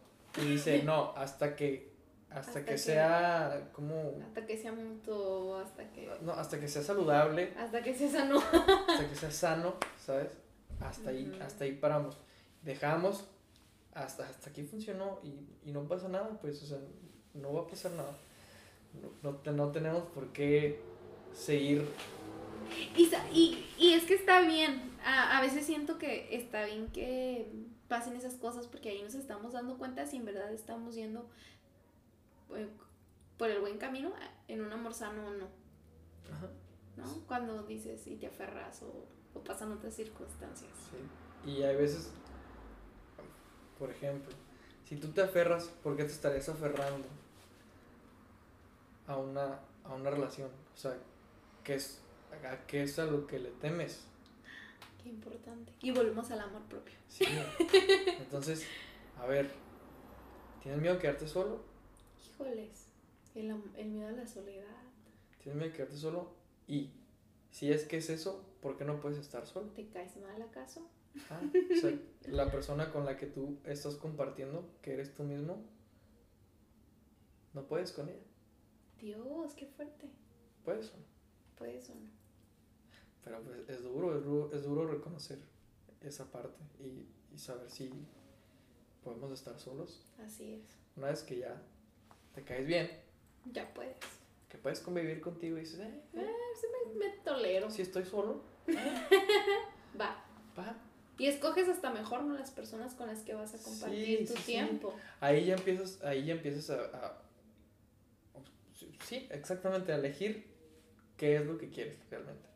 y 0.42 0.46
dice 0.46 0.82
no, 0.84 1.14
hasta 1.16 1.56
que 1.56 1.92
hasta, 2.30 2.40
Hasta 2.52 2.60
que, 2.66 2.72
que- 2.72 2.78
sea 2.78 3.70
como 3.74 4.14
Hasta 4.26 4.46
que 4.46 4.56
sea 4.58 4.72
mutuo, 4.72 5.58
hasta 5.60 5.84
que... 5.92 6.10
no, 6.22 6.32
hasta 6.32 6.60
que 6.60 6.68
sea 6.70 6.82
saludable, 6.82 7.54
Hasta 7.58 7.84
que 7.84 7.94
sea 7.94 8.10
sano. 8.10 8.38
hasta 8.88 9.10
que 9.10 9.16
sea 9.16 9.32
sano, 9.32 9.76
¿sabes? 10.04 10.30
Hasta 10.82 11.10
ahí, 11.10 11.40
hasta 11.42 11.64
ahí 11.64 11.74
paramos. 11.74 12.18
Dejamos 12.64 13.26
hasta, 13.94 14.28
hasta 14.28 14.50
aquí 14.50 14.64
funcionó 14.64 15.20
y, 15.24 15.70
y 15.70 15.72
no 15.72 15.88
pasa 15.88 16.08
nada, 16.08 16.40
pues, 16.42 16.62
o 16.64 16.66
sea, 16.66 16.80
no 17.34 17.54
va 17.54 17.62
a 17.62 17.68
pasar 17.68 17.92
nada. 17.92 18.16
No, 19.24 19.40
no, 19.44 19.52
no 19.52 19.72
tenemos 19.72 20.04
por 20.10 20.34
qué 20.34 20.82
seguir 21.34 21.88
Y, 22.98 23.10
y, 23.34 23.66
y 23.78 23.94
es 23.94 24.04
que 24.06 24.16
está 24.16 24.42
bien. 24.42 24.92
A, 25.04 25.38
a 25.38 25.42
veces 25.42 25.66
siento 25.66 25.98
que 25.98 26.36
está 26.36 26.66
bien 26.66 26.88
que 26.92 27.50
pasen 27.88 28.16
esas 28.16 28.36
cosas 28.36 28.68
porque 28.68 28.90
ahí 28.90 29.02
nos 29.02 29.16
estamos 29.16 29.54
dando 29.54 29.78
cuenta 29.78 30.06
si 30.06 30.18
en 30.18 30.26
verdad 30.26 30.54
estamos 30.54 30.96
yendo 30.96 31.30
eh, 32.56 32.68
por 33.38 33.50
el 33.50 33.62
buen 33.62 33.78
camino 33.78 34.12
en 34.48 34.62
un 34.62 34.72
amor 34.72 34.94
sano 34.94 35.28
o 35.28 35.32
no. 35.32 35.48
Ajá. 36.32 36.50
¿no? 36.98 37.06
Cuando 37.28 37.64
dices 37.64 38.06
y 38.08 38.16
te 38.18 38.28
aferras 38.28 38.84
o, 38.84 39.08
o 39.34 39.40
pasan 39.40 39.72
otras 39.72 39.96
circunstancias. 39.96 40.72
Sí. 40.90 41.50
Y 41.52 41.64
hay 41.64 41.76
veces, 41.76 42.12
por 43.80 43.90
ejemplo, 43.90 44.34
si 44.86 44.96
tú 44.98 45.10
te 45.10 45.22
aferras, 45.22 45.66
¿por 45.84 45.96
qué 45.96 46.04
te 46.04 46.12
estarías 46.12 46.48
aferrando 46.50 47.08
a 49.08 49.18
una, 49.18 49.60
a 49.84 49.94
una 49.94 50.10
relación? 50.10 50.50
O 50.74 50.78
sea, 50.78 50.98
¿qué 51.64 51.76
es, 51.76 52.02
¿a 52.44 52.68
qué 52.68 52.84
es 52.84 53.00
a 53.00 53.06
lo 53.06 53.26
que 53.26 53.40
le 53.40 53.52
temes? 53.52 54.02
Qué 55.02 55.10
importante. 55.10 55.74
Y 55.82 55.92
volvemos 55.92 56.30
al 56.32 56.42
amor 56.42 56.62
propio. 56.64 56.94
Sí. 57.08 57.26
Entonces, 58.20 58.66
a 59.20 59.26
ver, 59.26 59.50
¿tienes 60.62 60.80
miedo 60.80 60.96
a 60.96 61.00
quedarte 61.00 61.28
solo? 61.28 61.64
Híjoles, 62.24 62.88
el, 63.34 63.56
el 63.78 63.88
miedo 63.90 64.10
a 64.10 64.12
la 64.12 64.28
soledad. 64.28 64.84
¿Tienes 65.42 65.58
miedo 65.58 65.72
a 65.72 65.76
quedarte 65.76 65.98
solo? 65.98 66.34
Y 66.68 66.92
si 67.52 67.72
es 67.72 67.84
que 67.86 67.98
es 67.98 68.10
eso, 68.10 68.44
¿por 68.62 68.78
qué 68.78 68.86
no 68.86 69.00
puedes 69.00 69.18
estar 69.20 69.46
solo? 69.46 69.68
¿Te 69.70 69.88
caes 69.88 70.18
mal 70.18 70.42
acaso? 70.42 70.90
Ah, 71.30 71.42
o 71.44 71.80
sea, 71.80 71.98
la 72.28 72.50
persona 72.50 72.92
con 72.92 73.06
la 73.06 73.18
que 73.18 73.28
tú 73.28 73.60
estás 73.66 73.96
compartiendo, 73.96 74.70
que 74.82 74.94
eres 74.94 75.14
tú 75.14 75.24
mismo, 75.24 75.64
no 77.54 77.68
puedes 77.68 77.92
con 77.92 78.10
ella. 78.10 78.24
Dios, 78.98 79.54
qué 79.56 79.68
fuerte. 79.68 80.10
Puedes 80.64 80.90
o 80.94 80.98
no. 80.98 81.04
Puedes 81.58 81.90
o 81.90 81.96
no. 81.96 82.10
Pero 83.24 83.42
pues, 83.44 83.70
es 83.70 83.84
duro, 83.84 84.18
es 84.18 84.24
duro, 84.24 84.56
es 84.56 84.64
duro 84.64 84.88
reconocer 84.88 85.40
esa 86.02 86.32
parte 86.32 86.58
y, 86.80 87.08
y 87.34 87.38
saber 87.38 87.70
si 87.70 87.92
podemos 89.04 89.32
estar 89.32 89.60
solos. 89.60 90.06
Así 90.26 90.54
es. 90.54 90.62
Una 90.96 91.08
vez 91.08 91.24
que 91.24 91.40
ya 91.40 91.62
te 92.34 92.44
caes 92.44 92.66
bien, 92.66 92.90
Ya 93.52 93.74
puedes. 93.74 93.98
Que 94.52 94.58
puedes 94.58 94.82
convivir 94.82 95.22
contigo 95.22 95.58
y 95.58 95.62
dices, 95.62 95.80
eh, 95.80 96.02
eh, 96.14 96.30
Me, 96.94 97.06
me 97.06 97.10
tolero. 97.24 97.72
si 97.72 97.82
estoy 97.82 98.04
solo, 98.04 98.44
Va. 100.00 100.24
va. 100.58 100.76
Y 101.18 101.28
escoges 101.28 101.70
hasta 101.70 101.90
mejor, 101.92 102.24
¿no? 102.24 102.34
Las 102.38 102.52
personas 102.52 102.94
con 102.96 103.08
las 103.08 103.22
que 103.22 103.34
vas 103.34 103.54
a 103.54 103.60
compartir 103.64 104.20
Sí, 104.20 104.26
tu 104.26 104.34
sí, 104.34 104.40
sí. 104.40 104.52
tiempo. 104.54 104.94
Ahí 105.20 105.46
ya 105.46 105.54
empiezas, 105.56 106.04
ahí 106.04 106.26
ya 106.26 106.34
empiezas 106.34 106.70
a, 106.72 106.84
a- 106.98 107.22
sí, 109.06 109.28
exactamente, 109.32 109.92
a 109.92 109.96
elegir 109.96 110.46
qué 111.18 111.36
es 111.38 111.46
lo 111.46 111.58
que 111.58 111.70
quieres 111.70 111.98
realmente. 112.10 112.48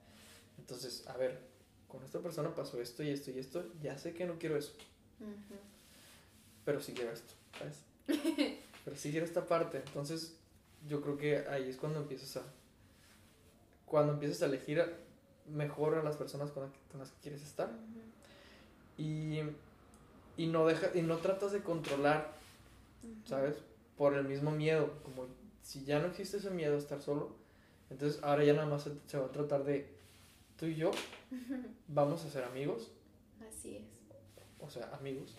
Entonces, 0.58 1.08
a 1.08 1.16
ver, 1.18 1.40
con 1.88 2.04
esta 2.04 2.20
persona 2.20 2.54
pasó 2.56 2.82
esto 2.82 3.04
y 3.04 3.10
esto 3.10 3.32
y 3.32 3.40
esto, 3.40 3.66
ya 3.82 3.98
sé 3.98 4.14
que 4.14 4.26
no 4.26 4.38
quiero 4.40 4.58
eso, 4.58 4.74
pero 6.66 6.82
sí 6.82 6.94
quiero 6.94 7.12
esto, 7.12 7.34
¿sabes? 7.60 7.84
pero 8.84 8.98
sí 8.98 9.12
quiero 9.12 9.26
esta 9.26 9.46
parte, 9.46 9.78
entonces 9.86 10.36
yo 10.88 11.02
creo 11.02 11.18
que 11.18 11.38
ahí 11.50 11.70
es 11.70 11.78
cuando 11.78 12.00
empiezas 12.00 12.38
a, 12.38 12.44
cuando 13.86 14.14
empiezas 14.14 14.42
a 14.42 14.46
elegir 14.46 14.84
mejor 15.48 15.96
a 15.96 16.04
las 16.04 16.16
personas 16.18 16.52
con, 16.52 16.64
las 16.64 16.72
que- 16.72 16.80
con 16.92 17.00
las 17.00 17.12
que 17.12 17.22
quieres 17.22 17.42
estar 17.44 17.70
y, 18.98 19.40
y 20.38 20.48
no 20.48 20.66
deja, 20.66 20.88
y 20.98 21.02
no 21.02 21.18
tratas 21.18 21.52
de 21.52 21.62
controlar. 21.62 22.34
¿sabes? 23.26 23.56
Por 23.98 24.16
el 24.16 24.26
mismo 24.28 24.50
miedo, 24.52 24.92
como 25.04 25.28
si 25.62 25.84
ya 25.86 26.00
no 26.00 26.08
existe 26.08 26.38
ese 26.38 26.50
miedo 26.50 26.76
a 26.76 26.80
estar 26.80 27.02
solo, 27.02 27.36
entonces 27.92 28.22
ahora 28.24 28.44
ya 28.44 28.54
nada 28.54 28.66
más 28.68 28.84
se, 28.84 28.92
se 29.08 29.18
va 29.20 29.28
a 29.28 29.32
tratar 29.32 29.64
de 29.64 29.88
tú 30.58 30.66
y 30.66 30.76
yo 30.76 30.90
vamos 31.88 32.26
a 32.26 32.30
ser 32.30 32.44
amigos, 32.44 32.90
Así 33.48 33.76
es. 33.78 33.84
o 34.60 34.70
sea, 34.70 34.90
amigos, 34.96 35.36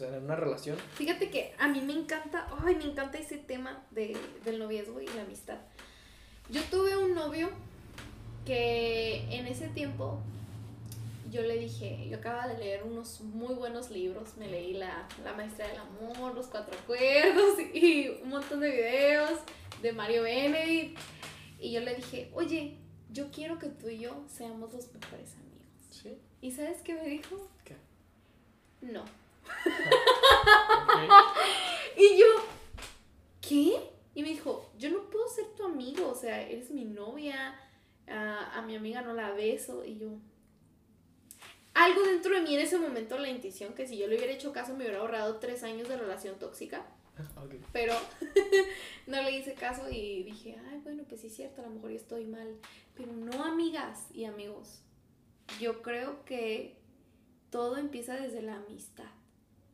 sea, 0.00 0.16
en 0.16 0.24
una 0.24 0.36
relación, 0.36 0.76
Fíjate 0.94 1.30
que 1.30 1.54
a 1.58 1.68
mí 1.68 1.80
me 1.80 1.92
encanta, 1.92 2.48
ay, 2.64 2.76
me 2.76 2.84
encanta 2.84 3.18
ese 3.18 3.38
tema 3.38 3.82
de, 3.90 4.16
del 4.44 4.58
noviazgo 4.58 5.00
y 5.00 5.06
la 5.08 5.22
amistad. 5.22 5.58
Yo 6.48 6.62
tuve 6.64 6.96
un 6.96 7.14
novio 7.14 7.50
que 8.44 9.24
en 9.30 9.46
ese 9.46 9.68
tiempo 9.68 10.20
yo 11.30 11.42
le 11.42 11.58
dije, 11.58 12.08
yo 12.08 12.18
acababa 12.18 12.48
de 12.48 12.58
leer 12.58 12.82
unos 12.82 13.20
muy 13.20 13.54
buenos 13.54 13.90
libros, 13.90 14.36
me 14.36 14.48
leí 14.48 14.74
la, 14.74 15.06
la 15.22 15.32
Maestra 15.34 15.68
del 15.68 15.78
Amor, 15.78 16.34
Los 16.34 16.46
Cuatro 16.46 16.76
Acuerdos 16.76 17.58
y 17.74 18.08
un 18.22 18.30
montón 18.30 18.60
de 18.60 18.70
videos 18.70 19.38
de 19.80 19.92
Mario 19.92 20.24
Benedict. 20.24 20.98
Y 21.60 21.72
yo 21.72 21.80
le 21.80 21.94
dije, 21.94 22.30
oye, 22.34 22.76
yo 23.12 23.30
quiero 23.30 23.58
que 23.58 23.68
tú 23.68 23.88
y 23.88 23.98
yo 23.98 24.24
seamos 24.28 24.72
los 24.72 24.92
mejores 24.92 25.34
amigos. 25.34 25.68
¿sí? 25.90 26.18
¿Y 26.40 26.50
sabes 26.50 26.78
qué 26.82 26.94
me 26.94 27.06
dijo? 27.06 27.48
¿Qué? 27.64 27.76
No. 28.80 29.04
Y 31.96 32.18
yo, 32.18 32.26
¿qué? 33.42 33.90
Y 34.14 34.22
me 34.22 34.30
dijo, 34.30 34.70
yo 34.78 34.90
no 34.90 35.10
puedo 35.10 35.28
ser 35.28 35.44
tu 35.54 35.64
amigo, 35.64 36.08
o 36.08 36.14
sea, 36.14 36.40
eres 36.40 36.70
mi 36.70 36.86
novia, 36.86 37.60
a, 38.08 38.58
a 38.58 38.62
mi 38.62 38.74
amiga 38.74 39.02
no 39.02 39.12
la 39.12 39.32
beso. 39.32 39.84
Y 39.84 39.98
yo, 39.98 40.08
algo 41.74 42.02
dentro 42.02 42.34
de 42.34 42.40
mí 42.40 42.54
en 42.54 42.60
ese 42.60 42.78
momento, 42.78 43.18
la 43.18 43.28
intuición, 43.28 43.74
que 43.74 43.86
si 43.86 43.98
yo 43.98 44.06
le 44.06 44.16
hubiera 44.16 44.32
hecho 44.32 44.52
caso 44.52 44.72
me 44.72 44.84
hubiera 44.84 45.00
ahorrado 45.00 45.36
tres 45.36 45.62
años 45.62 45.88
de 45.88 45.98
relación 45.98 46.38
tóxica, 46.38 46.86
pero 47.72 47.94
no 49.06 49.22
le 49.22 49.32
hice 49.32 49.52
caso 49.54 49.90
y 49.90 50.22
dije, 50.22 50.56
ay, 50.70 50.80
bueno, 50.82 51.04
pues 51.08 51.20
sí 51.20 51.26
es 51.26 51.36
cierto, 51.36 51.60
a 51.60 51.66
lo 51.66 51.70
mejor 51.72 51.90
yo 51.90 51.96
estoy 51.96 52.24
mal. 52.24 52.56
Pero 52.96 53.12
no, 53.12 53.44
amigas 53.44 54.06
y 54.14 54.24
amigos, 54.24 54.80
yo 55.60 55.82
creo 55.82 56.24
que 56.24 56.76
todo 57.50 57.76
empieza 57.76 58.14
desde 58.14 58.40
la 58.40 58.56
amistad. 58.56 59.19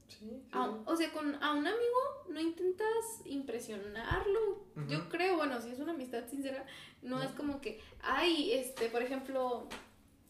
Sí, 0.08 0.18
sí, 0.18 0.48
A- 0.52 0.66
sí. 0.66 0.80
o 0.86 0.96
sea, 0.96 1.12
con 1.12 1.34
a 1.42 1.52
un 1.54 1.66
amigo 1.66 1.98
no 2.30 2.40
intentas 2.40 3.20
impresionarlo. 3.24 4.64
Yo 4.88 5.08
creo, 5.08 5.36
bueno, 5.36 5.60
si 5.60 5.70
es 5.70 5.78
una 5.80 5.92
amistad 5.92 6.26
sincera, 6.28 6.64
no 7.02 7.22
es 7.22 7.30
como 7.32 7.60
que, 7.60 7.80
ay, 8.02 8.52
este, 8.52 8.88
por 8.88 9.02
ejemplo, 9.02 9.68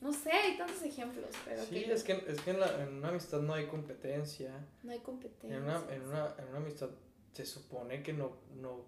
no 0.01 0.13
sé, 0.13 0.31
hay 0.33 0.57
tantos 0.57 0.83
ejemplos, 0.83 1.31
pero 1.45 1.63
Sí, 1.65 1.85
que 1.85 1.93
es 1.93 2.05
que, 2.05 2.13
es 2.29 2.41
que 2.41 2.51
en, 2.51 2.61
la- 2.61 2.83
en 2.83 2.95
una 2.95 3.09
amistad 3.09 3.41
no 3.41 3.55
hay 3.55 3.67
competencia, 3.67 4.67
no 4.83 4.93
hay 4.93 5.01
competencia. 5.01 5.57
en 5.57 5.63
una, 5.65 5.83
en, 5.93 6.03
una, 6.03 6.35
en 6.39 6.49
una 6.49 6.59
amistad 6.59 6.91
se 7.33 7.45
supone 7.45 8.03
que 8.03 8.13
no, 8.13 8.37
no 8.55 8.85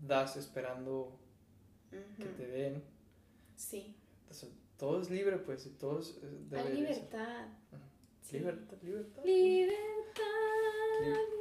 das 0.00 0.36
esperando 0.36 1.18
que 1.90 2.24
te 2.26 2.46
den, 2.46 2.84
Sí, 3.56 3.96
sea, 4.34 4.48
todo 4.76 5.00
es 5.00 5.10
libre 5.10 5.38
pues, 5.38 5.66
y 5.66 5.70
todo 5.70 5.98
es, 6.00 6.18
eh, 6.22 6.56
hay 6.56 6.94
ser. 6.94 7.48
Libertad. 8.32 8.76
Sí. 8.80 8.86
Libertad, 8.86 9.22
libertad. 9.24 10.22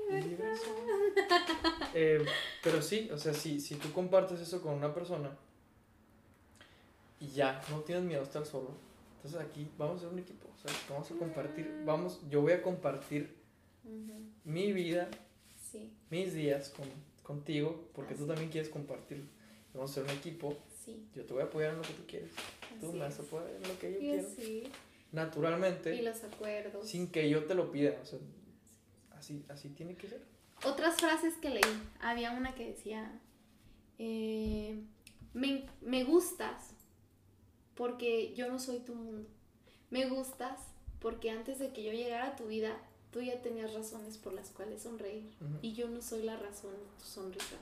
Libertad. 0.09 0.57
Eh, 1.93 2.23
pero 2.63 2.79
sí, 2.81 3.09
o 3.11 3.17
sea, 3.17 3.33
si, 3.33 3.59
si 3.59 3.75
tú 3.75 3.91
compartes 3.91 4.39
eso 4.39 4.61
con 4.61 4.75
una 4.75 4.93
persona 4.93 5.35
y 7.19 7.27
ya 7.29 7.59
no 7.71 7.79
tienes 7.81 8.03
miedo 8.03 8.21
a 8.21 8.23
estar 8.23 8.45
solo, 8.45 8.69
entonces 9.15 9.39
aquí 9.41 9.67
vamos 9.79 9.97
a 9.97 9.99
ser 10.01 10.09
un 10.09 10.19
equipo, 10.19 10.47
o 10.53 10.57
sea, 10.67 10.71
vamos 10.89 11.09
a 11.09 11.15
compartir, 11.15 11.81
vamos, 11.85 12.19
yo 12.29 12.41
voy 12.41 12.51
a 12.51 12.61
compartir 12.61 13.35
mi 14.43 14.73
vida, 14.73 15.09
Sí, 15.71 15.91
mis 16.11 16.33
días 16.33 16.69
con, 16.69 16.85
contigo, 17.23 17.89
porque 17.93 18.13
tú 18.13 18.27
también 18.27 18.49
quieres 18.51 18.69
compartir. 18.69 19.27
Vamos 19.73 19.91
a 19.91 19.93
ser 19.95 20.03
un 20.03 20.11
equipo, 20.11 20.55
sí, 20.85 21.07
yo 21.15 21.25
te 21.25 21.33
voy 21.33 21.41
a 21.41 21.45
apoyar 21.45 21.71
en 21.71 21.77
lo 21.77 21.81
que 21.83 21.93
tú 21.93 22.03
quieres 22.07 22.31
tú 22.79 22.93
me 22.93 22.99
vas 22.99 23.17
a 23.19 23.21
es. 23.23 23.27
poder 23.27 23.67
lo 23.67 23.79
que 23.79 23.91
yo 23.93 23.97
Y 23.97 24.01
quiero. 24.01 24.27
así, 24.27 24.63
Naturalmente, 25.11 25.95
y 25.95 26.01
los 26.01 26.23
acuerdos. 26.23 26.87
sin 26.87 27.09
que 27.09 27.29
yo 27.29 27.45
te 27.45 27.55
lo 27.55 27.71
pida. 27.71 27.97
O 28.01 28.05
sea, 28.05 28.19
así, 29.17 29.45
así 29.49 29.69
tiene 29.69 29.95
que 29.95 30.09
ser. 30.09 30.21
Otras 30.63 30.95
frases 30.95 31.35
que 31.35 31.49
leí. 31.49 31.61
Había 32.01 32.31
una 32.31 32.55
que 32.55 32.67
decía, 32.67 33.19
eh, 33.99 34.81
me, 35.33 35.65
me 35.81 36.03
gustas 36.03 36.71
porque 37.75 38.33
yo 38.35 38.49
no 38.49 38.59
soy 38.59 38.79
tu 38.79 38.95
mundo. 38.95 39.29
Me 39.89 40.07
gustas 40.09 40.59
porque 40.99 41.29
antes 41.29 41.59
de 41.59 41.71
que 41.71 41.83
yo 41.83 41.91
llegara 41.91 42.27
a 42.27 42.35
tu 42.35 42.47
vida, 42.47 42.77
tú 43.11 43.21
ya 43.21 43.41
tenías 43.41 43.73
razones 43.73 44.17
por 44.17 44.33
las 44.33 44.49
cuales 44.49 44.81
sonreír. 44.81 45.29
Y 45.61 45.73
yo 45.73 45.87
no 45.87 46.01
soy 46.01 46.23
la 46.23 46.37
razón 46.37 46.71
de 46.71 46.85
tu 46.99 47.05
sonrisa. 47.05 47.55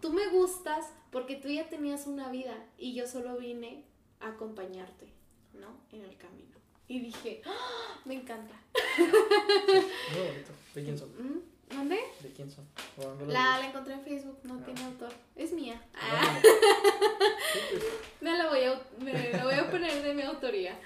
Tú 0.00 0.12
me 0.12 0.28
gustas 0.28 0.86
porque 1.10 1.36
tú 1.36 1.48
ya 1.48 1.68
tenías 1.68 2.06
una 2.06 2.30
vida 2.30 2.54
y 2.76 2.94
yo 2.94 3.06
solo 3.06 3.38
vine 3.38 3.84
a 4.20 4.30
acompañarte, 4.30 5.06
¿no? 5.54 5.68
En 5.92 6.04
el 6.04 6.16
camino. 6.16 6.61
Y 6.92 7.00
dije, 7.00 7.40
¡Ah! 7.46 7.98
me 8.04 8.14
encanta. 8.14 8.54
Muy 8.98 10.26
bonito. 10.28 10.50
¿De 10.74 10.82
quién 10.84 10.98
son? 10.98 11.08
¿Mm? 11.08 11.40
¿Dónde? 11.74 12.00
¿De 12.20 12.28
quién 12.32 12.50
son? 12.50 12.66
¿O 12.98 13.02
dónde 13.02 13.24
lo 13.26 13.32
La, 13.32 13.58
la 13.60 13.66
encontré 13.68 13.94
en 13.94 14.02
Facebook, 14.02 14.38
no 14.42 14.58
Ah. 14.60 14.64
tiene 14.64 14.84
autor. 14.84 15.10
Es 15.34 15.52
mía. 15.52 15.80
Ah, 15.94 16.38
pues, 16.42 17.82
me 18.20 18.36
la 18.36 18.48
voy 18.50 18.64
a, 18.64 18.78
me 18.98 19.32
la 19.32 19.44
voy 19.44 19.54
a 19.54 19.70
poner 19.70 20.02
de 20.02 20.12
mi 20.12 20.20
autoría. 20.22 20.78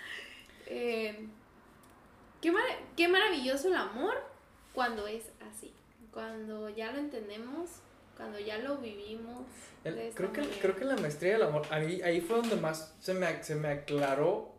Eh, 0.66 1.26
qué, 2.40 2.52
mar- 2.52 2.78
qué 2.96 3.08
maravilloso 3.08 3.66
el 3.66 3.74
amor 3.74 4.14
cuando 4.72 5.08
es 5.08 5.24
así. 5.50 5.72
Cuando 6.12 6.68
ya 6.68 6.92
lo 6.92 6.98
entendemos, 7.00 7.70
cuando 8.16 8.38
ya 8.38 8.58
lo 8.58 8.76
vivimos. 8.78 9.42
el- 9.82 10.12
creo, 10.14 10.32
que, 10.32 10.42
creo 10.42 10.76
que 10.76 10.84
la 10.84 10.96
maestría 10.98 11.32
del 11.32 11.42
amor, 11.42 11.66
ahí, 11.70 12.00
ahí 12.02 12.20
fue 12.20 12.36
donde 12.36 12.54
más 12.56 12.94
se 13.00 13.12
me, 13.14 13.42
se 13.42 13.56
me 13.56 13.68
aclaró, 13.68 14.54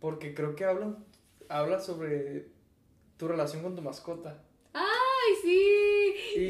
porque 0.00 0.34
creo 0.34 0.54
que 0.56 0.64
hablan, 0.64 1.04
habla 1.48 1.80
sobre 1.80 2.46
tu 3.16 3.28
relación 3.28 3.62
con 3.62 3.74
tu 3.76 3.82
mascota. 3.82 4.42
¡Ay, 4.72 5.34
sí! 5.42 6.14
Y, 6.36 6.40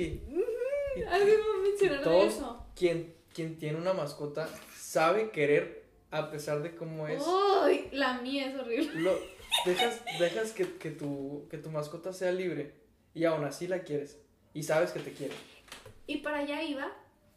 y- 1.00 1.02
Algo 1.04 1.28
iba 1.28 1.44
a 1.54 1.62
mencionar 1.62 1.98
de 1.98 2.04
todos 2.04 2.34
eso. 2.34 2.66
quien, 2.74 3.14
quien 3.34 3.58
tiene 3.58 3.78
una 3.78 3.92
mascota 3.92 4.48
sabe 4.76 5.30
querer 5.30 5.84
a 6.10 6.30
pesar 6.30 6.62
de 6.62 6.74
cómo 6.74 7.06
es. 7.08 7.22
¡Ay! 7.62 7.88
La 7.92 8.20
mía 8.20 8.48
es 8.50 8.58
horrible. 8.58 9.00
Lo, 9.00 9.18
dejas 9.64 10.00
dejas 10.18 10.52
que, 10.52 10.76
que, 10.78 10.90
tu, 10.90 11.46
que 11.50 11.58
tu 11.58 11.70
mascota 11.70 12.12
sea 12.12 12.32
libre 12.32 12.74
y 13.14 13.24
aún 13.24 13.44
así 13.44 13.66
la 13.68 13.82
quieres 13.82 14.18
y 14.54 14.62
sabes 14.62 14.90
que 14.92 15.00
te 15.00 15.12
quiere. 15.12 15.34
Y 16.06 16.18
para 16.18 16.38
allá 16.38 16.62
iba, 16.62 16.92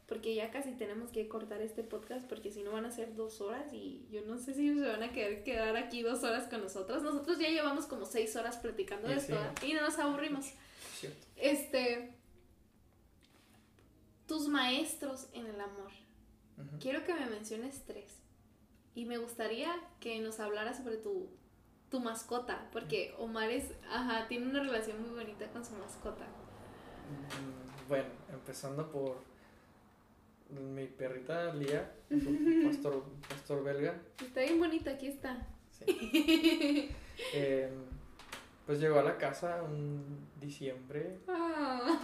porque 0.10 0.34
ya 0.34 0.50
casi 0.50 0.72
tenemos 0.72 1.12
que 1.12 1.28
cortar 1.30 1.62
este 1.62 1.84
podcast, 1.84 2.28
porque 2.28 2.52
si 2.52 2.64
no 2.64 2.72
van 2.72 2.86
a 2.86 2.92
ser 2.92 3.16
dos 3.16 3.40
horas 3.42 3.72
y 3.72 4.08
yo 4.10 4.22
no 4.24 4.40
sé 4.40 4.56
si 4.56 4.74
se 4.78 4.88
van 4.88 5.04
a 5.04 5.12
querer 5.14 5.44
quedar 5.44 5.78
aquí 5.78 6.02
dos 6.02 6.24
horas 6.24 6.48
con 6.50 6.62
nosotros. 6.64 7.04
Nosotros 7.04 7.38
ya 7.38 7.50
llevamos 7.50 7.86
como 7.86 8.06
seis 8.08 8.36
horas 8.36 8.58
platicando 8.58 9.08
de 9.08 9.20
Sí, 9.20 9.32
esto 9.32 9.36
sí. 9.60 9.66
¿eh? 9.68 9.70
y 9.70 9.74
no 9.76 9.82
nos 9.82 10.00
aburrimos. 10.00 10.52
Cierto. 11.00 11.28
Este, 11.36 12.16
tus 14.28 14.48
maestros 14.48 15.28
en 15.34 15.46
el 15.46 15.62
amor. 15.62 15.92
Quiero 16.82 17.06
que 17.06 17.14
me 17.14 17.28
menciones 17.28 17.84
tres. 17.86 18.18
Y 18.96 19.06
me 19.06 19.18
gustaría 19.20 19.74
que 20.00 20.20
nos 20.20 20.40
hablara 20.40 20.74
sobre 20.74 20.98
tu, 20.98 21.30
tu 21.90 22.00
mascota, 22.00 22.68
porque 22.72 23.14
Omar 23.20 23.50
es, 23.52 23.72
ajá, 23.90 24.28
tiene 24.28 24.48
una 24.48 24.62
relación 24.62 25.00
muy 25.02 25.12
bonita 25.12 25.48
con 25.52 25.64
su 25.64 25.74
mascota. 25.76 26.26
Mm, 26.26 27.88
Bueno, 27.88 28.10
empezando 28.34 28.92
por 28.92 29.18
mi 30.50 30.86
perrita 30.88 31.54
Lía, 31.54 31.92
pastor, 32.66 33.04
pastor 33.28 33.64
belga. 33.64 33.96
Está 34.22 34.42
bien 34.42 34.60
bonito, 34.60 34.90
aquí 34.90 35.08
está. 35.08 35.48
sí. 35.72 36.90
Eh, 37.34 37.70
pues 38.66 38.80
llegó 38.80 39.00
a 39.00 39.04
la 39.04 39.18
casa 39.18 39.62
un 39.64 40.28
diciembre, 40.40 41.18
Ah. 41.28 42.00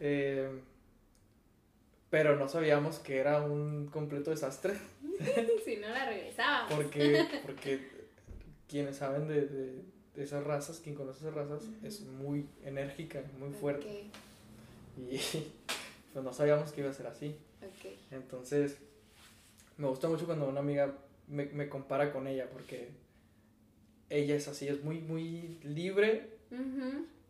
eh, 0.00 0.50
pero 2.10 2.36
no 2.36 2.48
sabíamos 2.48 2.98
que 2.98 3.18
era 3.18 3.42
un 3.42 3.86
completo 3.88 4.30
desastre. 4.30 4.74
si 5.64 5.76
no 5.76 5.88
la 5.88 6.06
regresábamos. 6.06 6.72
Porque, 6.74 7.26
porque 7.44 7.80
quienes 8.68 8.96
saben 8.96 9.26
de, 9.28 9.46
de- 9.46 9.82
de 10.14 10.22
esas 10.22 10.42
razas, 10.44 10.80
quien 10.80 10.94
conoce 10.94 11.20
esas 11.20 11.34
razas, 11.34 11.68
es 11.82 12.00
muy 12.00 12.48
enérgica, 12.64 13.22
muy 13.38 13.50
fuerte. 13.50 14.04
Y 14.96 15.18
pues 16.12 16.24
no 16.24 16.32
sabíamos 16.32 16.72
que 16.72 16.80
iba 16.80 16.90
a 16.90 16.94
ser 16.94 17.06
así. 17.06 17.36
Entonces, 18.10 18.76
me 19.76 19.88
gusta 19.88 20.08
mucho 20.08 20.26
cuando 20.26 20.48
una 20.48 20.60
amiga 20.60 20.96
me, 21.28 21.46
me 21.46 21.68
compara 21.68 22.12
con 22.12 22.26
ella, 22.26 22.48
porque 22.50 22.90
ella 24.10 24.36
es 24.36 24.48
así, 24.48 24.68
es 24.68 24.82
muy, 24.82 25.00
muy 25.00 25.58
libre. 25.62 26.30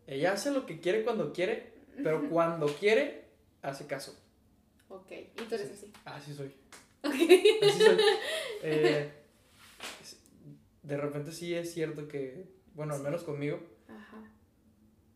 Ella 0.05 0.33
hace 0.33 0.51
lo 0.51 0.65
que 0.65 0.79
quiere 0.79 1.03
cuando 1.03 1.33
quiere, 1.33 1.73
pero 2.03 2.29
cuando 2.29 2.67
quiere, 2.67 3.25
hace 3.61 3.87
caso. 3.87 4.17
Ok, 4.89 5.11
y 5.11 5.41
tú 5.43 5.55
eres 5.55 5.71
así. 5.71 5.91
Así 6.05 6.33
soy. 6.33 6.51
Ok. 7.03 7.13
Así 7.61 7.79
soy. 7.79 7.97
Eh, 8.63 9.11
de 10.81 10.97
repente 10.97 11.31
sí 11.31 11.53
es 11.53 11.71
cierto 11.71 12.07
que, 12.07 12.45
bueno, 12.73 12.95
al 12.95 13.03
menos 13.03 13.23
conmigo, 13.23 13.59
Ajá. 13.87 14.17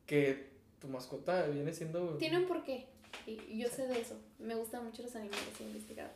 que 0.05 0.51
tu 0.79 0.87
mascota 0.87 1.47
viene 1.47 1.73
siendo... 1.73 2.17
Tiene 2.17 2.37
un 2.37 2.45
porqué. 2.45 2.85
Y 3.27 3.57
yo 3.59 3.67
sé 3.69 3.87
de 3.87 3.99
eso. 4.01 4.15
Me 4.39 4.55
gustan 4.55 4.83
mucho 4.85 5.03
los 5.03 5.15
animales 5.15 5.43
he 5.59 5.63
investigado. 5.63 6.09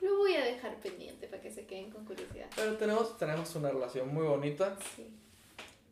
Lo 0.00 0.16
voy 0.18 0.34
a 0.34 0.44
dejar 0.44 0.76
pendiente 0.76 1.26
para 1.28 1.40
que 1.42 1.50
se 1.52 1.64
queden 1.66 1.90
con 1.90 2.04
curiosidad. 2.04 2.46
Pero 2.56 2.76
tenemos, 2.76 3.16
tenemos 3.16 3.54
una 3.56 3.70
relación 3.70 4.12
muy 4.12 4.26
bonita. 4.26 4.76
Sí. 4.96 5.06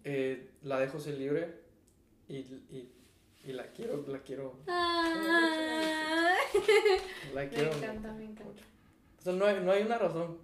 eh, 0.05 0.51
la 0.63 0.79
dejo 0.81 0.99
ser 1.01 1.15
libre 1.15 1.61
y, 2.29 2.37
y, 2.37 2.93
y 3.45 3.53
la 3.53 3.67
quiero, 3.73 4.05
la 4.09 4.19
quiero, 4.21 4.55
Ah. 4.67 6.35
la 7.35 7.43
Me 7.43 7.49
quiero. 7.49 7.73
encanta, 7.73 8.13
me 8.13 8.25
encanta. 8.25 8.45
mucho. 8.45 8.65
O 9.19 9.23
sea, 9.23 9.33
no 9.33 9.45
hay, 9.47 9.61
no 9.61 9.73
hay 9.73 9.83
una 9.83 9.99
razón 9.99 10.39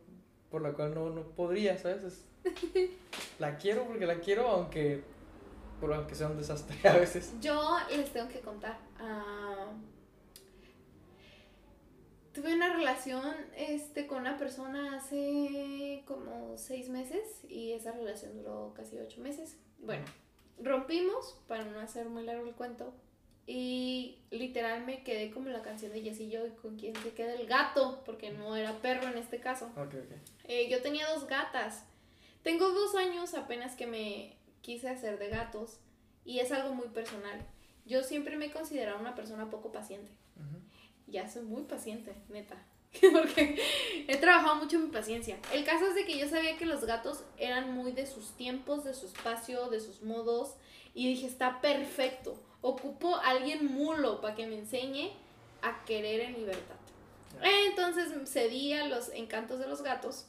por 0.50 0.62
la 0.62 0.72
cual 0.72 0.94
no, 0.94 1.10
no 1.10 1.22
podría, 1.22 1.78
¿sabes? 1.78 2.02
Es- 2.04 2.24
la 3.38 3.56
quiero 3.58 3.84
porque 3.84 4.06
la 4.06 4.18
quiero, 4.20 4.48
aunque, 4.48 5.02
por 5.80 5.92
aunque 5.92 6.14
sea 6.14 6.28
un 6.28 6.36
desastre 6.38 6.76
a 6.88 6.94
veces. 6.96 7.32
Yo 7.40 7.76
les 7.90 8.12
tengo 8.12 8.28
que 8.28 8.40
contar. 8.40 8.78
ah, 8.98 9.31
tuve 12.32 12.54
una 12.54 12.72
relación 12.72 13.34
este, 13.56 14.06
con 14.06 14.18
una 14.18 14.38
persona 14.38 14.96
hace 14.96 16.02
como 16.06 16.56
seis 16.56 16.88
meses 16.88 17.22
y 17.48 17.72
esa 17.72 17.92
relación 17.92 18.34
duró 18.34 18.72
casi 18.74 18.98
ocho 18.98 19.20
meses. 19.20 19.56
Bueno, 19.78 20.04
rompimos, 20.58 21.38
para 21.46 21.64
no 21.64 21.80
hacer 21.80 22.08
muy 22.08 22.24
largo 22.24 22.46
el 22.46 22.54
cuento, 22.54 22.92
y 23.46 24.18
literal 24.30 24.86
me 24.86 25.02
quedé 25.02 25.30
como 25.30 25.48
la 25.48 25.62
canción 25.62 25.92
de 25.92 26.00
Jess 26.00 26.20
y 26.20 26.30
yo 26.30 26.46
y 26.46 26.50
con 26.50 26.76
quien 26.76 26.94
se 26.96 27.12
queda 27.12 27.34
el 27.34 27.46
gato, 27.46 28.02
porque 28.04 28.30
no 28.30 28.56
era 28.56 28.80
perro 28.80 29.08
en 29.08 29.18
este 29.18 29.40
caso. 29.40 29.66
Ok, 29.76 29.94
ok. 29.94 30.16
Eh, 30.44 30.68
yo 30.70 30.80
tenía 30.80 31.08
dos 31.08 31.26
gatas. 31.26 31.84
Tengo 32.42 32.70
dos 32.70 32.94
años 32.94 33.34
apenas 33.34 33.74
que 33.74 33.86
me 33.86 34.36
quise 34.60 34.88
hacer 34.88 35.18
de 35.18 35.28
gatos 35.28 35.80
y 36.24 36.38
es 36.38 36.52
algo 36.52 36.74
muy 36.74 36.88
personal. 36.88 37.44
Yo 37.84 38.04
siempre 38.04 38.36
me 38.36 38.46
he 38.46 38.50
considerado 38.52 39.00
una 39.00 39.14
persona 39.16 39.50
poco 39.50 39.72
paciente. 39.72 40.10
Ya 41.12 41.28
soy 41.28 41.42
muy 41.42 41.62
paciente, 41.62 42.14
neta. 42.30 42.56
Porque 43.12 43.58
he 44.08 44.16
trabajado 44.16 44.56
mucho 44.56 44.76
en 44.76 44.84
mi 44.84 44.90
paciencia. 44.90 45.38
El 45.52 45.64
caso 45.64 45.86
es 45.86 45.94
de 45.94 46.04
que 46.04 46.18
yo 46.18 46.28
sabía 46.28 46.56
que 46.56 46.66
los 46.66 46.84
gatos 46.84 47.22
eran 47.38 47.74
muy 47.74 47.92
de 47.92 48.06
sus 48.06 48.30
tiempos, 48.36 48.84
de 48.84 48.94
su 48.94 49.06
espacio, 49.06 49.68
de 49.68 49.80
sus 49.80 50.02
modos. 50.02 50.54
Y 50.94 51.08
dije, 51.08 51.26
está 51.26 51.60
perfecto. 51.60 52.34
Ocupo 52.62 53.16
a 53.16 53.30
alguien 53.30 53.66
mulo 53.66 54.20
para 54.20 54.34
que 54.34 54.46
me 54.46 54.56
enseñe 54.58 55.10
a 55.62 55.84
querer 55.84 56.20
en 56.20 56.34
libertad. 56.34 56.76
Entonces 57.42 58.12
cedí 58.28 58.72
a 58.72 58.86
los 58.86 59.10
encantos 59.10 59.58
de 59.58 59.68
los 59.68 59.82
gatos. 59.82 60.26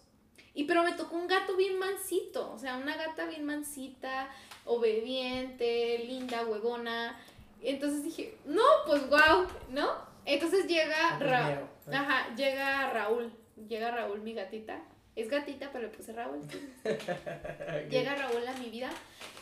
Y 0.54 0.66
pero 0.66 0.84
me 0.84 0.94
tocó 0.94 1.16
un 1.16 1.28
gato 1.28 1.56
bien 1.56 1.80
mansito. 1.80 2.52
O 2.52 2.60
sea, 2.60 2.78
una 2.78 2.96
gata 2.96 3.26
bien 3.26 3.46
mansita, 3.46 4.30
obediente, 4.66 6.04
linda, 6.08 6.46
huevona. 6.46 7.20
Entonces 7.62 8.04
dije, 8.04 8.38
no, 8.46 8.64
pues 8.86 9.08
wow, 9.10 9.48
¿no? 9.70 10.13
Entonces 10.26 10.68
llega 10.68 11.16
Pues 11.18 11.30
Ra- 11.30 11.48
miau, 11.48 11.64
¿eh? 11.64 11.96
Ajá, 11.96 12.36
llega 12.36 12.90
Raúl. 12.92 13.32
Llega 13.68 13.92
Raúl, 13.92 14.22
mi 14.22 14.34
gatita. 14.34 14.82
Es 15.16 15.30
gatita, 15.30 15.70
pero 15.72 15.88
le 15.88 15.94
puse 15.96 16.12
Raúl. 16.14 16.42
Llega 17.90 18.16
Raúl 18.16 18.48
a 18.48 18.54
mi 18.54 18.70
vida 18.70 18.90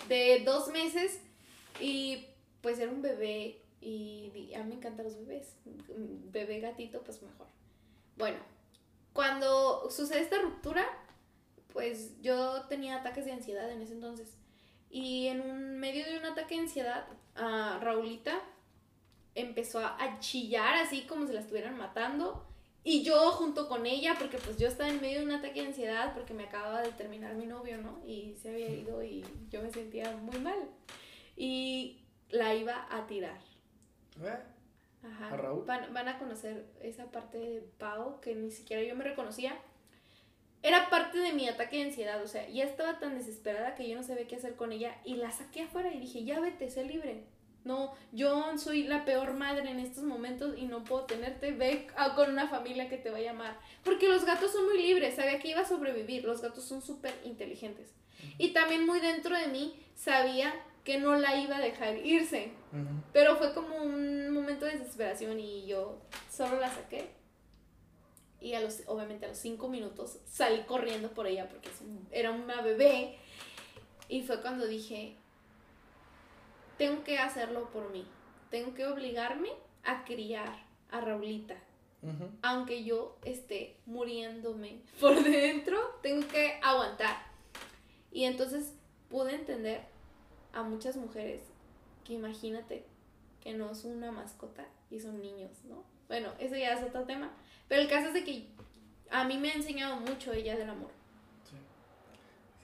de 0.10 0.42
dos 0.46 0.68
meses 0.70 1.22
y 1.80 2.28
pues 2.62 2.78
era 2.80 2.92
un 2.92 3.02
bebé 3.02 3.62
y 3.80 4.54
a 4.56 4.60
mí 4.64 4.70
me 4.70 4.76
encantan 4.76 5.06
los 5.06 5.16
bebés. 5.18 5.56
Bebé 5.66 6.60
gatito, 6.60 7.02
pues 7.04 7.22
mejor. 7.22 7.48
Bueno, 8.18 8.38
cuando 9.14 9.90
sucede 9.90 10.20
esta 10.22 10.40
ruptura, 10.40 10.86
pues 11.74 12.22
yo 12.22 12.64
tenía 12.68 12.98
ataques 12.98 13.26
de 13.26 13.32
ansiedad 13.32 13.70
en 13.72 13.82
ese 13.82 13.94
entonces. 13.94 14.38
Y 14.90 15.28
en 15.28 15.40
un 15.42 15.80
medio 15.80 16.06
de 16.06 16.18
un 16.18 16.26
ataque 16.26 16.56
de 16.56 16.62
ansiedad, 16.62 17.06
a 17.36 17.80
Raulita 17.82 18.42
empezó 19.36 19.80
a, 19.80 20.20
chillar 20.20 20.76
así 20.76 21.02
como 21.04 21.28
si 21.28 21.34
la 21.34 21.40
estuvieran 21.40 21.78
matando 21.78 22.46
Y 22.84 23.04
yo 23.04 23.32
junto 23.32 23.68
con 23.68 23.86
ella, 23.86 24.16
porque 24.18 24.38
pues 24.38 24.58
yo 24.58 24.68
estaba 24.68 24.90
en 24.90 25.02
medio 25.02 25.20
de 25.20 25.26
un 25.26 25.32
ataque 25.32 25.62
de 25.62 25.68
ansiedad 25.68 26.14
porque 26.14 26.34
me 26.34 26.46
acababa 26.46 26.82
de 26.82 26.92
terminar 26.92 27.36
mi 27.36 27.46
novio, 27.46 27.78
¿no? 27.78 28.02
Y 28.06 28.36
se 28.42 28.50
había 28.50 28.70
ido 28.70 29.04
y 29.04 29.24
yo 29.50 29.62
me 29.62 29.72
sentía 29.72 30.12
muy 30.18 30.40
mal. 30.40 30.60
Y 31.38 32.02
la 32.30 32.54
iba 32.56 32.88
a 32.90 33.06
tirar. 33.08 33.40
Eh, 34.24 34.38
Ajá. 35.04 35.34
¿A 35.34 35.38
Raúl? 35.38 35.66
Van, 35.66 35.94
van 35.94 36.08
a 36.08 36.20
conocer 36.20 36.66
esa 36.82 37.12
parte 37.12 37.38
de 37.38 37.62
Pau 37.78 38.20
que 38.20 38.36
ni 38.36 38.52
siquiera 38.52 38.84
yo 38.84 38.96
me 38.96 39.04
reconocía. 39.04 39.58
Era 40.64 40.90
parte 40.90 41.18
de 41.18 41.34
mi 41.34 41.48
ataque 41.48 41.78
de 41.78 41.84
ansiedad, 41.84 42.22
o 42.22 42.28
sea, 42.28 42.48
ya 42.48 42.66
estaba 42.66 43.00
tan 43.00 43.18
desesperada 43.18 43.74
que 43.74 43.90
yo 43.90 43.96
no 43.96 44.04
sabía 44.04 44.28
qué 44.28 44.36
hacer 44.36 44.56
con 44.56 44.72
ella 44.72 44.96
y 45.04 45.16
la 45.16 45.32
saqué 45.32 45.64
afuera 45.64 45.92
y 45.92 46.00
dije, 46.00 46.24
ya 46.24 46.40
vete, 46.40 46.70
sé 46.70 46.84
libre. 46.86 47.24
No, 47.64 47.93
yo 48.12 48.57
soy 48.57 48.84
la 48.84 49.05
peor 49.05 49.34
madre 49.34 49.70
en 49.70 49.80
estos 49.80 50.03
momentos 50.03 50.57
y 50.57 50.66
no 50.66 50.84
puedo 50.84 51.03
tenerte, 51.03 51.51
ve 51.51 51.88
con 52.16 52.32
una 52.32 52.47
familia 52.47 52.89
que 52.89 52.97
te 52.97 53.12
va 53.12 53.18
a 53.18 53.22
llamar. 53.22 53.59
Porque 53.84 54.07
los 54.07 54.26
gatos 54.26 54.51
son 54.51 54.66
muy 54.66 54.82
libres, 54.82 55.16
sabía 55.16 55.39
que 55.39 55.49
iba 55.49 55.62
a 55.62 55.68
sobrevivir, 55.68 56.24
los 56.24 56.41
gatos 56.41 56.64
son 56.64 56.82
súper 56.82 57.14
inteligentes. 57.24 57.93
Y 58.38 58.49
también 58.49 58.86
muy 58.86 58.99
dentro 58.99 59.38
de 59.38 59.47
mí 59.47 59.80
sabía 59.95 60.53
que 60.84 60.97
no 60.97 61.16
la 61.16 61.39
iba 61.39 61.57
a 61.57 61.62
dejar 61.62 61.97
irse. 62.03 62.51
Pero 63.14 63.36
fue 63.36 63.53
como 63.53 63.76
un 63.76 64.32
momento 64.32 64.66
de 64.66 64.78
desesperación 64.78 65.39
y 65.39 65.68
yo 65.68 65.99
solo 66.32 66.59
la 66.59 66.74
saqué. 66.74 67.09
Y 68.39 68.55
a 68.55 68.59
los, 68.59 68.82
obviamente 68.88 69.26
a 69.26 69.30
los 69.30 69.38
cinco 69.38 69.68
minutos 69.68 70.18
salí 70.26 70.64
corriendo 70.64 71.12
por 71.12 71.28
ella 71.28 71.47
porque 71.47 71.70
era 72.12 72.32
una 72.32 72.62
bebé. 72.62 73.18
Y 74.07 74.24
fue 74.24 74.41
cuando 74.41 74.66
dije, 74.66 75.16
tengo 76.82 77.04
que 77.04 77.20
hacerlo 77.20 77.70
por 77.70 77.92
mí. 77.92 78.04
Tengo 78.50 78.74
que 78.74 78.88
obligarme 78.88 79.50
a 79.84 80.04
criar 80.04 80.66
a 80.90 81.00
Raulita. 81.00 81.56
Aunque 82.42 82.84
yo 82.84 83.20
esté 83.24 83.78
muriéndome 83.86 84.80
por 85.00 85.24
dentro, 85.24 85.78
tengo 86.02 86.28
que 86.28 86.60
aguantar. 86.64 87.18
Y 88.12 88.24
entonces 88.24 88.74
pude 89.12 89.36
entender 89.36 89.82
a 90.54 90.64
muchas 90.64 90.96
mujeres 90.96 91.44
que 92.04 92.14
imagínate 92.14 92.84
que 93.42 93.54
no 93.54 93.70
es 93.70 93.86
una 93.86 94.12
mascota 94.12 94.66
y 94.90 95.00
son 95.00 95.22
niños, 95.22 95.52
¿no? 95.66 95.84
Bueno, 96.08 96.32
eso 96.40 96.56
ya 96.56 96.74
es 96.74 96.84
otro 96.84 97.04
tema. 97.04 97.30
Pero 97.68 97.84
el 97.84 97.90
caso 97.90 98.08
es 98.08 98.16
de 98.16 98.24
que 98.24 98.48
a 99.12 99.24
mí 99.24 99.38
me 99.38 99.52
ha 99.52 99.54
enseñado 99.54 99.98
mucho 99.98 100.34
ella 100.34 100.58
del 100.58 100.72
amor. 100.72 100.90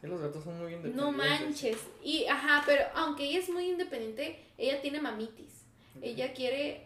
Sí. 0.01 0.07
Los 0.07 0.21
gatos 0.21 0.43
son 0.43 0.57
muy 0.59 0.73
independientes. 0.73 0.95
No 0.95 1.11
manches. 1.11 1.77
Y, 2.03 2.25
ajá, 2.27 2.63
pero 2.65 2.83
aunque 2.95 3.23
ella 3.25 3.39
es 3.39 3.49
muy 3.49 3.65
independiente, 3.69 4.43
ella 4.57 4.81
tiene 4.81 4.99
mamitis. 5.01 5.63
Ella 6.01 6.33
quiere 6.33 6.85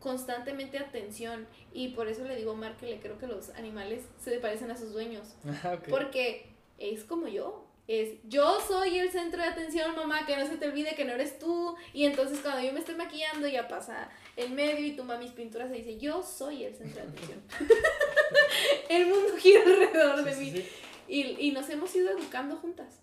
constantemente 0.00 0.78
atención. 0.78 1.46
Y 1.72 1.88
por 1.88 2.08
eso 2.08 2.24
le 2.24 2.36
digo 2.36 2.50
a 2.50 2.54
Omar 2.54 2.76
que 2.76 2.86
le 2.86 3.00
creo 3.00 3.18
que 3.18 3.26
los 3.26 3.50
animales 3.50 4.02
se 4.22 4.38
parecen 4.38 4.70
a 4.70 4.76
sus 4.76 4.92
dueños. 4.92 5.34
Ah, 5.64 5.74
ok. 5.78 5.88
Porque 5.88 6.46
es 6.78 7.04
como 7.04 7.26
yo. 7.28 7.64
Es 7.86 8.14
yo 8.28 8.60
soy 8.66 8.98
el 8.98 9.10
centro 9.10 9.42
de 9.42 9.48
atención, 9.48 9.94
mamá, 9.94 10.24
que 10.24 10.36
no 10.38 10.46
se 10.46 10.56
te 10.56 10.66
olvide 10.68 10.94
que 10.94 11.04
no 11.04 11.12
eres 11.12 11.38
tú. 11.38 11.74
Y 11.92 12.04
entonces 12.06 12.38
cuando 12.40 12.62
yo 12.62 12.72
me 12.72 12.78
estoy 12.80 12.94
maquillando 12.94 13.46
ya 13.48 13.68
pasa 13.68 14.08
el 14.36 14.50
medio 14.52 14.86
y 14.86 14.92
toma 14.96 15.18
mis 15.18 15.32
pinturas 15.32 15.70
y 15.70 15.82
dice, 15.82 15.98
yo 15.98 16.22
soy 16.22 16.64
el 16.64 16.74
centro 16.74 17.02
de 17.02 17.08
atención. 17.08 17.42
el 18.88 19.06
mundo 19.06 19.36
gira 19.38 19.62
alrededor 19.62 20.18
Sí, 20.18 20.24
de 20.24 20.34
sí, 20.34 20.40
mí. 20.40 20.50
sí. 20.52 20.68
Y, 21.08 21.22
y 21.48 21.52
nos 21.52 21.68
hemos 21.70 21.94
ido 21.94 22.10
educando 22.10 22.56
juntas. 22.56 23.00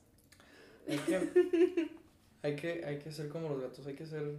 Hay 0.87 0.97
que, 0.97 1.89
hay, 2.41 2.55
que, 2.55 2.85
hay 2.85 2.99
que 2.99 3.11
ser 3.11 3.29
como 3.29 3.49
los 3.49 3.61
gatos, 3.61 3.85
hay 3.85 3.95
que 3.95 4.05
ser 4.05 4.35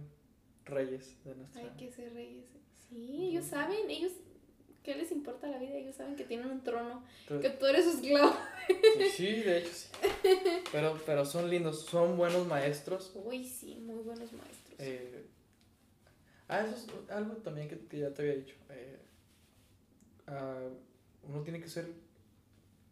reyes 0.65 1.15
de 1.23 1.35
nuestra... 1.35 1.61
Hay 1.61 1.69
que 1.77 1.91
ser 1.91 2.13
reyes. 2.13 2.45
Sí, 2.89 3.29
ellos 3.29 3.45
saben, 3.45 3.89
ellos, 3.89 4.11
¿qué 4.83 4.95
les 4.95 5.11
importa 5.11 5.47
la 5.47 5.57
vida? 5.57 5.75
Ellos 5.75 5.95
saben 5.95 6.15
que 6.15 6.25
tienen 6.25 6.47
un 6.47 6.63
trono, 6.63 7.03
que 7.27 7.35
Entonces, 7.35 7.59
tú 7.59 7.65
eres 7.65 7.85
su 7.85 7.91
esclavo. 7.91 8.35
sí, 9.15 9.27
de 9.27 9.57
hecho 9.59 9.71
sí. 9.73 9.87
Pero, 10.71 10.99
pero 11.05 11.25
son 11.25 11.49
lindos, 11.49 11.85
son 11.85 12.17
buenos 12.17 12.47
maestros. 12.47 13.11
Uy, 13.15 13.43
sí, 13.43 13.75
muy 13.75 14.03
buenos 14.03 14.31
maestros. 14.33 14.75
Eh, 14.79 15.25
ah, 16.47 16.61
eso 16.61 16.75
es 16.75 17.11
algo 17.11 17.35
también 17.37 17.67
que, 17.69 17.77
que 17.87 17.99
ya 17.99 18.13
te 18.13 18.23
había 18.23 18.35
dicho. 18.35 18.55
Eh, 18.69 18.99
ah, 20.27 20.67
uno 21.27 21.41
tiene 21.41 21.59
que 21.61 21.69
ser, 21.69 21.87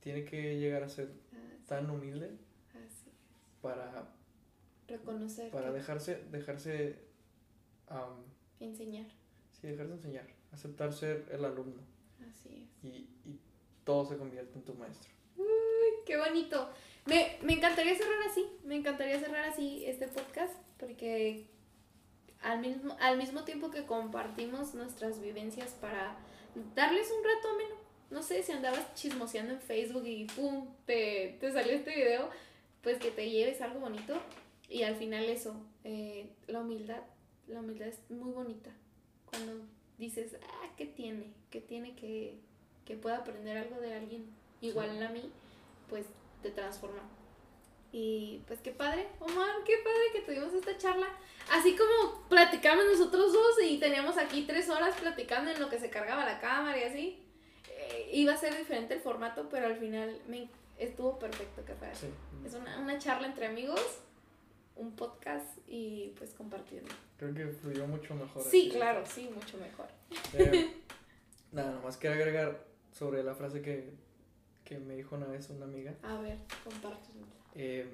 tiene 0.01 0.25
que 0.25 0.57
llegar 0.59 0.83
a 0.83 0.89
ser 0.89 1.09
Así, 1.31 1.63
tan 1.67 1.89
humilde 1.89 2.31
así. 2.73 3.09
para, 3.61 4.09
Reconocer, 4.87 5.49
para 5.51 5.71
dejarse, 5.71 6.23
dejarse, 6.31 6.99
am, 7.87 8.23
enseñar. 8.59 9.05
sí, 9.51 9.67
dejarse 9.67 9.93
enseñar, 9.93 10.27
aceptar 10.51 10.91
ser 10.93 11.25
el 11.31 11.45
alumno 11.45 11.81
Así 12.29 12.67
es. 12.67 12.83
y, 12.83 12.89
y 13.25 13.39
todo 13.85 14.05
se 14.05 14.17
convierte 14.17 14.57
en 14.57 14.65
tu 14.65 14.73
maestro. 14.75 15.09
Qué 16.05 16.17
bonito. 16.17 16.69
Me, 17.05 17.37
me 17.43 17.53
encantaría 17.53 17.95
cerrar 17.95 18.21
así. 18.29 18.45
Me 18.65 18.75
encantaría 18.75 19.19
cerrar 19.19 19.45
así 19.45 19.85
este 19.85 20.07
podcast 20.07 20.53
porque 20.77 21.47
al 22.41 22.59
mismo, 22.59 22.97
al 22.99 23.17
mismo 23.17 23.43
tiempo 23.43 23.69
que 23.71 23.85
compartimos 23.85 24.73
nuestras 24.73 25.21
vivencias 25.21 25.71
para 25.79 26.17
darles 26.75 27.07
un 27.11 27.23
rato 27.23 27.49
ameno. 27.49 27.75
No 28.11 28.21
sé 28.21 28.43
si 28.43 28.51
andabas 28.51 28.93
chismoseando 28.93 29.53
en 29.53 29.61
Facebook 29.61 30.05
y 30.05 30.25
pum, 30.25 30.67
te, 30.85 31.37
te 31.39 31.51
salió 31.51 31.73
este 31.73 31.95
video, 31.95 32.29
pues 32.83 32.99
que 32.99 33.09
te 33.09 33.29
lleves 33.29 33.61
algo 33.61 33.79
bonito. 33.79 34.15
Y 34.69 34.83
al 34.83 34.95
final 34.95 35.23
eso, 35.25 35.55
eh, 35.83 36.29
la 36.47 36.59
humildad. 36.59 37.01
La 37.47 37.61
humildad 37.61 37.87
es 37.87 37.99
muy 38.09 38.31
bonita. 38.31 38.69
Cuando 39.25 39.65
dices, 39.97 40.35
ah, 40.43 40.69
¿qué 40.77 40.85
tiene? 40.85 41.31
¿Qué 41.49 41.61
tiene 41.61 41.95
que, 41.95 42.37
que 42.85 42.95
pueda 42.95 43.17
aprender 43.17 43.57
algo 43.57 43.79
de 43.79 43.93
alguien 43.93 44.25
igual 44.59 45.01
a 45.01 45.09
mí? 45.09 45.31
Pues 45.89 46.05
te 46.43 46.51
transforma. 46.51 47.01
Y 47.93 48.41
pues 48.47 48.61
qué 48.61 48.71
padre, 48.71 49.07
Omar, 49.19 49.49
qué 49.65 49.75
padre 49.83 50.01
que 50.13 50.21
tuvimos 50.21 50.53
esta 50.53 50.77
charla. 50.77 51.07
Así 51.49 51.75
como 51.75 52.27
platicamos 52.29 52.85
nosotros 52.85 53.33
dos 53.33 53.61
y 53.63 53.79
teníamos 53.79 54.17
aquí 54.17 54.43
tres 54.43 54.69
horas 54.69 54.95
platicando 54.99 55.51
en 55.51 55.59
lo 55.59 55.69
que 55.69 55.79
se 55.79 55.89
cargaba 55.89 56.25
la 56.25 56.39
cámara 56.39 56.77
y 56.77 56.83
así. 56.83 57.20
Iba 58.11 58.33
a 58.33 58.37
ser 58.37 58.57
diferente 58.57 58.93
el 58.93 58.99
formato, 58.99 59.47
pero 59.49 59.67
al 59.67 59.75
final 59.75 60.19
me, 60.27 60.49
estuvo 60.77 61.17
perfecto 61.19 61.63
que 61.65 61.73
fuera. 61.75 61.95
Sí, 61.95 62.07
Es 62.45 62.53
una, 62.53 62.79
una 62.79 62.97
charla 62.97 63.27
entre 63.27 63.47
amigos, 63.47 63.99
un 64.75 64.95
podcast 64.95 65.57
y 65.67 66.13
pues 66.17 66.33
compartiendo. 66.33 66.89
creo 67.17 67.33
que 67.33 67.47
fluyó 67.47 67.87
mucho 67.87 68.15
mejor. 68.15 68.43
Sí, 68.43 68.67
así. 68.69 68.77
claro, 68.77 69.03
sí, 69.05 69.29
mucho 69.33 69.57
mejor. 69.57 69.87
Eh, 70.33 70.81
nada, 71.51 71.71
nomás 71.71 71.97
quiero 71.97 72.15
agregar 72.15 72.65
sobre 72.91 73.23
la 73.23 73.35
frase 73.35 73.61
que, 73.61 73.93
que 74.63 74.79
me 74.79 74.95
dijo 74.95 75.15
una 75.15 75.27
vez 75.27 75.49
una 75.49 75.65
amiga. 75.65 75.95
A 76.03 76.19
ver, 76.19 76.37
compártelo. 76.63 77.25
Eh, 77.55 77.87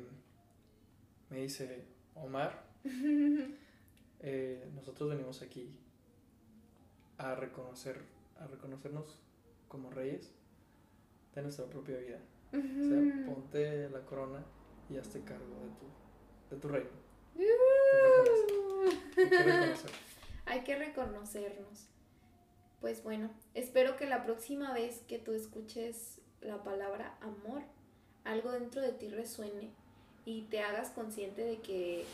me 1.30 1.38
dice, 1.42 1.84
Omar, 2.16 2.64
eh, 4.20 4.70
nosotros 4.76 5.10
venimos 5.10 5.42
aquí 5.42 5.78
a 7.18 7.36
reconocer, 7.36 8.00
a 8.40 8.48
reconocernos 8.48 9.18
como 9.68 9.90
reyes 9.90 10.32
de 11.36 11.42
nuestra 11.42 11.66
propia 11.66 11.98
vida. 11.98 12.20
O 12.50 12.84
sea, 12.84 13.26
ponte 13.26 13.90
la 13.90 14.02
corona 14.06 14.44
y 14.90 14.98
hazte 14.98 15.22
cargo 15.22 15.46
de 15.46 15.70
tu, 15.78 16.56
de 16.56 16.62
tu 16.62 16.68
reino. 16.70 16.90
Pertenece. 17.36 19.08
Hay 19.16 19.30
que 19.30 19.44
reconocer. 19.44 19.92
Hay 20.46 20.64
que 20.64 20.76
reconocernos. 20.76 21.88
Pues 22.80 23.04
bueno, 23.04 23.30
espero 23.54 23.98
que 23.98 24.06
la 24.06 24.24
próxima 24.24 24.74
vez 24.74 25.02
que 25.08 25.20
tú 25.20 25.34
escuches 25.34 26.22
la 26.42 26.64
palabra 26.64 27.18
amor, 27.22 27.64
algo 28.24 28.52
dentro 28.52 28.82
de 28.82 28.94
ti 28.94 29.10
resuene 29.10 29.72
y 30.26 30.44
te 30.44 30.62
hagas 30.62 30.92
consciente 30.92 31.44
de 31.44 31.60
que 31.60 32.06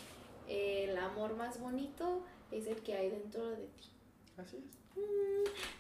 el 0.48 0.98
amor 0.98 1.36
más 1.36 1.60
bonito 1.60 2.24
es 2.52 2.68
el 2.68 2.82
que 2.82 2.96
hay 2.96 3.10
dentro 3.10 3.50
de 3.50 3.68
ti. 3.68 3.90
Así 4.38 4.58
es. 4.58 4.84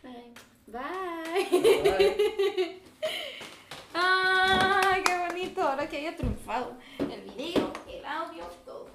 Ay, 0.03 0.33
Bye. 0.67 0.81
Bye. 1.83 2.81
Ay, 3.93 5.03
qué 5.03 5.17
bonito. 5.27 5.61
Ahora 5.61 5.87
que 5.89 5.97
haya 5.97 6.15
triunfado 6.15 6.77
el 6.99 7.21
video, 7.31 7.71
el 7.87 8.05
audio, 8.05 8.45
todo. 8.65 8.87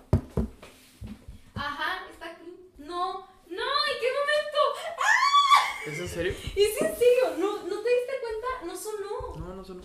Ajá, 1.54 2.06
está 2.10 2.30
aquí. 2.30 2.56
No, 2.78 3.18
no, 3.46 3.62
¿en 3.90 4.00
qué 4.00 4.08
momento? 4.18 4.60
¡Ah! 4.98 5.80
¿Es 5.86 5.98
en 5.98 6.08
serio? 6.08 6.32
¿Es 6.32 6.82
en 6.82 6.96
serio? 6.96 7.36
¿No, 7.38 7.62
¿No 7.64 7.80
te 7.82 7.88
diste 7.90 8.12
cuenta? 8.22 8.66
No 8.66 8.76
sonó 8.76 9.36
No, 9.36 9.54
no 9.54 9.64
sonó. 9.64 9.82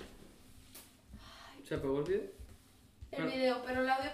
¿Se 1.68 1.76
apagó 1.76 2.00
el 2.00 2.04
video? 2.06 2.44
el 3.12 3.26
video, 3.28 3.62
pero 3.64 3.82
el 3.82 3.90
audio 3.90 4.12